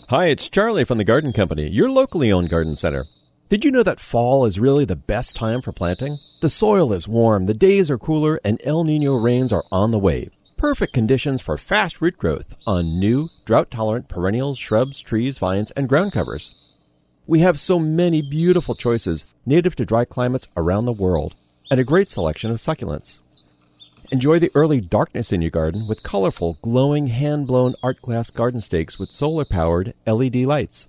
Hi, 0.10 0.28
it's 0.28 0.47
Charlie 0.47 0.86
from 0.86 0.99
the 0.99 1.03
Garden 1.03 1.34
Company, 1.34 1.68
your 1.68 1.89
locally 1.89 2.32
owned 2.32 2.49
garden 2.49 2.78
center. 2.78 3.03
Did 3.49 3.66
you 3.66 3.72
know 3.72 3.84
that 3.84 3.99
fall 3.99 4.45
is 4.45 4.58
really 4.58 4.86
the 4.86 4.95
best 4.95 5.36
time 5.36 5.62
for 5.62 5.74
planting? 5.74 6.16
The 6.39 6.49
soil 6.49 6.93
is 6.93 7.10
warm, 7.10 7.45
the 7.45 7.53
days 7.53 7.91
are 7.91 7.97
cooler, 7.97 8.39
and 8.45 8.62
El 8.64 8.86
Nino 8.86 9.16
rains 9.16 9.51
are 9.51 9.66
on 9.70 9.91
the 9.91 9.99
way. 9.99 10.30
Perfect 10.58 10.93
conditions 10.93 11.41
for 11.41 11.58
fast 11.58 11.99
root 11.99 12.18
growth 12.18 12.55
on 12.66 13.01
new, 13.01 13.28
drought 13.43 13.70
tolerant 13.70 14.08
perennials, 14.08 14.58
shrubs, 14.58 15.01
trees, 15.01 15.39
vines, 15.39 15.72
and 15.72 15.89
ground 15.89 16.14
covers. 16.14 16.78
We 17.28 17.41
have 17.41 17.60
so 17.60 17.78
many 17.78 18.22
beautiful 18.22 18.76
choices 18.76 19.26
native 19.45 19.76
to 19.76 19.86
dry 19.86 20.05
climates 20.05 20.47
around 20.55 20.86
the 20.86 20.93
world, 20.93 21.34
and 21.70 21.82
a 21.82 21.84
great 21.84 22.10
selection 22.10 22.49
of 22.49 22.60
succulents. 22.60 23.27
Enjoy 24.10 24.39
the 24.39 24.51
early 24.55 24.80
darkness 24.80 25.34
in 25.34 25.41
your 25.41 25.51
garden 25.51 25.86
with 25.86 26.01
colorful, 26.01 26.58
glowing, 26.62 27.08
hand 27.08 27.45
blown 27.45 27.76
art 27.84 27.97
glass 27.97 28.30
garden 28.30 28.62
stakes 28.62 28.97
with 28.97 29.12
solar 29.12 29.43
powered 29.43 29.93
LED 30.05 30.36
lights. 30.38 30.88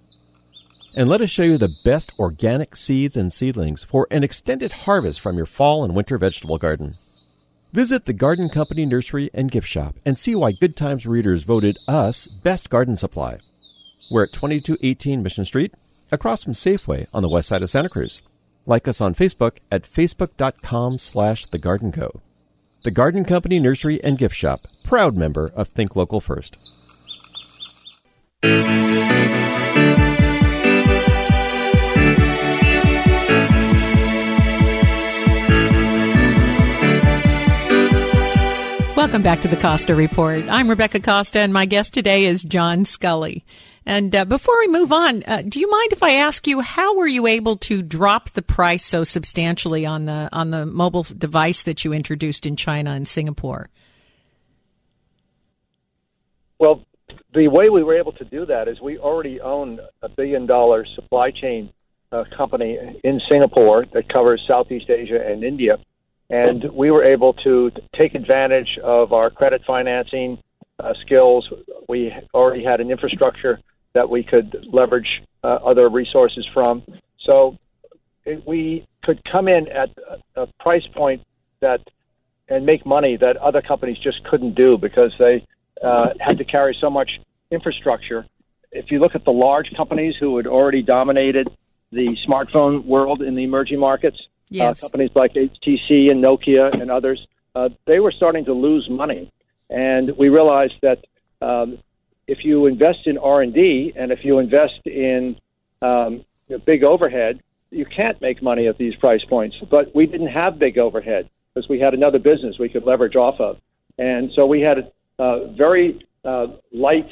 And 0.96 1.08
let 1.08 1.20
us 1.20 1.28
show 1.28 1.42
you 1.42 1.58
the 1.58 1.76
best 1.84 2.12
organic 2.20 2.76
seeds 2.76 3.16
and 3.16 3.32
seedlings 3.32 3.82
for 3.82 4.06
an 4.12 4.22
extended 4.22 4.70
harvest 4.70 5.20
from 5.20 5.36
your 5.36 5.46
fall 5.46 5.82
and 5.82 5.96
winter 5.96 6.16
vegetable 6.16 6.58
garden. 6.58 6.92
Visit 7.72 8.04
the 8.04 8.12
Garden 8.12 8.48
Company 8.48 8.86
Nursery 8.86 9.30
and 9.34 9.50
Gift 9.50 9.66
Shop 9.66 9.96
and 10.06 10.16
see 10.16 10.36
why 10.36 10.52
Good 10.52 10.76
Times 10.76 11.04
readers 11.04 11.42
voted 11.42 11.76
us 11.88 12.28
Best 12.28 12.70
Garden 12.70 12.96
Supply. 12.96 13.38
We're 14.12 14.24
at 14.24 14.32
2218 14.32 15.24
Mission 15.24 15.44
Street, 15.44 15.74
across 16.12 16.44
from 16.44 16.52
Safeway 16.52 17.06
on 17.12 17.22
the 17.22 17.28
west 17.28 17.48
side 17.48 17.62
of 17.64 17.68
Santa 17.68 17.88
Cruz. 17.88 18.22
Like 18.64 18.86
us 18.86 19.00
on 19.00 19.14
Facebook 19.16 19.58
at 19.72 19.82
facebook.com 19.82 20.98
slash 20.98 21.46
The 21.46 21.58
Garden 21.58 21.90
Co. 21.90 22.20
The 22.88 22.94
Garden 22.94 23.26
Company 23.26 23.58
Nursery 23.58 24.02
and 24.02 24.16
Gift 24.16 24.34
Shop, 24.34 24.60
proud 24.84 25.14
member 25.14 25.52
of 25.54 25.68
Think 25.68 25.94
Local 25.94 26.22
First. 26.22 26.56
Welcome 38.96 39.20
back 39.20 39.42
to 39.42 39.48
the 39.48 39.58
Costa 39.60 39.94
Report. 39.94 40.46
I'm 40.48 40.70
Rebecca 40.70 41.00
Costa, 41.00 41.40
and 41.40 41.52
my 41.52 41.66
guest 41.66 41.92
today 41.92 42.24
is 42.24 42.42
John 42.42 42.84
Sculley. 42.84 43.42
And 43.88 44.14
uh, 44.14 44.26
before 44.26 44.58
we 44.58 44.68
move 44.68 44.92
on, 44.92 45.22
uh, 45.26 45.40
do 45.40 45.58
you 45.58 45.70
mind 45.70 45.94
if 45.94 46.02
I 46.02 46.10
ask 46.10 46.46
you 46.46 46.60
how 46.60 46.94
were 46.94 47.06
you 47.06 47.26
able 47.26 47.56
to 47.56 47.80
drop 47.80 48.28
the 48.32 48.42
price 48.42 48.84
so 48.84 49.02
substantially 49.02 49.86
on 49.86 50.04
the 50.04 50.28
on 50.30 50.50
the 50.50 50.66
mobile 50.66 51.04
device 51.04 51.62
that 51.62 51.86
you 51.86 51.94
introduced 51.94 52.44
in 52.44 52.54
China 52.54 52.90
and 52.90 53.08
Singapore? 53.08 53.70
Well, 56.58 56.84
the 57.32 57.48
way 57.48 57.70
we 57.70 57.82
were 57.82 57.98
able 57.98 58.12
to 58.12 58.26
do 58.26 58.44
that 58.44 58.68
is 58.68 58.78
we 58.78 58.98
already 58.98 59.40
own 59.40 59.80
a 60.02 60.10
billion 60.10 60.44
dollar 60.44 60.84
supply 60.94 61.30
chain 61.30 61.70
uh, 62.12 62.24
company 62.36 63.00
in 63.02 63.22
Singapore 63.26 63.86
that 63.94 64.12
covers 64.12 64.44
Southeast 64.46 64.90
Asia 64.90 65.26
and 65.26 65.42
India. 65.42 65.78
And 66.28 66.62
we 66.74 66.90
were 66.90 67.04
able 67.04 67.32
to 67.44 67.70
take 67.96 68.14
advantage 68.14 68.78
of 68.84 69.14
our 69.14 69.30
credit 69.30 69.62
financing 69.66 70.42
uh, 70.78 70.92
skills. 71.06 71.48
We 71.88 72.12
already 72.34 72.62
had 72.62 72.82
an 72.82 72.90
infrastructure 72.90 73.60
that 73.98 74.08
we 74.08 74.22
could 74.22 74.48
leverage 74.72 75.10
uh, 75.42 75.58
other 75.70 75.88
resources 75.88 76.46
from. 76.54 76.84
So 77.26 77.58
it, 78.24 78.46
we 78.46 78.86
could 79.02 79.20
come 79.24 79.48
in 79.48 79.66
at 79.68 79.90
a, 80.36 80.42
a 80.42 80.46
price 80.60 80.86
point 80.94 81.20
that 81.60 81.80
and 82.48 82.64
make 82.64 82.86
money 82.86 83.16
that 83.16 83.36
other 83.38 83.60
companies 83.60 83.98
just 83.98 84.22
couldn't 84.24 84.54
do 84.54 84.78
because 84.78 85.12
they 85.18 85.44
uh, 85.84 86.10
had 86.20 86.38
to 86.38 86.44
carry 86.44 86.76
so 86.80 86.88
much 86.88 87.10
infrastructure. 87.50 88.24
If 88.70 88.90
you 88.92 89.00
look 89.00 89.14
at 89.16 89.24
the 89.24 89.32
large 89.32 89.68
companies 89.76 90.14
who 90.20 90.36
had 90.36 90.46
already 90.46 90.82
dominated 90.82 91.48
the 91.90 92.16
smartphone 92.26 92.84
world 92.84 93.20
in 93.20 93.34
the 93.34 93.42
emerging 93.42 93.80
markets, 93.80 94.18
Yes. 94.50 94.82
uh, 94.82 94.86
companies 94.86 95.10
like 95.14 95.34
HTC 95.34 96.10
and 96.10 96.24
Nokia 96.24 96.72
and 96.80 96.90
others, 96.90 97.20
uh, 97.54 97.68
they 97.86 97.98
were 98.00 98.12
starting 98.12 98.44
to 98.46 98.54
lose 98.54 98.88
money, 98.88 99.30
and 99.68 100.16
we 100.16 100.28
realized 100.30 100.76
that 100.80 101.04
um, 101.42 101.78
if 102.28 102.44
you 102.44 102.66
invest 102.66 103.06
in 103.06 103.18
R 103.18 103.42
and 103.42 103.52
D 103.52 103.92
and 103.96 104.12
if 104.12 104.20
you 104.22 104.38
invest 104.38 104.86
in 104.86 105.36
um, 105.82 106.24
you 106.46 106.56
know, 106.56 106.58
big 106.58 106.84
overhead, 106.84 107.40
you 107.70 107.84
can't 107.84 108.20
make 108.20 108.42
money 108.42 108.68
at 108.68 108.78
these 108.78 108.94
price 108.96 109.24
points. 109.24 109.56
But 109.70 109.94
we 109.94 110.06
didn't 110.06 110.28
have 110.28 110.58
big 110.58 110.78
overhead 110.78 111.28
because 111.52 111.68
we 111.68 111.80
had 111.80 111.94
another 111.94 112.18
business 112.18 112.56
we 112.58 112.68
could 112.68 112.84
leverage 112.84 113.16
off 113.16 113.40
of, 113.40 113.58
and 113.98 114.30
so 114.36 114.46
we 114.46 114.60
had 114.60 114.92
a 115.18 115.52
very 115.56 116.06
uh, 116.24 116.48
light 116.72 117.08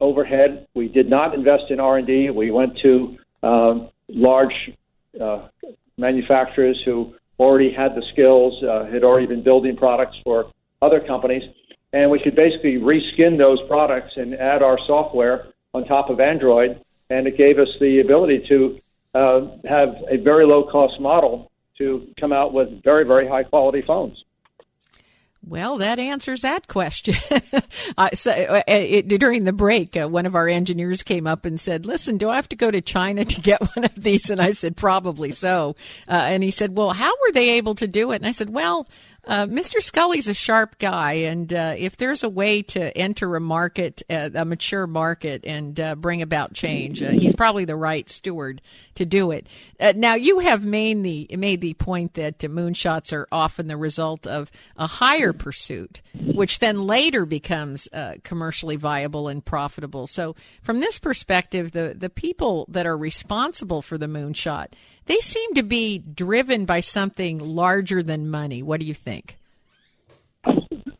overhead. 0.00 0.66
We 0.74 0.88
did 0.88 1.08
not 1.08 1.34
invest 1.34 1.64
in 1.70 1.80
R 1.80 1.98
and 1.98 2.06
D. 2.06 2.30
We 2.30 2.50
went 2.50 2.76
to 2.82 3.16
um, 3.42 3.88
large 4.08 4.54
uh, 5.20 5.48
manufacturers 5.96 6.80
who 6.84 7.14
already 7.38 7.72
had 7.72 7.94
the 7.94 8.02
skills, 8.12 8.62
uh, 8.62 8.86
had 8.86 9.04
already 9.04 9.26
been 9.26 9.42
building 9.42 9.76
products 9.76 10.16
for 10.24 10.50
other 10.82 11.00
companies, 11.00 11.42
and 11.94 12.10
we 12.10 12.18
could 12.18 12.34
basically 12.34 12.76
reskin 12.76 13.38
those 13.38 13.60
products 13.68 14.12
and 14.16 14.34
add 14.34 14.62
our 14.62 14.78
software 14.84 15.46
on 15.72 15.84
top 15.84 16.10
of 16.10 16.18
Android, 16.18 16.84
and 17.08 17.28
it 17.28 17.38
gave 17.38 17.60
us 17.60 17.68
the 17.80 18.00
ability 18.00 18.44
to 18.48 18.80
uh, 19.14 19.40
have 19.68 19.90
a 20.10 20.16
very 20.16 20.44
low 20.44 20.64
cost 20.64 21.00
model 21.00 21.52
to 21.78 22.08
come 22.18 22.32
out 22.32 22.52
with 22.52 22.82
very, 22.82 23.04
very 23.04 23.28
high 23.28 23.44
quality 23.44 23.82
phones. 23.86 24.24
Well, 25.46 25.78
that 25.78 25.98
answers 25.98 26.40
that 26.40 26.68
question. 26.68 27.14
uh, 27.98 28.10
so, 28.14 28.30
uh, 28.32 28.62
it, 28.66 29.08
during 29.08 29.44
the 29.44 29.52
break, 29.52 29.96
uh, 29.96 30.08
one 30.08 30.26
of 30.26 30.34
our 30.34 30.48
engineers 30.48 31.02
came 31.02 31.26
up 31.26 31.44
and 31.44 31.60
said, 31.60 31.84
"Listen, 31.84 32.16
do 32.16 32.30
I 32.30 32.36
have 32.36 32.48
to 32.48 32.56
go 32.56 32.70
to 32.70 32.80
China 32.80 33.24
to 33.24 33.40
get 33.40 33.60
one 33.76 33.84
of 33.84 33.94
these?" 33.94 34.30
And 34.30 34.40
I 34.40 34.50
said, 34.50 34.76
"Probably 34.76 35.32
so." 35.32 35.76
Uh, 36.08 36.28
and 36.30 36.42
he 36.42 36.50
said, 36.50 36.76
"Well, 36.76 36.90
how 36.90 37.10
were 37.10 37.32
they 37.32 37.50
able 37.50 37.74
to 37.76 37.86
do 37.86 38.10
it?" 38.12 38.16
And 38.16 38.26
I 38.26 38.32
said, 38.32 38.50
"Well." 38.50 38.86
Uh, 39.26 39.46
Mr. 39.46 39.82
Sculley's 39.82 40.28
a 40.28 40.34
sharp 40.34 40.78
guy, 40.78 41.12
and 41.12 41.52
uh, 41.52 41.74
if 41.78 41.96
there's 41.96 42.22
a 42.22 42.28
way 42.28 42.62
to 42.62 42.96
enter 42.96 43.36
a 43.36 43.40
market, 43.40 44.02
uh, 44.10 44.30
a 44.34 44.44
mature 44.44 44.86
market, 44.86 45.44
and 45.46 45.80
uh, 45.80 45.94
bring 45.94 46.20
about 46.20 46.52
change, 46.52 47.02
uh, 47.02 47.10
he's 47.10 47.34
probably 47.34 47.64
the 47.64 47.76
right 47.76 48.10
steward 48.10 48.60
to 48.96 49.06
do 49.06 49.30
it. 49.30 49.46
Uh, 49.80 49.94
now, 49.96 50.14
you 50.14 50.40
have 50.40 50.64
made 50.64 51.02
the 51.02 51.28
made 51.36 51.60
the 51.60 51.74
point 51.74 52.14
that 52.14 52.38
moonshots 52.40 53.12
are 53.12 53.26
often 53.32 53.66
the 53.66 53.76
result 53.76 54.26
of 54.26 54.50
a 54.76 54.86
higher 54.86 55.32
pursuit, 55.32 56.02
which 56.34 56.58
then 56.58 56.86
later 56.86 57.24
becomes 57.24 57.88
commercially 58.22 58.76
viable 58.76 59.28
and 59.28 59.44
profitable. 59.44 60.06
So, 60.06 60.36
from 60.62 60.80
this 60.80 60.98
perspective, 60.98 61.72
the 61.72 61.94
the 61.96 62.10
people 62.10 62.66
that 62.68 62.86
are 62.86 62.96
responsible 62.96 63.80
for 63.80 63.96
the 63.96 64.06
moonshot 64.06 64.74
they 65.06 65.18
seem 65.20 65.54
to 65.54 65.62
be 65.62 65.98
driven 65.98 66.64
by 66.64 66.80
something 66.80 67.38
larger 67.38 68.02
than 68.02 68.30
money. 68.30 68.62
What 68.62 68.80
do 68.80 68.86
you 68.86 68.94
think? 68.94 69.36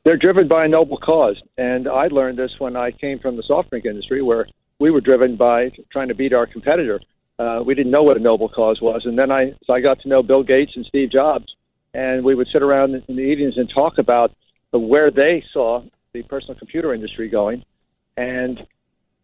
They're 0.05 0.19
driven 0.19 0.49
by 0.49 0.67
a 0.67 0.69
noble 0.69 0.99
cause. 0.99 1.41
And 1.57 1.89
I 1.89 2.09
learned 2.09 2.39
this 2.39 2.53
when 2.59 2.77
I 2.77 2.91
came 2.91 3.19
from 3.19 3.37
the 3.37 3.43
soft 3.43 3.71
drink 3.71 3.87
industry, 3.87 4.23
where 4.23 4.47
we 4.79 4.91
were 4.91 5.01
driven 5.01 5.37
by 5.37 5.71
trying 5.91 6.09
to 6.09 6.15
beat 6.15 6.33
our 6.35 6.47
competitor. 6.47 7.01
Uh, 7.39 7.63
we 7.65 7.75
didn't 7.75 7.91
know 7.91 8.03
what 8.03 8.17
a 8.17 8.21
noble 8.21 8.49
cause 8.49 8.81
was. 8.81 9.03
And 9.07 9.19
then 9.19 9.31
I, 9.31 9.55
so 9.65 9.73
I 9.73 9.81
got 9.81 10.01
to 10.01 10.09
know 10.09 10.23
Bill 10.23 10.43
Gates 10.43 10.73
and 10.77 10.85
Steve 10.85 11.11
Jobs. 11.11 11.47
And 11.95 12.25
we 12.25 12.35
would 12.35 12.49
sit 12.53 12.63
around 12.63 12.95
in 12.95 13.17
the 13.17 13.23
evenings 13.23 13.57
and 13.57 13.71
talk 13.73 13.99
about 13.99 14.33
where 14.73 15.11
they 15.11 15.43
saw 15.53 15.83
the 16.13 16.23
personal 16.25 16.59
computer 16.59 16.93
industry 16.93 17.29
going. 17.29 17.65
And 18.17 18.61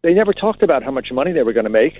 they 0.01 0.13
never 0.13 0.33
talked 0.33 0.63
about 0.63 0.83
how 0.83 0.91
much 0.91 1.11
money 1.11 1.31
they 1.31 1.43
were 1.43 1.53
going 1.53 1.65
to 1.65 1.69
make. 1.69 1.93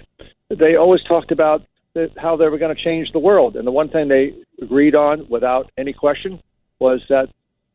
They 0.49 0.75
always 0.75 1.03
talked 1.03 1.31
about 1.31 1.63
the, 1.93 2.09
how 2.17 2.35
they 2.35 2.47
were 2.47 2.57
going 2.57 2.75
to 2.75 2.83
change 2.83 3.09
the 3.11 3.19
world. 3.19 3.55
And 3.55 3.65
the 3.65 3.71
one 3.71 3.89
thing 3.89 4.07
they 4.07 4.33
agreed 4.61 4.95
on 4.95 5.27
without 5.29 5.71
any 5.77 5.93
question 5.93 6.41
was 6.79 7.01
that 7.09 7.27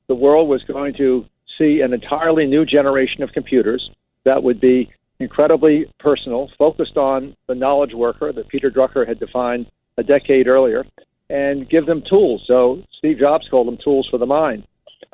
the 0.09 0.15
world 0.15 0.49
was 0.49 0.63
going 0.65 0.95
to 0.95 1.25
see 1.59 1.81
an 1.81 1.93
entirely 1.93 2.47
new 2.47 2.65
generation 2.65 3.23
of 3.23 3.31
computers 3.33 3.91
that 4.25 4.43
would 4.43 4.61
be 4.61 4.91
incredibly 5.21 5.87
personal, 5.99 6.51
focused 6.59 6.97
on 6.97 7.35
the 7.49 7.55
knowledge 7.55 7.95
worker 7.95 8.33
that 8.33 8.49
Peter 8.49 8.71
Drucker 8.71 9.07
had 9.07 9.19
defined 9.19 9.67
a 9.99 10.03
decade 10.03 10.47
earlier, 10.47 10.85
and 11.31 11.69
give 11.69 11.87
them 11.87 12.03
tools. 12.09 12.45
So 12.47 12.83
Steve 12.99 13.19
Jobs 13.19 13.49
called 13.51 13.67
them 13.67 13.79
tools 13.83 14.07
for 14.11 14.19
the 14.19 14.27
mind. 14.27 14.67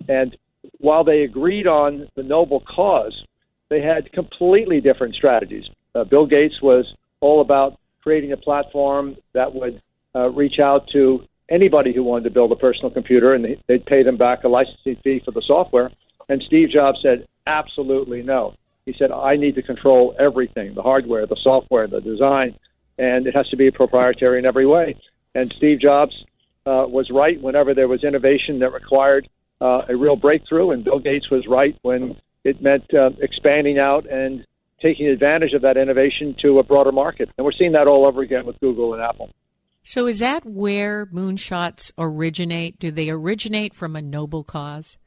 And 0.08 0.36
while 0.78 1.04
they 1.04 1.22
agreed 1.22 1.66
on 1.66 2.08
the 2.16 2.22
noble 2.22 2.62
cause, 2.74 3.14
they 3.70 3.80
had 3.80 4.12
completely 4.12 4.80
different 4.80 5.14
strategies. 5.14 5.64
Uh, 5.94 6.04
Bill 6.04 6.26
Gates 6.26 6.60
was 6.60 6.84
all 7.20 7.40
about 7.40 7.78
creating 8.02 8.32
a 8.32 8.36
platform 8.36 9.16
that 9.32 9.54
would 9.54 9.80
uh, 10.14 10.28
reach 10.30 10.58
out 10.58 10.88
to 10.92 11.24
anybody 11.48 11.92
who 11.92 12.02
wanted 12.02 12.24
to 12.24 12.30
build 12.30 12.52
a 12.52 12.56
personal 12.56 12.90
computer, 12.90 13.34
and 13.34 13.46
they'd 13.66 13.86
pay 13.86 14.02
them 14.02 14.16
back 14.16 14.44
a 14.44 14.48
licensing 14.48 14.96
fee 15.04 15.20
for 15.24 15.30
the 15.30 15.42
software. 15.42 15.90
And 16.28 16.42
Steve 16.46 16.70
Jobs 16.70 16.98
said, 17.02 17.26
absolutely 17.46 18.22
no. 18.22 18.54
He 18.86 18.94
said, 18.98 19.12
I 19.12 19.36
need 19.36 19.54
to 19.56 19.62
control 19.62 20.14
everything 20.18 20.74
the 20.74 20.82
hardware, 20.82 21.26
the 21.26 21.36
software, 21.42 21.86
the 21.86 22.00
design, 22.00 22.58
and 22.98 23.26
it 23.26 23.34
has 23.34 23.48
to 23.50 23.56
be 23.56 23.70
proprietary 23.70 24.38
in 24.38 24.46
every 24.46 24.66
way. 24.66 24.96
And 25.34 25.52
Steve 25.56 25.80
Jobs 25.80 26.14
uh, 26.66 26.86
was 26.88 27.10
right 27.10 27.40
whenever 27.40 27.74
there 27.74 27.88
was 27.88 28.04
innovation 28.04 28.58
that 28.60 28.72
required 28.72 29.28
uh, 29.60 29.82
a 29.88 29.96
real 29.96 30.16
breakthrough, 30.16 30.70
and 30.72 30.84
Bill 30.84 30.98
Gates 30.98 31.30
was 31.30 31.46
right 31.46 31.76
when 31.82 32.16
it 32.44 32.60
meant 32.60 32.92
uh, 32.92 33.10
expanding 33.20 33.78
out 33.78 34.06
and 34.10 34.44
taking 34.82 35.06
advantage 35.06 35.52
of 35.54 35.62
that 35.62 35.76
innovation 35.76 36.34
to 36.42 36.58
a 36.58 36.62
broader 36.62 36.92
market. 36.92 37.30
And 37.38 37.44
we're 37.44 37.52
seeing 37.52 37.72
that 37.72 37.86
all 37.86 38.04
over 38.04 38.20
again 38.20 38.44
with 38.44 38.58
Google 38.60 38.92
and 38.94 39.02
Apple. 39.02 39.30
So, 39.84 40.06
is 40.06 40.20
that 40.20 40.44
where 40.44 41.06
moonshots 41.06 41.92
originate? 41.98 42.78
Do 42.78 42.90
they 42.90 43.10
originate 43.10 43.74
from 43.74 43.96
a 43.96 44.02
noble 44.02 44.44
cause? 44.44 44.98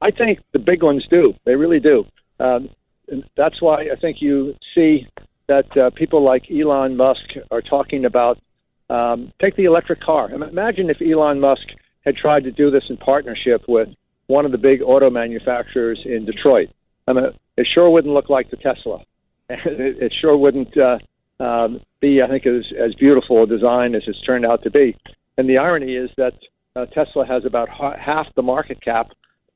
I 0.00 0.10
think 0.10 0.40
the 0.52 0.58
big 0.58 0.82
ones 0.82 1.06
do. 1.08 1.34
They 1.44 1.54
really 1.54 1.78
do. 1.78 2.04
Um, 2.40 2.70
and 3.08 3.24
that's 3.36 3.60
why 3.60 3.82
I 3.92 3.96
think 4.00 4.18
you 4.20 4.54
see 4.74 5.06
that 5.46 5.76
uh, 5.76 5.90
people 5.90 6.24
like 6.24 6.50
Elon 6.50 6.96
Musk 6.96 7.34
are 7.50 7.60
talking 7.60 8.04
about 8.04 8.38
um, 8.88 9.32
take 9.40 9.56
the 9.56 9.64
electric 9.64 10.00
car. 10.00 10.30
Imagine 10.30 10.90
if 10.90 11.00
Elon 11.00 11.38
Musk 11.38 11.62
had 12.04 12.16
tried 12.16 12.44
to 12.44 12.50
do 12.50 12.70
this 12.70 12.84
in 12.88 12.96
partnership 12.96 13.62
with 13.68 13.88
one 14.26 14.44
of 14.44 14.52
the 14.52 14.58
big 14.58 14.80
auto 14.82 15.10
manufacturers 15.10 16.00
in 16.04 16.24
Detroit. 16.24 16.70
I 17.10 17.12
mean, 17.12 17.24
it 17.56 17.66
sure 17.72 17.90
wouldn't 17.90 18.14
look 18.14 18.30
like 18.30 18.50
the 18.50 18.56
Tesla. 18.56 18.98
it, 19.48 20.02
it 20.02 20.14
sure 20.20 20.36
wouldn't 20.36 20.74
uh, 20.78 20.98
um, 21.42 21.80
be, 22.00 22.22
I 22.22 22.28
think, 22.28 22.46
as, 22.46 22.64
as 22.78 22.94
beautiful 22.94 23.42
a 23.42 23.46
design 23.46 23.94
as 23.94 24.02
it's 24.06 24.20
turned 24.22 24.46
out 24.46 24.62
to 24.62 24.70
be. 24.70 24.96
And 25.36 25.48
the 25.48 25.58
irony 25.58 25.94
is 25.94 26.10
that 26.16 26.34
uh, 26.76 26.86
Tesla 26.86 27.26
has 27.26 27.44
about 27.44 27.68
ha- 27.68 27.96
half 27.98 28.26
the 28.36 28.42
market 28.42 28.82
cap 28.82 29.08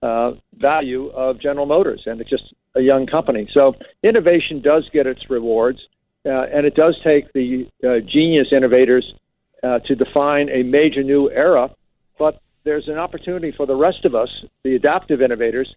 uh, 0.03 0.33
value 0.55 1.09
of 1.11 1.41
General 1.41 1.67
Motors, 1.67 2.03
and 2.07 2.21
it's 2.21 2.31
just 2.31 2.53
a 2.75 2.81
young 2.81 3.07
company. 3.07 3.49
So 3.55 3.75
innovation 4.03 4.61
does 4.61 4.89
get 4.93 5.07
its 5.07 5.31
rewards, 5.31 5.79
uh, 6.27 6.43
and 6.53 6.67
it 6.67 6.75
does 6.75 6.97
take 7.05 7.33
the 7.33 7.67
uh, 7.87 8.01
genius 8.07 8.49
innovators 8.51 9.15
uh, 9.63 9.79
to 9.81 9.95
define 9.95 10.49
a 10.51 10.63
major 10.63 11.03
new 11.03 11.31
era. 11.31 11.71
But 12.19 12.41
there's 12.65 12.89
an 12.89 12.99
opportunity 12.99 13.53
for 13.57 13.67
the 13.67 13.77
rest 13.77 14.05
of 14.05 14.15
us, 14.15 14.29
the 14.63 14.75
adaptive 14.75 15.23
innovators, 15.23 15.75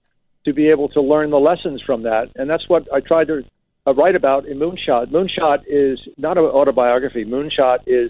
to 0.47 0.53
be 0.53 0.69
able 0.69 0.87
to 0.87 1.01
learn 1.01 1.29
the 1.29 1.37
lessons 1.37 1.81
from 1.85 2.03
that. 2.03 2.27
And 2.35 2.49
that's 2.49 2.67
what 2.69 2.87
I 2.93 3.01
tried 3.01 3.27
to 3.27 3.43
uh, 3.85 3.93
write 3.93 4.15
about 4.15 4.47
in 4.47 4.57
Moonshot. 4.57 5.11
Moonshot 5.11 5.63
is 5.67 5.99
not 6.17 6.37
an 6.37 6.45
autobiography. 6.45 7.25
Moonshot 7.25 7.79
is 7.85 8.09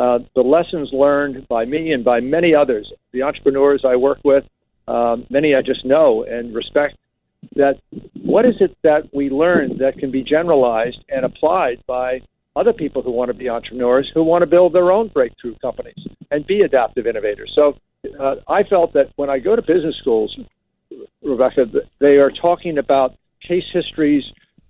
uh, 0.00 0.18
the 0.34 0.42
lessons 0.42 0.90
learned 0.92 1.46
by 1.46 1.64
me 1.64 1.92
and 1.92 2.04
by 2.04 2.18
many 2.18 2.56
others, 2.56 2.92
the 3.12 3.22
entrepreneurs 3.22 3.84
I 3.86 3.94
work 3.94 4.18
with, 4.24 4.42
um, 4.88 5.26
many 5.30 5.54
I 5.54 5.62
just 5.62 5.84
know 5.84 6.24
and 6.24 6.52
respect. 6.52 6.96
That 7.54 7.76
what 8.24 8.44
is 8.44 8.56
it 8.58 8.76
that 8.82 9.14
we 9.14 9.30
learn 9.30 9.78
that 9.78 9.96
can 9.98 10.10
be 10.10 10.24
generalized 10.24 10.98
and 11.08 11.24
applied 11.24 11.78
by 11.86 12.20
other 12.56 12.72
people 12.72 13.00
who 13.02 13.12
want 13.12 13.28
to 13.28 13.34
be 13.34 13.48
entrepreneurs, 13.48 14.10
who 14.12 14.24
want 14.24 14.42
to 14.42 14.46
build 14.46 14.72
their 14.74 14.90
own 14.90 15.08
breakthrough 15.08 15.54
companies 15.62 16.02
and 16.32 16.44
be 16.46 16.62
adaptive 16.62 17.06
innovators. 17.06 17.52
So 17.54 17.74
uh, 18.18 18.36
I 18.48 18.64
felt 18.64 18.92
that 18.94 19.12
when 19.14 19.30
I 19.30 19.38
go 19.38 19.54
to 19.54 19.62
business 19.62 19.96
schools, 20.00 20.36
Rebecca, 21.22 21.66
they 21.98 22.16
are 22.16 22.30
talking 22.30 22.78
about 22.78 23.16
case 23.46 23.64
histories 23.72 24.24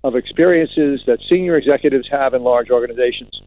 of 0.04 0.14
experiences 0.14 1.02
that 1.06 1.18
senior 1.28 1.56
executives 1.56 2.08
have 2.10 2.34
in 2.34 2.42
large 2.42 2.70
organizations. 2.70 3.40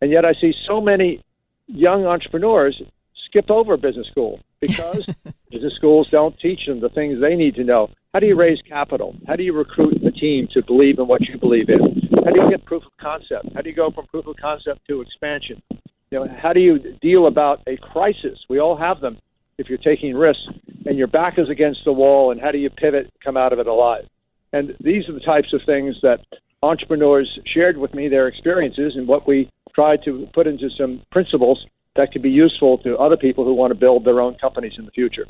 And 0.00 0.10
yet 0.10 0.24
I 0.24 0.34
see 0.34 0.54
so 0.66 0.80
many 0.80 1.22
young 1.66 2.06
entrepreneurs 2.06 2.80
skip 3.26 3.50
over 3.50 3.76
business 3.76 4.06
school 4.08 4.40
because 4.60 5.04
business 5.50 5.74
schools 5.74 6.08
don't 6.08 6.38
teach 6.38 6.66
them 6.66 6.80
the 6.80 6.88
things 6.88 7.20
they 7.20 7.34
need 7.34 7.54
to 7.56 7.64
know. 7.64 7.90
How 8.14 8.20
do 8.20 8.26
you 8.26 8.36
raise 8.36 8.62
capital? 8.62 9.14
How 9.26 9.36
do 9.36 9.42
you 9.42 9.52
recruit 9.52 10.02
a 10.02 10.10
team 10.10 10.48
to 10.54 10.62
believe 10.62 10.98
in 10.98 11.06
what 11.06 11.20
you 11.22 11.38
believe 11.38 11.68
in? 11.68 12.08
How 12.24 12.30
do 12.30 12.40
you 12.40 12.50
get 12.50 12.64
proof 12.64 12.84
of 12.86 12.96
concept? 12.98 13.54
How 13.54 13.60
do 13.60 13.68
you 13.68 13.76
go 13.76 13.90
from 13.90 14.06
proof 14.06 14.26
of 14.26 14.36
concept 14.36 14.86
to 14.88 15.02
expansion? 15.02 15.62
You 16.10 16.20
know, 16.20 16.28
how 16.40 16.52
do 16.52 16.60
you 16.60 16.78
deal 17.02 17.26
about 17.26 17.60
a 17.66 17.76
crisis? 17.76 18.38
We 18.48 18.58
all 18.58 18.76
have 18.76 19.00
them 19.00 19.18
if 19.58 19.70
you're 19.70 19.78
taking 19.78 20.14
risks 20.14 20.42
and 20.84 20.98
your 20.98 21.06
back 21.06 21.38
is 21.38 21.48
against 21.48 21.80
the 21.84 21.92
wall 21.92 22.30
and 22.30 22.40
how 22.40 22.50
do 22.50 22.58
you 22.58 22.68
pivot 22.68 23.10
come 23.24 23.36
out 23.36 23.52
of 23.52 23.58
it 23.58 23.66
alive? 23.66 24.04
And 24.52 24.76
these 24.80 25.08
are 25.08 25.12
the 25.12 25.20
types 25.20 25.52
of 25.52 25.60
things 25.64 25.96
that 26.02 26.20
entrepreneurs 26.62 27.38
shared 27.46 27.76
with 27.78 27.94
me 27.94 28.08
their 28.08 28.28
experiences 28.28 28.92
and 28.96 29.08
what 29.08 29.26
we 29.26 29.50
tried 29.74 30.02
to 30.04 30.26
put 30.34 30.46
into 30.46 30.68
some 30.76 31.02
principles 31.10 31.64
that 31.96 32.12
could 32.12 32.22
be 32.22 32.30
useful 32.30 32.78
to 32.78 32.96
other 32.96 33.16
people 33.16 33.44
who 33.44 33.54
want 33.54 33.70
to 33.70 33.78
build 33.78 34.04
their 34.04 34.20
own 34.20 34.36
companies 34.38 34.74
in 34.78 34.84
the 34.84 34.90
future. 34.90 35.24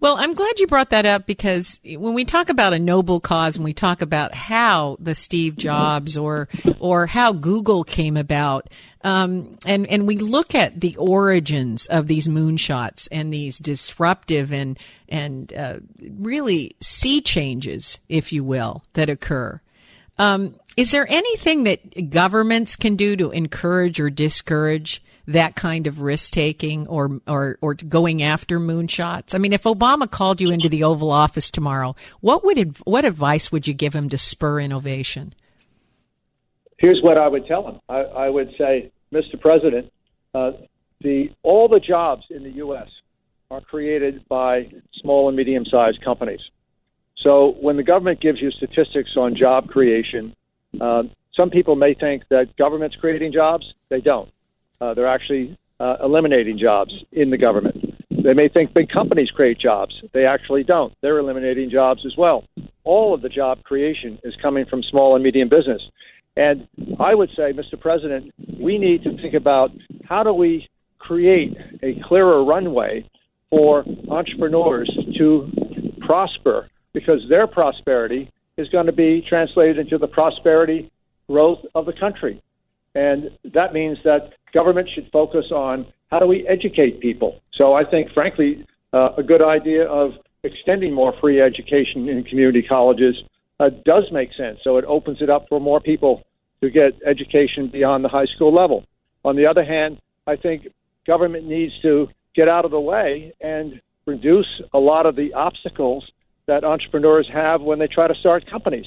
Well, 0.00 0.16
I'm 0.18 0.34
glad 0.34 0.58
you 0.58 0.66
brought 0.66 0.90
that 0.90 1.06
up 1.06 1.26
because 1.26 1.80
when 1.84 2.14
we 2.14 2.24
talk 2.24 2.50
about 2.50 2.72
a 2.72 2.78
noble 2.78 3.20
cause 3.20 3.56
and 3.56 3.64
we 3.64 3.72
talk 3.72 4.02
about 4.02 4.34
how 4.34 4.96
the 5.00 5.14
Steve 5.14 5.56
Jobs 5.56 6.16
or 6.16 6.48
or 6.78 7.06
how 7.06 7.32
Google 7.32 7.84
came 7.84 8.16
about, 8.16 8.68
um, 9.02 9.56
and 9.64 9.86
and 9.86 10.06
we 10.06 10.16
look 10.16 10.54
at 10.54 10.80
the 10.80 10.96
origins 10.96 11.86
of 11.86 12.08
these 12.08 12.28
moonshots 12.28 13.08
and 13.12 13.32
these 13.32 13.58
disruptive 13.58 14.52
and 14.52 14.78
and 15.08 15.52
uh, 15.54 15.78
really 16.18 16.74
sea 16.80 17.20
changes, 17.20 18.00
if 18.08 18.32
you 18.32 18.42
will, 18.42 18.84
that 18.94 19.08
occur. 19.08 19.60
Um, 20.18 20.56
is 20.76 20.90
there 20.90 21.06
anything 21.08 21.64
that 21.64 22.10
governments 22.10 22.76
can 22.76 22.96
do 22.96 23.16
to 23.16 23.30
encourage 23.30 24.00
or 24.00 24.10
discourage 24.10 25.02
that 25.26 25.56
kind 25.56 25.86
of 25.86 26.00
risk 26.00 26.32
taking 26.32 26.86
or, 26.86 27.20
or, 27.26 27.58
or 27.60 27.74
going 27.74 28.22
after 28.22 28.58
moonshots? 28.58 29.34
I 29.34 29.38
mean, 29.38 29.52
if 29.52 29.64
Obama 29.64 30.10
called 30.10 30.40
you 30.40 30.50
into 30.50 30.68
the 30.68 30.84
Oval 30.84 31.10
Office 31.10 31.50
tomorrow, 31.50 31.96
what 32.20 32.44
would, 32.44 32.76
what 32.84 33.04
advice 33.04 33.50
would 33.50 33.66
you 33.66 33.74
give 33.74 33.94
him 33.94 34.08
to 34.08 34.18
spur 34.18 34.60
innovation? 34.60 35.34
Here's 36.78 37.00
what 37.02 37.16
I 37.16 37.28
would 37.28 37.46
tell 37.46 37.66
him. 37.66 37.80
I, 37.88 38.00
I 38.00 38.28
would 38.28 38.50
say, 38.58 38.90
Mr. 39.12 39.40
President, 39.40 39.92
uh, 40.34 40.52
the, 41.00 41.30
all 41.42 41.68
the 41.68 41.80
jobs 41.80 42.24
in 42.30 42.42
the 42.42 42.50
U.S. 42.50 42.88
are 43.50 43.60
created 43.60 44.26
by 44.28 44.70
small 45.00 45.28
and 45.28 45.36
medium 45.36 45.64
sized 45.64 46.02
companies. 46.04 46.40
So 47.22 47.56
when 47.60 47.76
the 47.76 47.82
government 47.82 48.20
gives 48.20 48.40
you 48.40 48.50
statistics 48.50 49.10
on 49.16 49.34
job 49.36 49.68
creation, 49.68 50.34
uh, 50.80 51.04
some 51.34 51.50
people 51.50 51.74
may 51.76 51.94
think 51.94 52.24
that 52.30 52.56
government's 52.56 52.96
creating 52.96 53.32
jobs. 53.32 53.64
They 53.88 54.00
don't. 54.00 54.28
Uh, 54.84 54.92
they're 54.92 55.08
actually 55.08 55.56
uh, 55.80 55.96
eliminating 56.02 56.58
jobs 56.58 56.92
in 57.12 57.30
the 57.30 57.38
government. 57.38 57.76
They 58.10 58.34
may 58.34 58.48
think 58.48 58.74
big 58.74 58.90
companies 58.90 59.30
create 59.30 59.58
jobs. 59.58 59.94
They 60.12 60.26
actually 60.26 60.62
don't. 60.62 60.92
They're 61.00 61.18
eliminating 61.18 61.70
jobs 61.70 62.02
as 62.04 62.12
well. 62.18 62.44
All 62.84 63.14
of 63.14 63.22
the 63.22 63.30
job 63.30 63.62
creation 63.62 64.18
is 64.24 64.34
coming 64.42 64.66
from 64.66 64.82
small 64.82 65.14
and 65.14 65.24
medium 65.24 65.48
business. 65.48 65.80
And 66.36 66.68
I 67.00 67.14
would 67.14 67.30
say, 67.30 67.52
Mr. 67.52 67.80
President, 67.80 68.34
we 68.60 68.76
need 68.76 69.04
to 69.04 69.16
think 69.16 69.32
about 69.32 69.70
how 70.04 70.22
do 70.22 70.34
we 70.34 70.68
create 70.98 71.56
a 71.82 71.94
clearer 72.06 72.44
runway 72.44 73.08
for 73.48 73.84
entrepreneurs 74.10 74.90
to 75.16 75.50
prosper 76.00 76.68
because 76.92 77.20
their 77.30 77.46
prosperity 77.46 78.30
is 78.58 78.68
going 78.68 78.86
to 78.86 78.92
be 78.92 79.24
translated 79.26 79.78
into 79.78 79.96
the 79.96 80.08
prosperity 80.08 80.90
growth 81.26 81.60
of 81.74 81.86
the 81.86 81.92
country. 81.94 82.42
And 82.94 83.30
that 83.52 83.72
means 83.72 83.98
that 84.04 84.34
government 84.54 84.88
should 84.94 85.10
focus 85.12 85.46
on 85.50 85.86
how 86.10 86.20
do 86.20 86.26
we 86.26 86.46
educate 86.46 87.00
people. 87.00 87.40
So 87.54 87.74
I 87.74 87.84
think, 87.84 88.12
frankly, 88.12 88.64
uh, 88.92 89.10
a 89.18 89.22
good 89.22 89.42
idea 89.42 89.84
of 89.86 90.12
extending 90.44 90.94
more 90.94 91.12
free 91.20 91.40
education 91.40 92.08
in 92.08 92.22
community 92.24 92.62
colleges 92.62 93.16
uh, 93.60 93.70
does 93.84 94.04
make 94.12 94.30
sense. 94.36 94.58
So 94.62 94.76
it 94.76 94.84
opens 94.86 95.18
it 95.20 95.30
up 95.30 95.46
for 95.48 95.60
more 95.60 95.80
people 95.80 96.22
to 96.62 96.70
get 96.70 96.92
education 97.06 97.68
beyond 97.68 98.04
the 98.04 98.08
high 98.08 98.26
school 98.26 98.54
level. 98.54 98.84
On 99.24 99.36
the 99.36 99.46
other 99.46 99.64
hand, 99.64 99.98
I 100.26 100.36
think 100.36 100.68
government 101.06 101.46
needs 101.46 101.72
to 101.82 102.08
get 102.34 102.48
out 102.48 102.64
of 102.64 102.70
the 102.70 102.80
way 102.80 103.32
and 103.40 103.80
reduce 104.06 104.62
a 104.72 104.78
lot 104.78 105.06
of 105.06 105.16
the 105.16 105.32
obstacles 105.34 106.10
that 106.46 106.64
entrepreneurs 106.64 107.28
have 107.32 107.62
when 107.62 107.78
they 107.78 107.86
try 107.86 108.06
to 108.06 108.14
start 108.14 108.48
companies. 108.48 108.86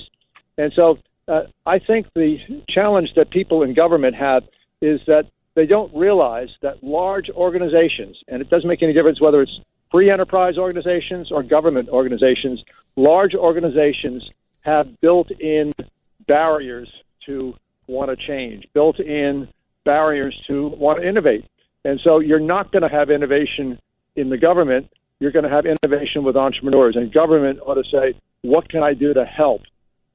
And 0.58 0.72
so 0.76 0.98
uh, 1.28 1.44
I 1.66 1.80
think 1.80 2.08
the 2.14 2.38
challenge 2.70 3.10
that 3.16 3.32
people 3.32 3.64
in 3.64 3.74
government 3.74 4.16
have 4.16 4.44
is 4.82 5.00
that 5.08 5.26
they 5.58 5.66
don't 5.66 5.92
realize 5.96 6.50
that 6.62 6.84
large 6.84 7.32
organizations, 7.32 8.16
and 8.28 8.44
it 8.44 8.50
doesn't 8.52 8.70
make 8.70 8.84
any 8.84 8.94
difference 8.94 9.20
whether 9.20 9.42
it's 9.42 9.60
free 9.90 10.12
enterprise 10.12 10.56
organizations 10.56 11.32
or 11.32 11.42
government 11.42 11.90
organizations, 11.90 12.64
large 12.96 13.34
organizations 13.34 14.24
have 14.62 14.86
built 15.02 15.32
in 15.32 15.72
barriers 16.28 16.88
to 17.26 17.56
want 17.88 18.12
to 18.12 18.28
change, 18.28 18.68
built 18.76 19.00
in 19.00 19.48
barriers 19.84 20.40
to 20.46 20.68
want 20.78 21.02
to 21.02 21.10
innovate. 21.10 21.44
And 21.86 22.00
so 22.04 22.20
you're 22.20 22.40
not 22.40 22.72
going 22.72 22.84
to 22.84 22.90
have 22.90 23.10
innovation 23.10 23.80
in 24.16 24.30
the 24.30 24.38
government. 24.38 24.88
You're 25.20 25.32
going 25.32 25.46
to 25.46 25.50
have 25.50 25.66
innovation 25.66 26.24
with 26.24 26.36
entrepreneurs. 26.36 26.96
And 26.96 27.12
government 27.12 27.62
ought 27.66 27.82
to 27.82 27.84
say, 27.92 28.14
what 28.44 28.70
can 28.70 28.84
I 28.84 28.94
do 28.94 29.12
to 29.12 29.26
help? 29.26 29.62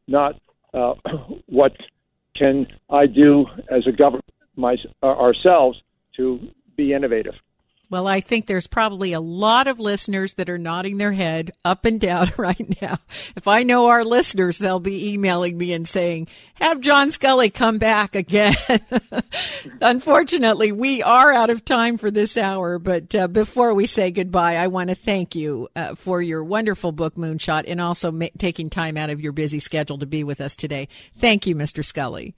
Not 0.06 0.36
uh, 0.72 0.94
what 1.46 1.72
can 2.36 2.68
I 2.88 3.06
do 3.06 3.46
as 3.68 3.88
a 3.88 3.92
government 3.92 4.21
my, 4.56 4.76
uh, 5.02 5.06
ourselves 5.06 5.80
to 6.16 6.40
be 6.76 6.92
innovative. 6.92 7.34
Well, 7.92 8.06
I 8.06 8.20
think 8.20 8.46
there's 8.46 8.66
probably 8.66 9.12
a 9.12 9.20
lot 9.20 9.66
of 9.66 9.78
listeners 9.78 10.32
that 10.34 10.48
are 10.48 10.56
nodding 10.56 10.96
their 10.96 11.12
head 11.12 11.50
up 11.62 11.84
and 11.84 12.00
down 12.00 12.30
right 12.38 12.80
now. 12.80 12.96
If 13.36 13.46
I 13.46 13.64
know 13.64 13.88
our 13.88 14.02
listeners, 14.02 14.56
they'll 14.56 14.80
be 14.80 15.12
emailing 15.12 15.58
me 15.58 15.74
and 15.74 15.86
saying, 15.86 16.28
have 16.54 16.80
John 16.80 17.10
Sculley 17.10 17.52
come 17.52 17.76
back 17.76 18.14
again. 18.14 18.54
Unfortunately, 19.82 20.72
we 20.72 21.02
are 21.02 21.34
out 21.34 21.50
of 21.50 21.66
time 21.66 21.98
for 21.98 22.10
this 22.10 22.38
hour. 22.38 22.78
But 22.78 23.14
uh, 23.14 23.28
before 23.28 23.74
we 23.74 23.84
say 23.84 24.10
goodbye, 24.10 24.56
I 24.56 24.68
want 24.68 24.88
to 24.88 24.96
thank 24.96 25.36
you 25.36 25.68
uh, 25.76 25.94
for 25.94 26.22
your 26.22 26.42
wonderful 26.42 26.92
book, 26.92 27.16
Moonshot, 27.16 27.64
and 27.66 27.78
also 27.78 28.10
ma- 28.10 28.28
taking 28.38 28.70
time 28.70 28.96
out 28.96 29.10
of 29.10 29.20
your 29.20 29.32
busy 29.32 29.60
schedule 29.60 29.98
to 29.98 30.06
be 30.06 30.24
with 30.24 30.40
us 30.40 30.56
today. 30.56 30.88
Thank 31.18 31.46
you, 31.46 31.54
Mr. 31.54 31.84
Sculley. 31.84 32.32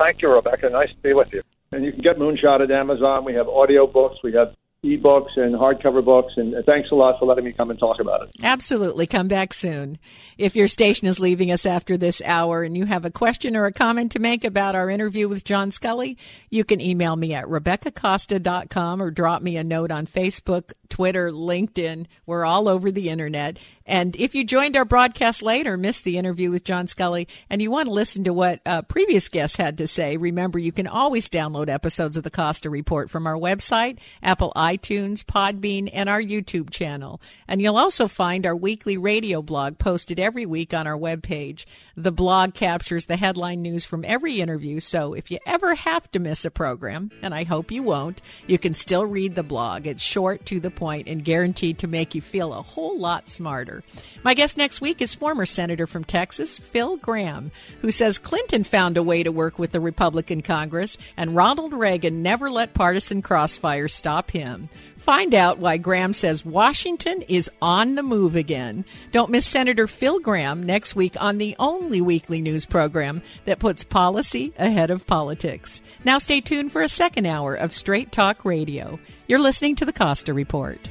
Thank 0.00 0.22
you, 0.22 0.32
Rebecca. 0.32 0.70
Nice 0.70 0.88
to 0.90 1.02
be 1.02 1.12
with 1.12 1.28
you. 1.32 1.42
And 1.72 1.84
you 1.84 1.92
can 1.92 2.00
get 2.00 2.16
Moonshot 2.16 2.62
at 2.62 2.70
Amazon. 2.70 3.24
We 3.24 3.34
have 3.34 3.48
audio 3.48 3.86
books. 3.86 4.16
We 4.24 4.32
have 4.32 4.54
ebooks 4.84 5.36
and 5.36 5.54
hardcover 5.54 6.02
books. 6.02 6.32
And 6.36 6.54
uh, 6.54 6.62
thanks 6.64 6.90
a 6.90 6.94
lot 6.94 7.18
for 7.18 7.26
letting 7.26 7.44
me 7.44 7.52
come 7.52 7.70
and 7.70 7.78
talk 7.78 8.00
about 8.00 8.22
it. 8.22 8.30
Absolutely. 8.42 9.06
Come 9.06 9.28
back 9.28 9.52
soon. 9.52 9.98
If 10.38 10.56
your 10.56 10.68
station 10.68 11.06
is 11.06 11.20
leaving 11.20 11.50
us 11.50 11.66
after 11.66 11.98
this 11.98 12.22
hour 12.24 12.62
and 12.62 12.76
you 12.76 12.86
have 12.86 13.04
a 13.04 13.10
question 13.10 13.56
or 13.56 13.66
a 13.66 13.72
comment 13.72 14.10
to 14.12 14.18
make 14.18 14.42
about 14.42 14.74
our 14.74 14.88
interview 14.88 15.28
with 15.28 15.44
John 15.44 15.70
Sculley, 15.70 16.16
you 16.48 16.64
can 16.64 16.80
email 16.80 17.14
me 17.14 17.34
at 17.34 17.44
RebeccaCosta.com 17.44 19.02
or 19.02 19.10
drop 19.10 19.42
me 19.42 19.58
a 19.58 19.64
note 19.64 19.90
on 19.90 20.06
Facebook, 20.06 20.72
Twitter, 20.90 21.30
LinkedIn. 21.30 22.06
We're 22.26 22.44
all 22.44 22.68
over 22.68 22.90
the 22.90 23.08
internet. 23.08 23.58
And 23.86 24.14
if 24.16 24.34
you 24.34 24.44
joined 24.44 24.76
our 24.76 24.84
broadcast 24.84 25.42
late 25.42 25.66
or 25.66 25.76
missed 25.76 26.04
the 26.04 26.16
interview 26.16 26.50
with 26.50 26.62
John 26.62 26.86
Sculley 26.86 27.26
and 27.48 27.60
you 27.60 27.70
want 27.70 27.86
to 27.86 27.92
listen 27.92 28.22
to 28.24 28.32
what 28.32 28.60
uh, 28.64 28.82
previous 28.82 29.28
guests 29.28 29.56
had 29.56 29.78
to 29.78 29.88
say, 29.88 30.16
remember 30.16 30.60
you 30.60 30.70
can 30.70 30.86
always 30.86 31.28
download 31.28 31.68
episodes 31.68 32.16
of 32.16 32.22
the 32.22 32.30
Costa 32.30 32.70
Report 32.70 33.10
from 33.10 33.26
our 33.26 33.34
website, 33.34 33.98
Apple 34.22 34.52
iTunes, 34.54 35.24
Podbean, 35.24 35.90
and 35.92 36.08
our 36.08 36.20
YouTube 36.20 36.70
channel. 36.70 37.20
And 37.48 37.60
you'll 37.60 37.78
also 37.78 38.06
find 38.06 38.46
our 38.46 38.54
weekly 38.54 38.96
radio 38.96 39.42
blog 39.42 39.78
posted 39.78 40.20
every 40.20 40.46
week 40.46 40.72
on 40.72 40.86
our 40.86 40.96
webpage. 40.96 41.64
The 41.96 42.12
blog 42.12 42.54
captures 42.54 43.06
the 43.06 43.16
headline 43.16 43.62
news 43.62 43.84
from 43.84 44.04
every 44.04 44.40
interview, 44.40 44.80
so 44.80 45.14
if 45.14 45.30
you 45.30 45.38
ever 45.46 45.74
have 45.74 46.10
to 46.12 46.18
miss 46.18 46.44
a 46.44 46.50
program, 46.50 47.10
and 47.22 47.34
I 47.34 47.44
hope 47.44 47.70
you 47.70 47.82
won't, 47.82 48.22
you 48.46 48.58
can 48.58 48.74
still 48.74 49.04
read 49.04 49.34
the 49.34 49.42
blog. 49.42 49.86
It's 49.86 50.02
short, 50.02 50.46
to 50.46 50.60
the 50.60 50.70
point, 50.80 51.06
and 51.06 51.24
guaranteed 51.24 51.78
to 51.78 51.86
make 51.86 52.14
you 52.14 52.22
feel 52.22 52.52
a 52.52 52.62
whole 52.62 52.98
lot 52.98 53.28
smarter. 53.28 53.84
My 54.24 54.34
guest 54.34 54.56
next 54.56 54.80
week 54.80 55.00
is 55.00 55.14
former 55.14 55.46
Senator 55.46 55.86
from 55.86 56.02
Texas, 56.02 56.58
Phil 56.58 56.96
Gramm, 56.96 57.52
who 57.82 57.90
says 57.90 58.18
Clinton 58.18 58.64
found 58.64 58.96
a 58.96 59.02
way 59.02 59.22
to 59.22 59.30
work 59.30 59.58
with 59.58 59.72
the 59.72 59.80
Republican 59.80 60.40
Congress, 60.40 60.96
and 61.16 61.36
Ronald 61.36 61.74
Reagan 61.74 62.22
never 62.22 62.50
let 62.50 62.74
partisan 62.74 63.20
crossfire 63.20 63.86
stop 63.86 64.30
him. 64.30 64.70
Find 64.96 65.34
out 65.34 65.58
why 65.58 65.78
Gramm 65.78 66.12
says 66.12 66.44
Washington 66.44 67.22
is 67.22 67.50
on 67.62 67.94
the 67.94 68.02
move 68.02 68.36
again. 68.36 68.84
Don't 69.12 69.30
miss 69.30 69.46
Senator 69.46 69.86
Phil 69.86 70.20
Gramm 70.20 70.62
next 70.62 70.94
week 70.94 71.16
on 71.18 71.38
the 71.38 71.56
only 71.58 72.02
weekly 72.02 72.42
news 72.42 72.66
program 72.66 73.22
that 73.46 73.58
puts 73.58 73.82
policy 73.82 74.52
ahead 74.58 74.90
of 74.90 75.06
politics. 75.06 75.80
Now 76.04 76.18
stay 76.18 76.42
tuned 76.42 76.70
for 76.70 76.82
a 76.82 76.88
second 76.88 77.24
hour 77.24 77.54
of 77.54 77.72
Straight 77.72 78.12
Talk 78.12 78.44
Radio. 78.44 78.98
You're 79.30 79.38
listening 79.38 79.76
to 79.76 79.84
the 79.84 79.92
Costa 79.92 80.34
Report. 80.34 80.90